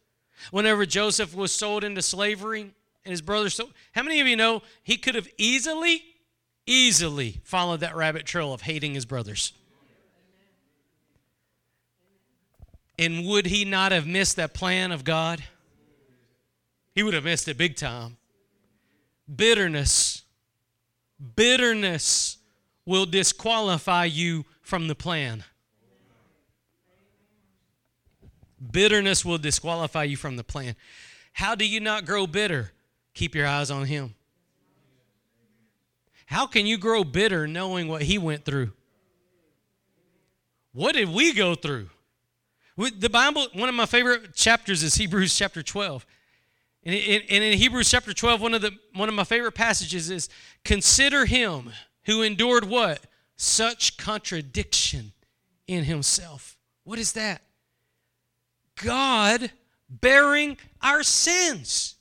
Whenever 0.51 0.85
Joseph 0.85 1.35
was 1.35 1.51
sold 1.51 1.83
into 1.83 2.03
slavery 2.03 2.61
and 2.61 3.11
his 3.11 3.23
brothers 3.23 3.55
sold, 3.55 3.73
how 3.93 4.03
many 4.03 4.21
of 4.21 4.27
you 4.27 4.37
know 4.37 4.61
he 4.83 4.99
could 4.99 5.15
have 5.15 5.29
easily 5.39 6.03
easily 6.67 7.41
followed 7.45 7.81
that 7.81 7.97
rabbit 7.97 8.27
trail 8.27 8.53
of 8.53 8.63
hating 8.63 8.95
his 8.95 9.05
brothers. 9.05 9.53
And 12.99 13.27
would 13.27 13.47
he 13.47 13.65
not 13.65 13.93
have 13.93 14.07
missed 14.07 14.37
that 14.37 14.55
plan 14.55 14.91
of 14.91 15.05
God? 15.05 15.45
He 16.95 17.03
would 17.03 17.15
have 17.15 17.25
missed 17.25 17.47
it 17.47 17.59
big 17.59 17.77
time. 17.77 18.17
Bitterness, 19.35 20.23
bitterness 21.37 22.39
will 22.87 23.07
disqualify 23.07 24.05
you 24.05 24.47
from 24.63 24.89
the 24.89 24.95
plan. 24.95 25.45
Bitterness 28.73 29.25
will 29.25 29.39
disqualify 29.39 30.05
you 30.05 30.17
from 30.17 30.37
the 30.37 30.45
plan. 30.45 30.75
How 31.35 31.55
do 31.55 31.67
you 31.67 31.81
not 31.81 32.07
grow 32.07 32.27
bitter? 32.27 32.73
Keep 33.13 33.35
your 33.35 33.47
eyes 33.47 33.71
on 33.71 33.85
Him. 33.85 34.16
How 36.27 36.47
can 36.47 36.67
you 36.67 36.77
grow 36.77 37.05
bitter 37.05 37.47
knowing 37.47 37.89
what 37.89 38.03
he 38.03 38.19
went 38.19 38.45
through? 38.45 38.73
What 40.73 40.95
did 40.95 41.09
we 41.09 41.33
go 41.33 41.55
through? 41.55 41.89
The 42.77 43.09
Bible, 43.09 43.47
one 43.55 43.69
of 43.71 43.75
my 43.75 43.87
favorite 43.87 44.35
chapters 44.35 44.83
is 44.83 44.97
Hebrews 44.97 45.35
chapter 45.35 45.63
12. 45.63 46.05
And 46.85 46.95
in 46.95 47.59
Hebrews 47.59 47.91
chapter 47.91 48.13
12, 48.13 48.41
one 48.41 48.55
of, 48.55 48.61
the, 48.61 48.73
one 48.95 49.09
of 49.09 49.15
my 49.15 49.25
favorite 49.25 49.53
passages 49.53 50.11
is 50.11 50.29
Consider 50.65 51.25
him 51.25 51.73
who 52.05 52.23
endured 52.23 52.65
what? 52.65 53.01
Such 53.37 53.97
contradiction 53.97 55.13
in 55.67 55.85
himself. 55.85 56.57
What 56.85 56.99
is 56.99 57.13
that? 57.15 57.43
God 58.83 59.51
bearing 59.89 60.59
our 60.83 61.03
sins. 61.03 61.97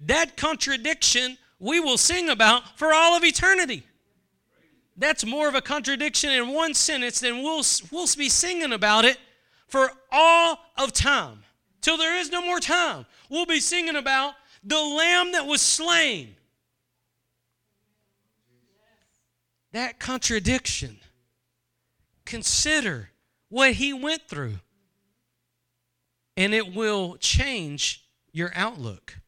That 0.00 0.36
contradiction 0.36 1.38
we 1.64 1.80
will 1.80 1.96
sing 1.96 2.28
about 2.28 2.78
for 2.78 2.92
all 2.92 3.16
of 3.16 3.24
eternity. 3.24 3.82
That's 4.98 5.24
more 5.24 5.48
of 5.48 5.54
a 5.54 5.62
contradiction 5.62 6.30
in 6.30 6.52
one 6.52 6.74
sentence 6.74 7.20
than 7.20 7.42
we'll, 7.42 7.62
we'll 7.90 8.06
be 8.18 8.28
singing 8.28 8.72
about 8.72 9.06
it 9.06 9.16
for 9.66 9.90
all 10.12 10.58
of 10.76 10.92
time. 10.92 11.38
Till 11.80 11.96
there 11.96 12.18
is 12.18 12.30
no 12.30 12.42
more 12.42 12.60
time. 12.60 13.06
We'll 13.30 13.46
be 13.46 13.60
singing 13.60 13.96
about 13.96 14.34
the 14.62 14.78
lamb 14.78 15.32
that 15.32 15.46
was 15.46 15.62
slain. 15.62 16.36
That 19.72 19.98
contradiction. 19.98 20.98
Consider 22.26 23.08
what 23.48 23.72
he 23.72 23.92
went 23.92 24.28
through, 24.28 24.56
and 26.36 26.52
it 26.54 26.74
will 26.74 27.16
change 27.16 28.04
your 28.32 28.52
outlook. 28.54 29.18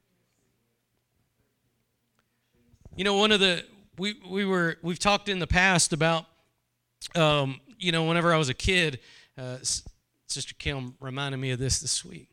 You 2.96 3.04
know, 3.04 3.12
one 3.12 3.30
of 3.30 3.40
the 3.40 3.62
we 3.98 4.14
we 4.26 4.46
were 4.46 4.78
we've 4.80 4.98
talked 4.98 5.28
in 5.28 5.38
the 5.38 5.46
past 5.46 5.92
about 5.92 6.24
um, 7.14 7.60
you 7.78 7.92
know 7.92 8.04
whenever 8.04 8.32
I 8.32 8.38
was 8.38 8.48
a 8.48 8.54
kid, 8.54 9.00
uh, 9.36 9.58
Sister 10.26 10.54
Kim 10.58 10.94
reminded 10.98 11.36
me 11.36 11.50
of 11.50 11.58
this 11.58 11.78
this 11.80 12.06
week. 12.06 12.30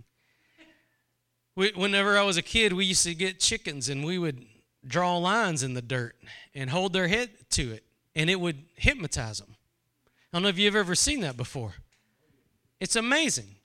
We, 1.58 1.74
whenever 1.76 2.18
I 2.18 2.24
was 2.24 2.38
a 2.38 2.42
kid, 2.42 2.72
we 2.72 2.86
used 2.86 3.04
to 3.04 3.14
get 3.14 3.42
chickens 3.42 3.90
and 3.90 4.06
we 4.06 4.18
would 4.18 4.46
draw 4.88 5.18
lines 5.18 5.64
in 5.64 5.74
the 5.74 5.82
dirt 5.82 6.16
and 6.56 6.70
hold 6.70 6.94
their 6.94 7.10
head 7.10 7.32
to 7.52 7.74
it, 7.74 7.84
and 8.16 8.30
it 8.30 8.40
would 8.40 8.64
hypnotize 8.76 9.40
them. 9.40 9.58
I 10.32 10.38
don't 10.38 10.44
know 10.44 10.50
if 10.50 10.58
you've 10.58 10.78
ever 10.78 10.96
seen 10.96 11.20
that 11.20 11.36
before. 11.36 11.74
It's 12.80 12.96
amazing. 12.96 13.56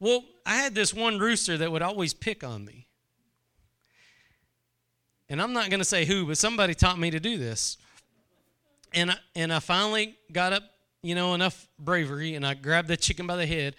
Well, 0.00 0.24
I 0.46 0.56
had 0.56 0.74
this 0.74 0.94
one 0.94 1.18
rooster 1.18 1.58
that 1.58 1.70
would 1.70 1.82
always 1.82 2.14
pick 2.14 2.42
on 2.42 2.64
me. 2.64 2.88
And 5.32 5.40
I'm 5.40 5.54
not 5.54 5.70
going 5.70 5.80
to 5.80 5.84
say 5.86 6.04
who, 6.04 6.26
but 6.26 6.36
somebody 6.36 6.74
taught 6.74 6.98
me 6.98 7.10
to 7.10 7.18
do 7.18 7.38
this. 7.38 7.78
And 8.92 9.12
I, 9.12 9.16
and 9.34 9.50
I 9.50 9.60
finally 9.60 10.14
got 10.30 10.52
up, 10.52 10.62
you 11.02 11.14
know, 11.14 11.32
enough 11.32 11.68
bravery, 11.78 12.34
and 12.34 12.46
I 12.46 12.52
grabbed 12.52 12.88
the 12.88 12.98
chicken 12.98 13.26
by 13.26 13.36
the 13.36 13.46
head, 13.46 13.74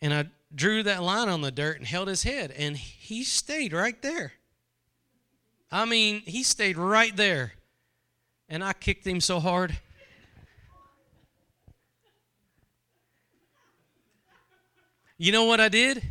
and 0.00 0.14
I 0.14 0.24
drew 0.54 0.82
that 0.82 1.02
line 1.02 1.28
on 1.28 1.42
the 1.42 1.50
dirt 1.50 1.76
and 1.76 1.86
held 1.86 2.08
his 2.08 2.22
head, 2.22 2.52
and 2.52 2.74
he 2.74 3.22
stayed 3.22 3.74
right 3.74 4.00
there. 4.00 4.32
I 5.70 5.84
mean, 5.84 6.22
he 6.24 6.42
stayed 6.42 6.78
right 6.78 7.14
there. 7.14 7.52
And 8.48 8.64
I 8.64 8.72
kicked 8.72 9.06
him 9.06 9.20
so 9.20 9.40
hard. 9.40 9.76
You 15.18 15.32
know 15.32 15.44
what 15.44 15.60
I 15.60 15.68
did? 15.68 16.02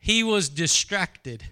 He 0.00 0.22
was 0.22 0.50
distracted. 0.50 1.44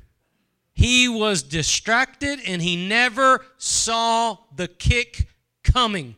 He 0.74 1.08
was 1.08 1.42
distracted 1.42 2.40
and 2.46 2.62
he 2.62 2.88
never 2.88 3.44
saw 3.58 4.38
the 4.54 4.68
kick 4.68 5.28
coming. 5.62 6.16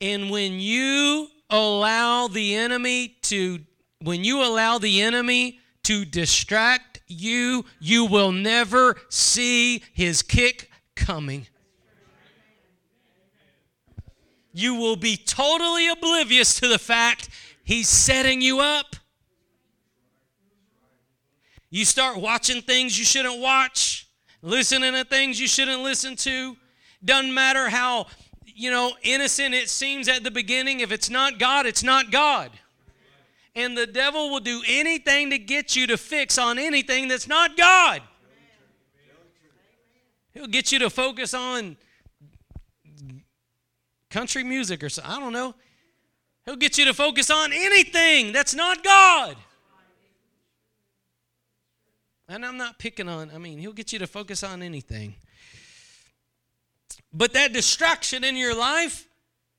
And 0.00 0.30
when 0.30 0.60
you 0.60 1.28
allow 1.50 2.28
the 2.28 2.54
enemy 2.54 3.16
to 3.22 3.60
when 4.02 4.24
you 4.24 4.42
allow 4.42 4.78
the 4.78 5.00
enemy 5.00 5.58
to 5.84 6.04
distract 6.04 7.00
you, 7.06 7.64
you 7.80 8.04
will 8.04 8.32
never 8.32 8.96
see 9.08 9.82
his 9.92 10.22
kick 10.22 10.70
coming. 10.94 11.46
You 14.52 14.74
will 14.74 14.96
be 14.96 15.16
totally 15.16 15.88
oblivious 15.88 16.58
to 16.60 16.68
the 16.68 16.78
fact 16.78 17.28
he's 17.62 17.88
setting 17.88 18.40
you 18.40 18.60
up. 18.60 18.96
You 21.70 21.84
start 21.84 22.18
watching 22.18 22.62
things 22.62 22.98
you 22.98 23.04
shouldn't 23.04 23.40
watch, 23.40 24.08
listening 24.42 24.92
to 24.92 25.04
things 25.04 25.40
you 25.40 25.48
shouldn't 25.48 25.82
listen 25.82 26.16
to. 26.16 26.56
Doesn't 27.04 27.34
matter 27.34 27.68
how, 27.68 28.06
you 28.44 28.70
know, 28.70 28.92
innocent 29.02 29.54
it 29.54 29.68
seems 29.68 30.08
at 30.08 30.24
the 30.24 30.30
beginning. 30.30 30.80
If 30.80 30.92
it's 30.92 31.10
not 31.10 31.38
God, 31.38 31.66
it's 31.66 31.82
not 31.82 32.10
God. 32.10 32.50
And 33.54 33.76
the 33.76 33.86
devil 33.86 34.30
will 34.30 34.40
do 34.40 34.62
anything 34.66 35.30
to 35.30 35.38
get 35.38 35.74
you 35.74 35.86
to 35.88 35.96
fix 35.96 36.38
on 36.38 36.58
anything 36.58 37.08
that's 37.08 37.26
not 37.26 37.56
God. 37.56 38.02
He'll 40.34 40.46
get 40.46 40.70
you 40.70 40.78
to 40.80 40.90
focus 40.90 41.32
on 41.32 41.78
country 44.10 44.44
music 44.44 44.84
or 44.84 44.90
something. 44.90 45.10
I 45.10 45.18
don't 45.18 45.32
know. 45.32 45.54
He'll 46.44 46.56
get 46.56 46.78
you 46.78 46.84
to 46.84 46.94
focus 46.94 47.30
on 47.30 47.52
anything 47.52 48.32
that's 48.32 48.54
not 48.54 48.84
God. 48.84 49.36
And 52.28 52.44
I'm 52.44 52.56
not 52.56 52.78
picking 52.78 53.08
on, 53.08 53.30
I 53.34 53.38
mean, 53.38 53.58
he'll 53.58 53.72
get 53.72 53.92
you 53.92 53.98
to 54.00 54.06
focus 54.06 54.42
on 54.42 54.62
anything. 54.62 55.14
But 57.12 57.32
that 57.34 57.52
distraction 57.52 58.24
in 58.24 58.36
your 58.36 58.54
life, 58.54 59.06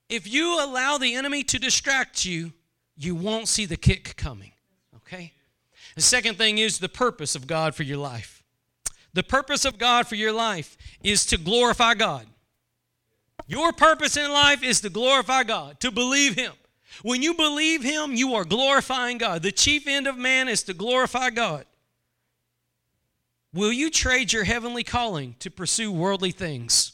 if 0.08 0.30
you 0.30 0.62
allow 0.62 0.98
the 0.98 1.14
enemy 1.14 1.42
to 1.44 1.58
distract 1.58 2.24
you, 2.24 2.52
you 2.96 3.14
won't 3.14 3.48
see 3.48 3.64
the 3.64 3.76
kick 3.76 4.16
coming. 4.16 4.52
Okay? 4.96 5.32
The 5.94 6.02
second 6.02 6.36
thing 6.36 6.58
is 6.58 6.78
the 6.78 6.88
purpose 6.88 7.34
of 7.34 7.46
God 7.46 7.74
for 7.74 7.82
your 7.82 7.96
life. 7.96 8.42
The 9.14 9.22
purpose 9.22 9.64
of 9.64 9.78
God 9.78 10.06
for 10.06 10.14
your 10.14 10.32
life 10.32 10.76
is 11.02 11.24
to 11.26 11.38
glorify 11.38 11.94
God. 11.94 12.26
Your 13.46 13.72
purpose 13.72 14.16
in 14.16 14.30
life 14.30 14.62
is 14.62 14.80
to 14.82 14.90
glorify 14.90 15.42
God, 15.42 15.80
to 15.80 15.90
believe 15.90 16.34
Him. 16.34 16.52
When 17.02 17.22
you 17.22 17.34
believe 17.34 17.82
Him, 17.82 18.12
you 18.14 18.34
are 18.34 18.44
glorifying 18.44 19.18
God. 19.18 19.42
The 19.42 19.52
chief 19.52 19.86
end 19.86 20.06
of 20.06 20.18
man 20.18 20.48
is 20.48 20.62
to 20.64 20.74
glorify 20.74 21.30
God. 21.30 21.64
Will 23.54 23.72
you 23.72 23.90
trade 23.90 24.32
your 24.32 24.44
heavenly 24.44 24.84
calling 24.84 25.36
to 25.38 25.50
pursue 25.50 25.90
worldly 25.90 26.30
things? 26.30 26.92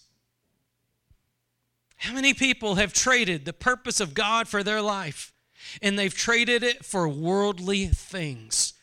How 1.96 2.12
many 2.12 2.34
people 2.34 2.74
have 2.76 2.92
traded 2.92 3.44
the 3.44 3.52
purpose 3.52 3.98
of 3.98 4.14
God 4.14 4.46
for 4.46 4.62
their 4.62 4.82
life 4.82 5.32
and 5.80 5.98
they've 5.98 6.14
traded 6.14 6.62
it 6.62 6.84
for 6.84 7.08
worldly 7.08 7.86
things? 7.86 8.74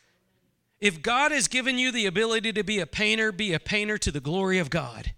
If 0.80 1.02
God 1.02 1.32
has 1.32 1.48
given 1.48 1.78
you 1.78 1.92
the 1.92 2.08
ability 2.08 2.52
to 2.54 2.64
be 2.64 2.80
a 2.80 2.88
painter, 2.88 3.32
be 3.32 3.54
a 3.54 3.60
painter 3.60 3.98
to 4.00 4.12
the 4.12 4.20
glory 4.20 4.58
of 4.58 4.70
God. 4.70 5.14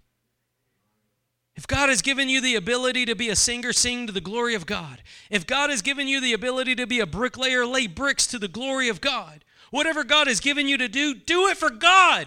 If 1.56 1.66
God 1.66 1.88
has 1.88 2.02
given 2.02 2.28
you 2.28 2.40
the 2.40 2.56
ability 2.56 3.06
to 3.06 3.14
be 3.14 3.30
a 3.30 3.36
singer, 3.36 3.72
sing 3.72 4.06
to 4.06 4.12
the 4.12 4.20
glory 4.20 4.54
of 4.54 4.66
God. 4.66 5.02
If 5.30 5.46
God 5.46 5.70
has 5.70 5.82
given 5.82 6.08
you 6.08 6.20
the 6.20 6.32
ability 6.32 6.74
to 6.74 6.86
be 6.86 7.00
a 7.00 7.06
bricklayer, 7.06 7.64
lay 7.64 7.86
bricks 7.86 8.26
to 8.28 8.38
the 8.38 8.48
glory 8.48 8.88
of 8.88 9.00
God. 9.00 9.44
Whatever 9.70 10.04
God 10.04 10.26
has 10.26 10.40
given 10.40 10.68
you 10.68 10.76
to 10.76 10.88
do, 10.88 11.14
do 11.14 11.46
it 11.46 11.56
for 11.56 11.70
God. 11.70 12.26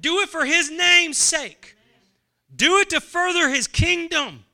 Do 0.00 0.20
it 0.20 0.28
for 0.28 0.44
His 0.44 0.70
name's 0.70 1.18
sake. 1.18 1.76
Do 2.54 2.78
it 2.78 2.90
to 2.90 3.00
further 3.00 3.48
His 3.48 3.66
kingdom. 3.66 4.44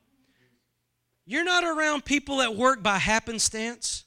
You're 1.27 1.45
not 1.45 1.65
around 1.65 2.05
people 2.05 2.39
that 2.39 2.57
work 2.57 2.83
by 2.83 2.99
happenstance. 2.99 4.05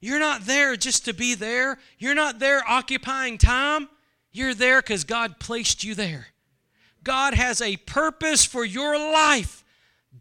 You're 0.00 0.20
not 0.20 0.42
there 0.42 0.76
just 0.76 1.04
to 1.06 1.14
be 1.14 1.34
there. 1.34 1.78
You're 1.98 2.14
not 2.14 2.38
there 2.38 2.62
occupying 2.68 3.38
time. 3.38 3.88
You're 4.32 4.54
there 4.54 4.82
because 4.82 5.04
God 5.04 5.40
placed 5.40 5.82
you 5.82 5.94
there. 5.94 6.28
God 7.02 7.34
has 7.34 7.60
a 7.60 7.76
purpose 7.78 8.44
for 8.44 8.64
your 8.64 8.98
life. 8.98 9.64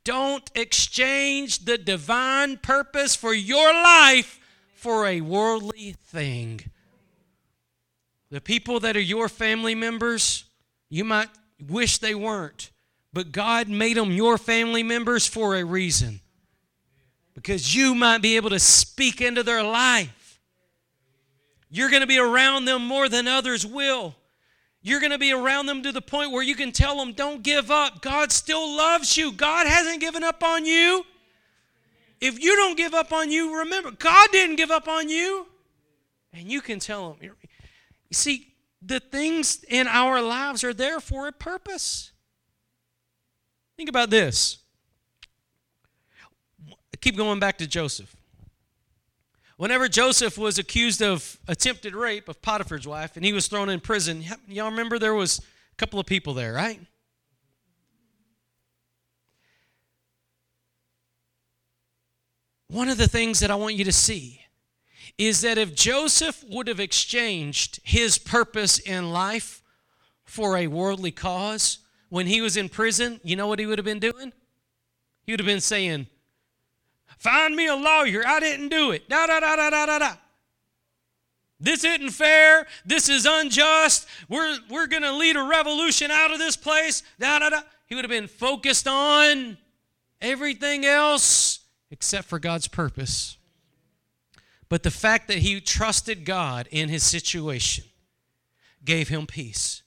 Don't 0.04 0.50
exchange 0.56 1.66
the 1.66 1.78
divine 1.78 2.58
purpose 2.58 3.16
for 3.16 3.34
your 3.34 3.74
life 3.74 4.40
for 4.74 5.06
a 5.06 5.22
worldly 5.22 5.94
thing. 5.94 6.62
The 8.34 8.42
people 8.42 8.80
that 8.80 8.98
are 8.98 9.00
your 9.00 9.30
family 9.30 9.76
members, 9.76 10.46
you 10.90 11.04
might 11.04 11.30
wish 11.70 12.00
they 12.00 12.16
weren't, 12.16 12.72
but 13.14 13.32
God 13.32 13.70
made 13.70 13.96
them 13.96 14.10
your 14.10 14.40
family 14.40 14.82
members 14.82 15.28
for 15.28 15.56
a 15.56 15.64
reason. 15.64 16.20
Because 17.36 17.76
you 17.76 17.94
might 17.94 18.24
be 18.24 18.36
able 18.36 18.50
to 18.50 18.60
speak 18.60 19.22
into 19.22 19.44
their 19.44 19.62
life. 19.62 20.40
You're 21.70 21.92
going 21.92 22.02
to 22.02 22.08
be 22.08 22.18
around 22.18 22.66
them 22.66 22.88
more 22.88 23.08
than 23.08 23.28
others 23.28 23.68
will. 23.68 24.16
You're 24.82 25.00
going 25.00 25.12
to 25.12 25.20
be 25.20 25.32
around 25.32 25.68
them 25.68 25.84
to 25.84 25.92
the 25.92 26.02
point 26.02 26.32
where 26.32 26.42
you 26.42 26.56
can 26.56 26.72
tell 26.72 26.98
them, 26.98 27.14
don't 27.14 27.44
give 27.44 27.70
up. 27.70 28.02
God 28.02 28.32
still 28.32 28.68
loves 28.76 29.16
you. 29.16 29.32
God 29.32 29.68
hasn't 29.68 30.02
given 30.02 30.24
up 30.24 30.42
on 30.42 30.66
you. 30.66 31.06
If 32.20 32.42
you 32.42 32.56
don't 32.56 32.78
give 32.78 32.96
up 32.96 33.14
on 33.14 33.30
you, 33.30 33.60
remember, 33.60 33.92
God 33.92 34.30
didn't 34.32 34.56
give 34.56 34.72
up 34.72 34.88
on 34.88 35.08
you. 35.08 35.46
And 36.34 36.52
you 36.52 36.62
can 36.62 36.80
tell 36.80 37.12
them, 37.12 37.20
you 38.14 38.16
see, 38.16 38.54
the 38.80 39.00
things 39.00 39.64
in 39.68 39.88
our 39.88 40.22
lives 40.22 40.64
are 40.64 40.72
there 40.72 41.00
for 41.00 41.28
a 41.28 41.32
purpose. 41.32 42.12
Think 43.76 43.90
about 43.90 44.12
this. 44.12 44.60
keep 47.02 47.18
going 47.18 47.40
back 47.40 47.58
to 47.58 47.66
Joseph. 47.66 48.16
Whenever 49.58 49.90
Joseph 49.90 50.38
was 50.38 50.60
accused 50.60 51.02
of 51.02 51.40
attempted 51.48 51.96
rape 51.96 52.30
of 52.30 52.40
Potiphar's 52.40 52.86
wife 52.86 53.16
and 53.16 53.26
he 53.26 53.34
was 53.34 53.48
thrown 53.48 53.68
in 53.68 53.80
prison, 53.80 54.24
y'all 54.48 54.70
remember 54.70 55.00
there 55.00 55.16
was 55.16 55.40
a 55.40 55.76
couple 55.78 56.00
of 56.00 56.06
people 56.06 56.36
there, 56.36 56.54
right? 56.54 56.80
One 62.68 62.90
of 62.90 63.00
the 63.00 63.08
things 63.08 63.40
that 63.40 63.50
I 63.50 63.56
want 63.56 63.74
you 63.74 63.86
to 63.86 63.92
see 63.92 64.43
is 65.18 65.42
that 65.42 65.58
if 65.58 65.76
Joseph 65.76 66.44
would 66.50 66.68
have 66.68 66.80
exchanged 66.80 67.80
his 67.84 68.18
purpose 68.18 68.80
in 68.80 69.12
life 69.12 69.62
for 70.24 70.58
a 70.58 70.68
worldly 70.68 71.12
cause, 71.12 71.80
when 72.10 72.28
he 72.28 72.42
was 72.42 72.58
in 72.58 72.70
prison, 72.70 73.20
you 73.24 73.36
know 73.36 73.48
what 73.48 73.60
he 73.60 73.66
would 73.66 73.80
have 73.80 73.86
been 73.86 74.00
doing? 74.00 74.34
He 75.26 75.32
would 75.32 75.40
have 75.40 75.48
been 75.48 75.62
saying, 75.62 76.08
Find 77.18 77.56
me 77.56 77.68
a 77.68 77.76
lawyer. 77.76 78.22
I 78.28 78.40
didn't 78.40 78.70
do 78.70 78.92
it. 78.92 79.08
Da 79.08 79.26
da 79.28 79.40
da 79.40 79.56
da 79.56 79.70
da 79.70 79.86
da 79.86 80.00
da. 80.00 80.14
This 81.60 81.86
isn't 81.86 82.10
fair. 82.10 82.68
This 82.86 83.08
is 83.08 83.26
unjust. 83.26 84.06
We're, 84.28 84.58
we're 84.70 84.88
going 84.88 85.04
to 85.04 85.14
lead 85.14 85.38
a 85.38 85.44
revolution 85.44 86.12
out 86.12 86.34
of 86.34 86.38
this 86.38 86.58
place. 86.58 87.02
Da 87.20 87.40
da 87.40 87.50
da. 87.50 87.62
He 87.86 87.96
would 87.96 88.04
have 88.04 88.10
been 88.10 88.28
focused 88.28 88.88
on 88.88 89.58
everything 90.20 90.86
else 90.86 91.62
except 91.90 92.28
for 92.28 92.40
God's 92.40 92.68
purpose. 92.68 93.38
But 94.70 94.84
the 94.84 94.92
fact 94.92 95.28
that 95.28 95.40
he 95.40 95.60
trusted 95.62 96.26
God 96.26 96.68
in 96.72 96.90
his 96.90 97.04
situation 97.04 97.86
gave 98.84 99.10
him 99.10 99.28
peace. 99.28 99.84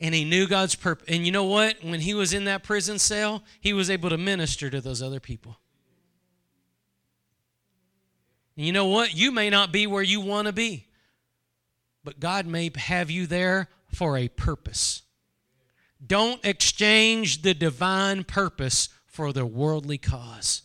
And 0.00 0.14
he 0.14 0.24
knew 0.24 0.46
God's 0.46 0.74
purpose. 0.74 1.06
And 1.08 1.26
you 1.26 1.32
know 1.32 1.44
what? 1.44 1.82
When 1.82 2.00
he 2.00 2.14
was 2.14 2.32
in 2.32 2.44
that 2.44 2.62
prison 2.62 2.98
cell, 2.98 3.42
he 3.60 3.72
was 3.72 3.90
able 3.90 4.10
to 4.10 4.18
minister 4.18 4.70
to 4.70 4.80
those 4.80 5.02
other 5.02 5.20
people. 5.20 5.58
And 8.56 8.66
you 8.66 8.72
know 8.72 8.86
what? 8.86 9.14
You 9.14 9.32
may 9.32 9.50
not 9.50 9.72
be 9.72 9.86
where 9.86 10.02
you 10.02 10.20
want 10.20 10.46
to 10.46 10.52
be, 10.52 10.86
but 12.04 12.20
God 12.20 12.46
may 12.46 12.70
have 12.76 13.10
you 13.10 13.26
there 13.26 13.68
for 13.92 14.16
a 14.16 14.28
purpose. 14.28 15.02
Don't 16.04 16.44
exchange 16.44 17.42
the 17.42 17.54
divine 17.54 18.24
purpose 18.24 18.88
for 19.06 19.32
the 19.32 19.46
worldly 19.46 19.98
cause. 19.98 20.62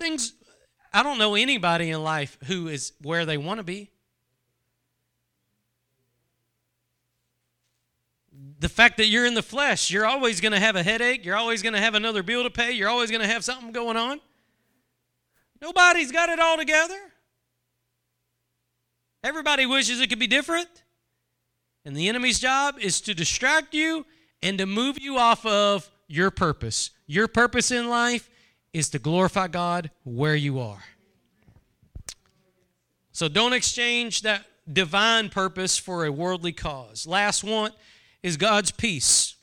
Things 0.00 0.32
I 0.94 1.02
don't 1.02 1.18
know 1.18 1.34
anybody 1.34 1.90
in 1.90 2.02
life 2.02 2.38
who 2.46 2.68
is 2.68 2.92
where 3.02 3.26
they 3.26 3.36
want 3.36 3.58
to 3.58 3.64
be. 3.64 3.90
the 8.64 8.68
fact 8.70 8.96
that 8.96 9.08
you're 9.08 9.26
in 9.26 9.34
the 9.34 9.42
flesh, 9.42 9.90
you're 9.90 10.06
always 10.06 10.40
going 10.40 10.52
to 10.52 10.58
have 10.58 10.74
a 10.74 10.82
headache, 10.82 11.22
you're 11.22 11.36
always 11.36 11.60
going 11.62 11.74
to 11.74 11.80
have 11.80 11.94
another 11.94 12.22
bill 12.22 12.44
to 12.44 12.50
pay, 12.50 12.72
you're 12.72 12.88
always 12.88 13.10
going 13.10 13.20
to 13.20 13.26
have 13.26 13.44
something 13.44 13.72
going 13.72 13.96
on. 13.96 14.20
Nobody's 15.60 16.10
got 16.10 16.30
it 16.30 16.38
all 16.38 16.56
together. 16.56 16.98
Everybody 19.22 19.66
wishes 19.66 20.00
it 20.00 20.08
could 20.08 20.18
be 20.18 20.26
different. 20.26 20.68
And 21.84 21.94
the 21.94 22.08
enemy's 22.08 22.38
job 22.38 22.76
is 22.80 23.02
to 23.02 23.12
distract 23.12 23.74
you 23.74 24.06
and 24.42 24.56
to 24.56 24.64
move 24.64 24.98
you 24.98 25.18
off 25.18 25.44
of 25.44 25.90
your 26.08 26.30
purpose. 26.30 26.90
Your 27.06 27.28
purpose 27.28 27.70
in 27.70 27.90
life 27.90 28.30
is 28.74 28.90
to 28.90 28.98
glorify 28.98 29.48
God 29.48 29.90
where 30.02 30.34
you 30.34 30.58
are. 30.58 30.82
So 33.12 33.28
don't 33.28 33.52
exchange 33.52 34.22
that 34.22 34.44
divine 34.70 35.28
purpose 35.28 35.78
for 35.78 36.04
a 36.04 36.12
worldly 36.12 36.52
cause. 36.52 37.06
Last 37.06 37.44
one 37.44 37.70
is 38.22 38.36
God's 38.36 38.72
peace. 38.72 39.36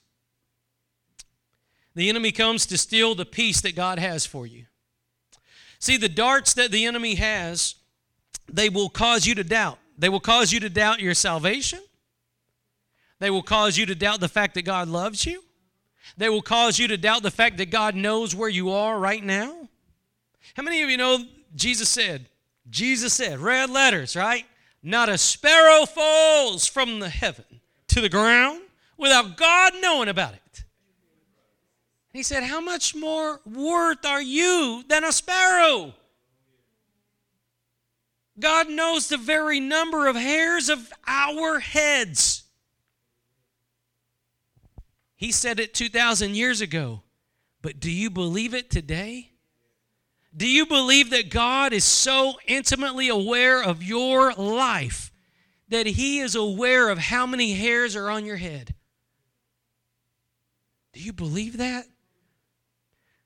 The 1.95 2.09
enemy 2.09 2.33
comes 2.33 2.65
to 2.67 2.77
steal 2.77 3.15
the 3.15 3.25
peace 3.25 3.61
that 3.61 3.75
God 3.75 3.97
has 3.99 4.25
for 4.25 4.45
you. 4.45 4.65
See, 5.79 5.97
the 5.97 6.09
darts 6.09 6.53
that 6.55 6.71
the 6.71 6.85
enemy 6.85 7.15
has, 7.15 7.75
they 8.51 8.69
will 8.69 8.89
cause 8.89 9.25
you 9.25 9.33
to 9.35 9.43
doubt. 9.43 9.79
They 9.97 10.09
will 10.09 10.19
cause 10.19 10.51
you 10.51 10.59
to 10.59 10.69
doubt 10.69 10.99
your 10.99 11.13
salvation. 11.13 11.79
They 13.19 13.29
will 13.29 13.43
cause 13.43 13.77
you 13.77 13.85
to 13.85 13.95
doubt 13.95 14.19
the 14.19 14.27
fact 14.27 14.55
that 14.55 14.63
God 14.63 14.89
loves 14.89 15.25
you. 15.25 15.43
They 16.17 16.29
will 16.29 16.41
cause 16.41 16.79
you 16.79 16.87
to 16.87 16.97
doubt 16.97 17.23
the 17.23 17.31
fact 17.31 17.57
that 17.57 17.71
God 17.71 17.95
knows 17.95 18.35
where 18.35 18.49
you 18.49 18.71
are 18.71 18.99
right 18.99 19.23
now. 19.23 19.67
How 20.55 20.63
many 20.63 20.81
of 20.81 20.89
you 20.89 20.97
know 20.97 21.25
Jesus 21.55 21.89
said, 21.89 22.27
Jesus 22.69 23.13
said, 23.13 23.39
red 23.39 23.69
letters, 23.69 24.15
right? 24.15 24.45
Not 24.83 25.09
a 25.09 25.17
sparrow 25.17 25.85
falls 25.85 26.67
from 26.67 26.99
the 26.99 27.09
heaven 27.09 27.45
to 27.89 28.01
the 28.01 28.09
ground 28.09 28.61
without 28.97 29.37
God 29.37 29.73
knowing 29.81 30.09
about 30.09 30.33
it. 30.33 30.63
He 32.13 32.23
said, 32.23 32.43
How 32.43 32.59
much 32.59 32.93
more 32.93 33.41
worth 33.45 34.05
are 34.05 34.21
you 34.21 34.83
than 34.87 35.03
a 35.03 35.11
sparrow? 35.11 35.93
God 38.39 38.69
knows 38.69 39.07
the 39.07 39.17
very 39.17 39.59
number 39.59 40.07
of 40.07 40.15
hairs 40.15 40.69
of 40.69 40.91
our 41.05 41.59
heads. 41.59 42.40
He 45.21 45.31
said 45.31 45.59
it 45.59 45.75
2,000 45.75 46.35
years 46.35 46.61
ago. 46.61 47.03
But 47.61 47.79
do 47.79 47.91
you 47.91 48.09
believe 48.09 48.55
it 48.55 48.71
today? 48.71 49.29
Do 50.35 50.47
you 50.49 50.65
believe 50.65 51.11
that 51.11 51.29
God 51.29 51.73
is 51.73 51.83
so 51.83 52.39
intimately 52.47 53.07
aware 53.07 53.63
of 53.63 53.83
your 53.83 54.33
life 54.33 55.11
that 55.69 55.85
He 55.85 56.17
is 56.17 56.33
aware 56.33 56.89
of 56.89 56.97
how 56.97 57.27
many 57.27 57.53
hairs 57.53 57.95
are 57.95 58.09
on 58.09 58.25
your 58.25 58.37
head? 58.37 58.73
Do 60.91 60.99
you 60.99 61.13
believe 61.13 61.57
that? 61.57 61.85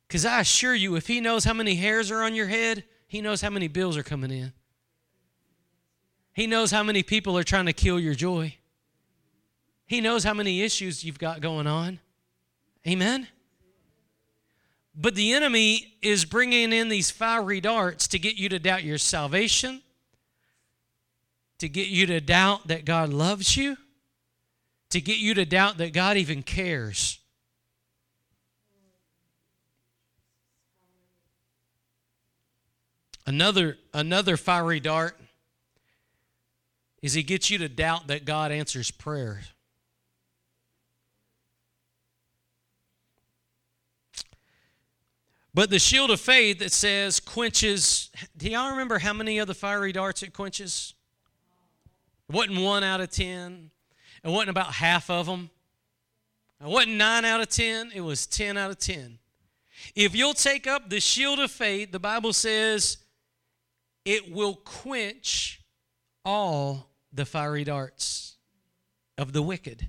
Because 0.05 0.25
I 0.25 0.41
assure 0.41 0.75
you, 0.75 0.97
if 0.97 1.07
He 1.07 1.21
knows 1.21 1.45
how 1.45 1.53
many 1.53 1.75
hairs 1.75 2.11
are 2.11 2.23
on 2.23 2.35
your 2.35 2.47
head, 2.47 2.83
He 3.07 3.21
knows 3.21 3.39
how 3.39 3.51
many 3.51 3.69
bills 3.69 3.95
are 3.95 4.03
coming 4.03 4.31
in. 4.31 4.51
He 6.33 6.45
knows 6.45 6.71
how 6.71 6.83
many 6.83 7.03
people 7.03 7.37
are 7.37 7.43
trying 7.43 7.67
to 7.67 7.73
kill 7.73 8.01
your 8.01 8.15
joy. 8.15 8.57
He 9.85 10.01
knows 10.01 10.23
how 10.23 10.33
many 10.33 10.61
issues 10.61 11.03
you've 11.03 11.19
got 11.19 11.41
going 11.41 11.67
on. 11.67 11.99
Amen? 12.87 13.27
But 14.95 15.15
the 15.15 15.33
enemy 15.33 15.95
is 16.01 16.25
bringing 16.25 16.71
in 16.71 16.89
these 16.89 17.11
fiery 17.11 17.59
darts 17.59 18.07
to 18.09 18.19
get 18.19 18.35
you 18.35 18.49
to 18.49 18.59
doubt 18.59 18.83
your 18.83 18.97
salvation, 18.97 19.81
to 21.59 21.67
get 21.67 21.87
you 21.87 22.05
to 22.07 22.21
doubt 22.21 22.67
that 22.67 22.85
God 22.85 23.09
loves 23.09 23.57
you, 23.57 23.77
to 24.89 25.01
get 25.01 25.17
you 25.17 25.33
to 25.33 25.45
doubt 25.45 25.77
that 25.77 25.93
God 25.93 26.17
even 26.17 26.43
cares. 26.43 27.19
Another, 33.27 33.77
another 33.93 34.37
fiery 34.37 34.79
dart 34.79 35.19
is 37.01 37.13
he 37.13 37.23
gets 37.23 37.49
you 37.49 37.57
to 37.57 37.67
doubt 37.67 38.07
that 38.07 38.23
God 38.23 38.51
answers 38.51 38.91
prayer. 38.91 39.41
But 45.55 45.69
the 45.69 45.79
shield 45.79 46.11
of 46.11 46.19
faith 46.19 46.59
that 46.59 46.73
says 46.73 47.21
quenches, 47.21 48.11
do 48.35 48.49
y'all 48.49 48.71
remember 48.71 48.99
how 48.99 49.13
many 49.13 49.39
of 49.39 49.47
the 49.47 49.53
fiery 49.53 49.93
darts 49.93 50.21
it 50.21 50.33
quenches? 50.33 50.93
It 52.27 52.35
wasn't 52.35 52.59
one 52.59 52.83
out 52.83 52.99
of 52.99 53.09
ten. 53.09 53.71
It 54.21 54.27
wasn't 54.27 54.49
about 54.49 54.73
half 54.73 55.09
of 55.09 55.27
them. 55.27 55.49
It 56.59 56.67
wasn't 56.67 56.97
nine 56.97 57.23
out 57.23 57.39
of 57.39 57.47
ten. 57.47 57.89
It 57.95 58.01
was 58.01 58.27
ten 58.27 58.57
out 58.57 58.69
of 58.69 58.79
ten. 58.79 59.17
If 59.95 60.13
you'll 60.13 60.33
take 60.33 60.67
up 60.67 60.89
the 60.89 60.99
shield 60.99 61.39
of 61.39 61.51
faith, 61.51 61.93
the 61.93 61.99
Bible 61.99 62.33
says 62.33 62.97
it 64.03 64.29
will 64.29 64.55
quench 64.55 65.61
all 66.25 66.89
the 67.13 67.25
fiery 67.25 67.63
darts 67.63 68.35
of 69.17 69.31
the 69.31 69.41
wicked. 69.41 69.87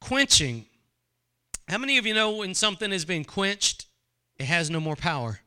Quenching. 0.00 0.64
How 1.68 1.76
many 1.76 1.98
of 1.98 2.06
you 2.06 2.14
know 2.14 2.36
when 2.36 2.54
something 2.54 2.92
has 2.92 3.04
been 3.04 3.24
quenched, 3.24 3.85
it 4.38 4.44
has 4.44 4.70
no 4.70 4.80
more 4.80 4.96
power. 4.96 5.40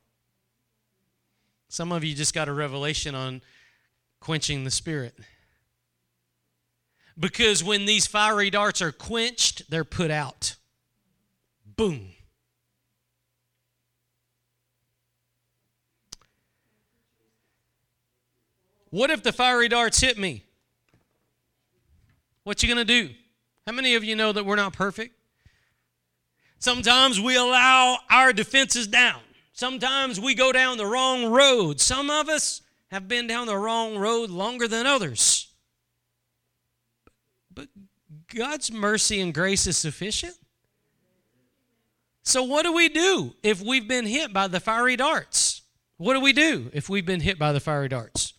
Some 1.68 1.92
of 1.92 2.04
you 2.04 2.16
just 2.16 2.34
got 2.34 2.48
a 2.48 2.54
revelation 2.54 3.14
on 3.14 3.42
quenching 4.20 4.64
the 4.64 4.72
spirit. 4.72 5.16
Because 7.18 7.64
when 7.64 7.86
these 7.86 8.08
fiery 8.08 8.50
darts 8.50 8.82
are 8.82 8.92
quenched, 8.92 9.70
they're 9.70 9.84
put 9.84 10.10
out. 10.10 10.56
Boom. 11.66 12.14
What 18.90 19.12
if 19.12 19.22
the 19.22 19.32
fiery 19.32 19.68
darts 19.68 20.00
hit 20.00 20.18
me? 20.18 20.44
What 22.44 22.64
you 22.64 22.74
going 22.74 22.86
to 22.86 23.08
do? 23.08 23.14
How 23.68 23.74
many 23.74 23.94
of 23.94 24.04
you 24.04 24.16
know 24.16 24.32
that 24.32 24.46
we're 24.46 24.56
not 24.56 24.74
perfect? 24.74 25.19
Sometimes 26.60 27.22
we 27.22 27.38
allow 27.38 28.00
our 28.10 28.34
defenses 28.34 28.86
down. 28.86 29.22
Sometimes 29.54 30.20
we 30.20 30.36
go 30.36 30.52
down 30.52 30.78
the 30.78 30.86
wrong 30.86 31.32
road. 31.32 31.80
Some 31.80 32.10
of 32.10 32.28
us 32.28 32.62
have 32.92 33.08
been 33.08 33.28
down 33.28 33.48
the 33.48 33.58
wrong 33.58 33.98
road 33.98 34.30
longer 34.30 34.68
than 34.68 34.86
others. 34.86 35.48
But 37.54 37.70
God's 38.34 38.72
mercy 38.72 39.22
and 39.22 39.34
grace 39.34 39.68
is 39.68 39.78
sufficient. 39.78 40.36
So, 42.24 42.44
what 42.44 42.64
do 42.64 42.74
we 42.74 42.90
do 42.90 43.34
if 43.42 43.62
we've 43.62 43.88
been 43.88 44.06
hit 44.06 44.34
by 44.34 44.48
the 44.48 44.60
fiery 44.60 44.98
darts? 44.98 45.64
What 45.98 46.14
do 46.14 46.20
we 46.20 46.34
do 46.34 46.70
if 46.74 46.90
we've 46.90 47.06
been 47.06 47.22
hit 47.22 47.40
by 47.40 47.54
the 47.54 47.60
fiery 47.60 47.90
darts? 47.90 48.34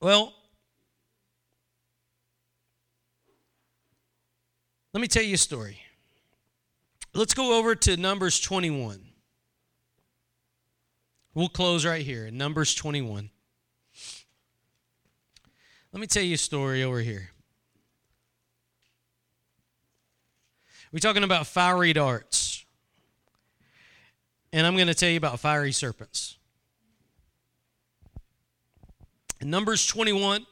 Well, 0.00 0.34
let 4.92 5.00
me 5.00 5.06
tell 5.06 5.22
you 5.22 5.34
a 5.34 5.38
story. 5.38 5.83
Let's 7.16 7.32
go 7.32 7.56
over 7.56 7.76
to 7.76 7.96
Numbers 7.96 8.40
21. 8.40 9.00
We'll 11.32 11.48
close 11.48 11.86
right 11.86 12.02
here 12.02 12.26
in 12.26 12.36
Numbers 12.36 12.74
21. 12.74 13.30
Let 15.92 16.00
me 16.00 16.08
tell 16.08 16.24
you 16.24 16.34
a 16.34 16.38
story 16.38 16.82
over 16.82 16.98
here. 16.98 17.30
We're 20.90 20.98
talking 20.98 21.22
about 21.22 21.46
fiery 21.46 21.92
darts. 21.92 22.64
And 24.52 24.66
I'm 24.66 24.74
going 24.74 24.88
to 24.88 24.94
tell 24.94 25.08
you 25.08 25.16
about 25.16 25.38
fiery 25.38 25.70
serpents. 25.70 26.36
In 29.40 29.50
Numbers 29.50 29.86
21, 29.86 30.46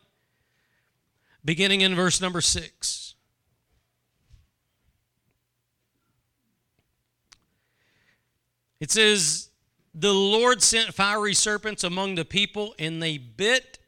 beginning 1.44 1.80
in 1.80 1.96
verse 1.96 2.20
number 2.20 2.40
6. 2.40 3.01
It 8.82 8.90
says, 8.90 9.50
The 9.94 10.12
Lord 10.12 10.60
sent 10.60 10.92
fiery 10.92 11.34
serpents 11.34 11.84
among 11.84 12.16
the 12.16 12.24
people, 12.24 12.74
and 12.80 13.00
they 13.00 13.16
bit 13.16 13.78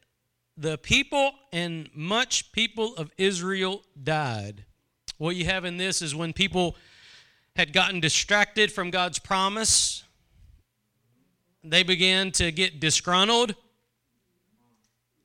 the 0.55 0.77
people, 0.77 1.31
and 1.51 1.89
much 1.93 2.53
people 2.53 2.95
of 2.95 3.11
Israel 3.17 3.83
died. 4.01 4.63
What 5.17 5.35
you 5.35 5.43
have 5.43 5.65
in 5.65 5.75
this 5.75 6.01
is 6.01 6.15
when 6.15 6.31
people 6.31 6.77
had 7.57 7.73
gotten 7.73 7.99
distracted 7.99 8.71
from 8.71 8.89
God's 8.89 9.19
promise, 9.19 10.05
they 11.61 11.83
began 11.83 12.31
to 12.31 12.53
get 12.53 12.79
disgruntled. 12.79 13.53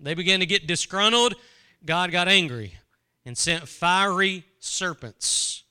They 0.00 0.14
began 0.14 0.40
to 0.40 0.46
get 0.46 0.66
disgruntled. 0.66 1.36
God 1.84 2.10
got 2.10 2.26
angry 2.26 2.74
and 3.24 3.38
sent 3.38 3.68
fiery 3.68 4.42
serpents. 4.58 5.62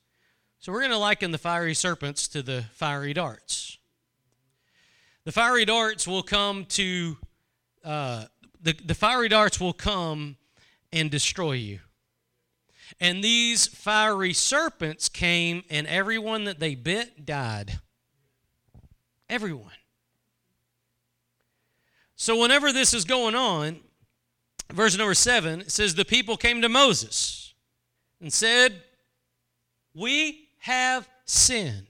So 0.59 0.71
we're 0.71 0.79
going 0.79 0.91
to 0.91 0.97
liken 0.97 1.31
the 1.31 1.37
fiery 1.37 1.73
serpents 1.73 2.29
to 2.29 2.41
the 2.41 2.63
fiery 2.71 3.11
darts. 3.11 3.78
The 5.29 5.33
fiery 5.33 5.63
darts 5.63 6.07
will 6.07 6.23
come 6.23 6.65
to, 6.69 7.15
uh, 7.85 8.25
the, 8.63 8.73
the 8.83 8.95
fiery 8.95 9.29
darts 9.29 9.59
will 9.59 9.73
come 9.73 10.37
and 10.91 11.11
destroy 11.11 11.51
you. 11.51 11.81
And 12.99 13.23
these 13.23 13.67
fiery 13.67 14.33
serpents 14.33 15.07
came, 15.07 15.61
and 15.69 15.85
everyone 15.85 16.45
that 16.45 16.59
they 16.59 16.73
bit 16.73 17.27
died. 17.27 17.77
Everyone. 19.29 19.69
So, 22.15 22.41
whenever 22.41 22.73
this 22.73 22.95
is 22.95 23.05
going 23.05 23.35
on, 23.35 23.81
verse 24.73 24.97
number 24.97 25.13
seven, 25.13 25.61
it 25.61 25.71
says, 25.71 25.93
The 25.93 26.05
people 26.05 26.37
came 26.37 26.63
to 26.63 26.69
Moses 26.69 27.53
and 28.19 28.33
said, 28.33 28.81
We 29.93 30.47
have 30.61 31.07
sinned. 31.25 31.85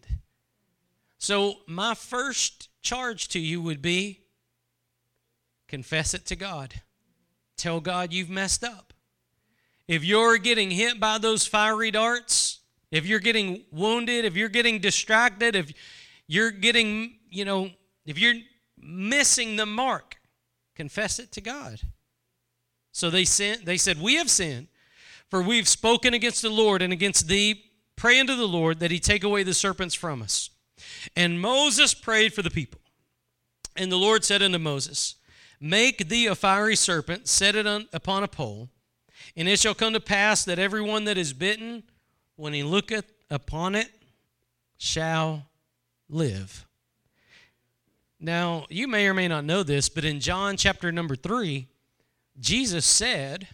So, 1.20 1.60
my 1.68 1.94
first 1.94 2.69
charge 2.82 3.28
to 3.30 3.40
you 3.40 3.62
would 3.62 3.82
be 3.82 4.22
confess 5.68 6.14
it 6.14 6.26
to 6.26 6.36
God. 6.36 6.82
Tell 7.56 7.80
God 7.80 8.12
you've 8.12 8.30
messed 8.30 8.64
up. 8.64 8.94
If 9.88 10.04
you're 10.04 10.38
getting 10.38 10.72
hit 10.72 11.00
by 11.00 11.18
those 11.18 11.46
fiery 11.46 11.92
darts, 11.92 12.60
if 12.92 13.06
you're 13.06 13.20
getting 13.20 13.64
wounded, 13.72 14.26
if 14.26 14.36
you're 14.36 14.50
getting 14.50 14.80
distracted, 14.80 15.56
if 15.56 15.72
you're 16.28 16.52
getting, 16.52 17.16
you 17.30 17.46
know, 17.46 17.70
if 18.06 18.18
you're 18.18 18.36
missing 18.78 19.56
the 19.56 19.66
mark, 19.66 20.18
confess 20.76 21.20
it 21.20 21.32
to 21.34 21.42
God. 21.42 21.82
So 22.92 23.10
they 23.10 23.26
sent, 23.26 23.66
they 23.66 23.78
said, 23.78 24.02
We 24.02 24.16
have 24.16 24.30
sinned, 24.30 24.68
for 25.30 25.42
we've 25.42 25.68
spoken 25.68 26.14
against 26.14 26.42
the 26.42 26.50
Lord 26.50 26.82
and 26.82 26.94
against 26.94 27.28
thee. 27.28 27.64
Pray 27.96 28.20
unto 28.20 28.36
the 28.36 28.48
Lord 28.48 28.80
that 28.80 28.92
he 28.92 29.00
take 29.00 29.24
away 29.24 29.44
the 29.44 29.54
serpents 29.54 29.94
from 29.94 30.22
us. 30.22 30.50
And 31.16 31.42
Moses 31.42 31.94
prayed 31.94 32.34
for 32.34 32.42
the 32.42 32.50
people. 32.50 32.82
And 33.76 33.92
the 33.92 33.98
Lord 33.98 34.24
said 34.24 34.42
unto 34.42 34.58
Moses, 34.58 35.16
Make 35.62 36.10
thee 36.10 36.26
a 36.26 36.36
fiery 36.36 36.76
serpent, 36.76 37.28
set 37.28 37.56
it 37.56 37.68
on, 37.68 37.88
upon 37.94 38.24
a 38.24 38.28
pole 38.28 38.70
and 39.36 39.48
it 39.48 39.60
shall 39.60 39.74
come 39.74 39.94
to 39.94 40.00
pass 40.00 40.44
that 40.46 40.60
everyone 40.60 41.06
that 41.06 41.18
is 41.18 41.34
bitten, 41.34 41.84
when 42.36 42.54
he 42.54 42.64
looketh 42.64 43.06
upon 43.30 43.76
it, 43.76 43.90
shall 44.78 45.46
live. 46.10 46.66
Now, 48.20 48.66
you 48.70 48.88
may 48.88 49.08
or 49.08 49.14
may 49.14 49.28
not 49.28 49.46
know 49.46 49.64
this, 49.64 49.88
but 49.88 50.04
in 50.04 50.20
John 50.20 50.58
chapter 50.58 50.92
number 50.92 51.16
3, 51.16 51.68
Jesus 52.40 52.86
said, 52.86 53.48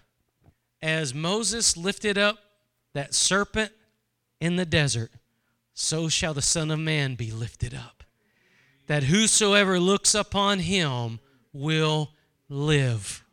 As 0.82 1.14
Moses 1.14 1.78
lifted 1.78 2.18
up 2.18 2.38
that 2.94 3.14
serpent 3.14 3.72
in 4.40 4.56
the 4.56 4.66
desert, 4.66 5.12
so 5.76 6.08
shall 6.08 6.34
the 6.34 6.42
Son 6.42 6.72
of 6.72 6.80
Man 6.80 7.16
be 7.16 7.32
lifted 7.32 7.76
up, 7.76 8.04
that 8.88 9.04
whosoever 9.04 9.78
looks 9.78 10.16
upon 10.16 10.60
him 10.60 11.20
will 11.52 12.12
live. 12.48 13.24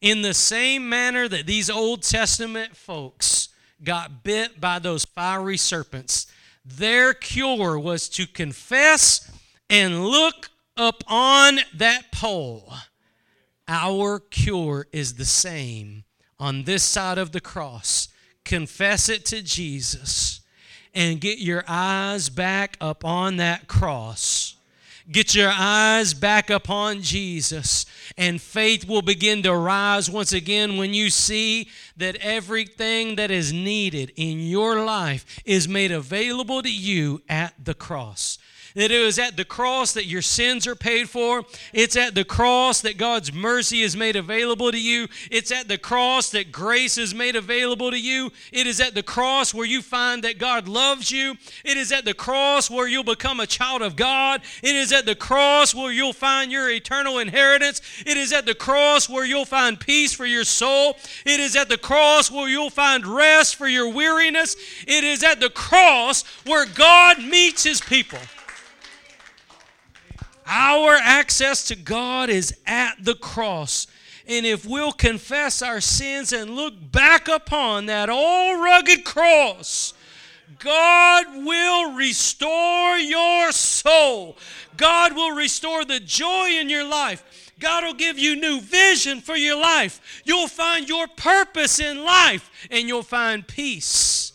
In 0.00 0.22
the 0.22 0.34
same 0.34 0.88
manner 0.88 1.28
that 1.28 1.46
these 1.46 1.70
Old 1.70 2.02
Testament 2.02 2.76
folks 2.76 3.50
got 3.84 4.24
bit 4.24 4.60
by 4.60 4.80
those 4.80 5.04
fiery 5.04 5.56
serpents, 5.56 6.26
their 6.64 7.14
cure 7.14 7.78
was 7.78 8.08
to 8.10 8.26
confess 8.26 9.30
and 9.68 10.04
look 10.04 10.50
up 10.76 11.04
on 11.06 11.60
that 11.74 12.10
pole. 12.10 12.72
Our 13.68 14.18
cure 14.18 14.88
is 14.92 15.14
the 15.14 15.24
same 15.24 16.04
on 16.40 16.64
this 16.64 16.82
side 16.82 17.18
of 17.18 17.30
the 17.30 17.40
cross. 17.40 18.08
Confess 18.44 19.08
it 19.08 19.24
to 19.26 19.42
Jesus 19.42 20.39
and 20.94 21.20
get 21.20 21.38
your 21.38 21.64
eyes 21.68 22.28
back 22.28 22.76
up 22.80 23.04
on 23.04 23.36
that 23.36 23.68
cross 23.68 24.56
Get 25.10 25.34
your 25.34 25.50
eyes 25.52 26.14
back 26.14 26.50
upon 26.50 27.02
Jesus, 27.02 27.84
and 28.16 28.40
faith 28.40 28.86
will 28.86 29.02
begin 29.02 29.42
to 29.42 29.56
rise 29.56 30.08
once 30.08 30.32
again 30.32 30.76
when 30.76 30.94
you 30.94 31.10
see 31.10 31.68
that 31.96 32.14
everything 32.16 33.16
that 33.16 33.28
is 33.28 33.52
needed 33.52 34.12
in 34.14 34.38
your 34.38 34.84
life 34.84 35.40
is 35.44 35.66
made 35.66 35.90
available 35.90 36.62
to 36.62 36.72
you 36.72 37.22
at 37.28 37.54
the 37.64 37.74
cross. 37.74 38.38
That 38.74 38.90
it 38.90 39.04
was 39.04 39.18
at 39.18 39.36
the 39.36 39.44
cross 39.44 39.92
that 39.94 40.06
your 40.06 40.22
sins 40.22 40.66
are 40.66 40.76
paid 40.76 41.08
for. 41.08 41.44
It's 41.72 41.96
at 41.96 42.14
the 42.14 42.24
cross 42.24 42.80
that 42.82 42.98
God's 42.98 43.32
mercy 43.32 43.82
is 43.82 43.96
made 43.96 44.16
available 44.16 44.70
to 44.70 44.80
you. 44.80 45.08
It's 45.30 45.50
at 45.50 45.68
the 45.68 45.78
cross 45.78 46.30
that 46.30 46.52
grace 46.52 46.96
is 46.98 47.14
made 47.14 47.36
available 47.36 47.90
to 47.90 47.98
you. 47.98 48.30
It 48.52 48.66
is 48.66 48.80
at 48.80 48.94
the 48.94 49.02
cross 49.02 49.52
where 49.52 49.66
you 49.66 49.82
find 49.82 50.24
that 50.24 50.38
God 50.38 50.68
loves 50.68 51.10
you. 51.10 51.36
It 51.64 51.76
is 51.76 51.92
at 51.92 52.04
the 52.04 52.14
cross 52.14 52.70
where 52.70 52.86
you'll 52.86 53.04
become 53.04 53.40
a 53.40 53.46
child 53.46 53.82
of 53.82 53.96
God. 53.96 54.42
It 54.62 54.76
is 54.76 54.92
at 54.92 55.06
the 55.06 55.14
cross 55.14 55.74
where 55.74 55.92
you'll 55.92 56.12
find 56.12 56.52
your 56.52 56.70
eternal 56.70 57.18
inheritance. 57.18 57.80
It 58.06 58.16
is 58.16 58.32
at 58.32 58.46
the 58.46 58.54
cross 58.54 59.08
where 59.08 59.24
you'll 59.24 59.44
find 59.44 59.78
peace 59.78 60.12
for 60.12 60.26
your 60.26 60.44
soul. 60.44 60.96
It 61.24 61.40
is 61.40 61.56
at 61.56 61.68
the 61.68 61.78
cross 61.78 62.30
where 62.30 62.48
you'll 62.48 62.70
find 62.70 63.06
rest 63.06 63.56
for 63.56 63.68
your 63.68 63.92
weariness. 63.92 64.56
It 64.86 65.04
is 65.04 65.22
at 65.22 65.40
the 65.40 65.50
cross 65.50 66.24
where 66.44 66.66
God 66.66 67.18
meets 67.18 67.64
his 67.64 67.80
people. 67.80 68.18
Our 70.52 70.96
access 70.96 71.62
to 71.68 71.76
God 71.76 72.28
is 72.28 72.52
at 72.66 72.96
the 73.04 73.14
cross. 73.14 73.86
And 74.26 74.44
if 74.44 74.66
we'll 74.66 74.90
confess 74.90 75.62
our 75.62 75.80
sins 75.80 76.32
and 76.32 76.56
look 76.56 76.74
back 76.90 77.28
upon 77.28 77.86
that 77.86 78.10
old 78.10 78.60
rugged 78.60 79.04
cross, 79.04 79.94
God 80.58 81.26
will 81.44 81.92
restore 81.94 82.96
your 82.98 83.52
soul. 83.52 84.36
God 84.76 85.14
will 85.14 85.36
restore 85.36 85.84
the 85.84 86.00
joy 86.00 86.48
in 86.50 86.68
your 86.68 86.84
life. 86.84 87.52
God 87.60 87.84
will 87.84 87.94
give 87.94 88.18
you 88.18 88.34
new 88.34 88.60
vision 88.60 89.20
for 89.20 89.36
your 89.36 89.56
life. 89.56 90.20
You'll 90.24 90.48
find 90.48 90.88
your 90.88 91.06
purpose 91.06 91.78
in 91.78 92.04
life 92.04 92.50
and 92.72 92.88
you'll 92.88 93.02
find 93.04 93.46
peace 93.46 94.32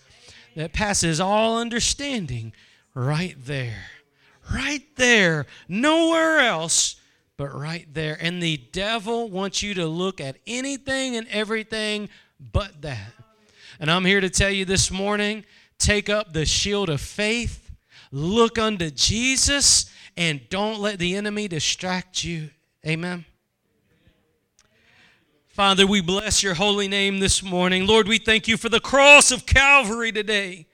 that 0.55 0.71
passes 0.71 1.19
all 1.19 1.57
understanding 1.57 2.53
right 2.93 3.35
there 3.37 3.89
right 4.53 4.83
there, 4.95 5.45
nowhere 5.67 6.39
else 6.39 6.95
but 7.37 7.53
right 7.53 7.87
there. 7.93 8.17
And 8.19 8.41
the 8.41 8.57
devil 8.57 9.29
wants 9.29 9.61
you 9.61 9.73
to 9.75 9.85
look 9.85 10.21
at 10.21 10.37
anything 10.47 11.15
and 11.15 11.27
everything 11.29 12.09
but 12.39 12.81
that. 12.81 13.11
And 13.79 13.91
I'm 13.91 14.05
here 14.05 14.21
to 14.21 14.29
tell 14.29 14.51
you 14.51 14.65
this 14.65 14.91
morning 14.91 15.43
take 15.77 16.09
up 16.09 16.31
the 16.31 16.45
shield 16.45 16.89
of 16.89 17.01
faith, 17.01 17.69
look 18.11 18.57
unto 18.57 18.89
Jesus, 18.89 19.91
and 20.15 20.47
don't 20.49 20.79
let 20.79 20.99
the 20.99 21.15
enemy 21.15 21.47
distract 21.49 22.23
you. 22.23 22.49
Amen. 22.85 23.25
Father, 25.49 25.87
we 25.87 26.01
bless 26.01 26.43
your 26.43 26.53
holy 26.53 26.87
name 26.87 27.19
this 27.19 27.41
morning. 27.41 27.87
Lord, 27.87 28.07
we 28.07 28.17
thank 28.17 28.47
you 28.47 28.57
for 28.57 28.69
the 28.69 28.79
cross 28.79 29.31
of 29.31 29.45
Calvary 29.45 30.11
today. 30.11 30.67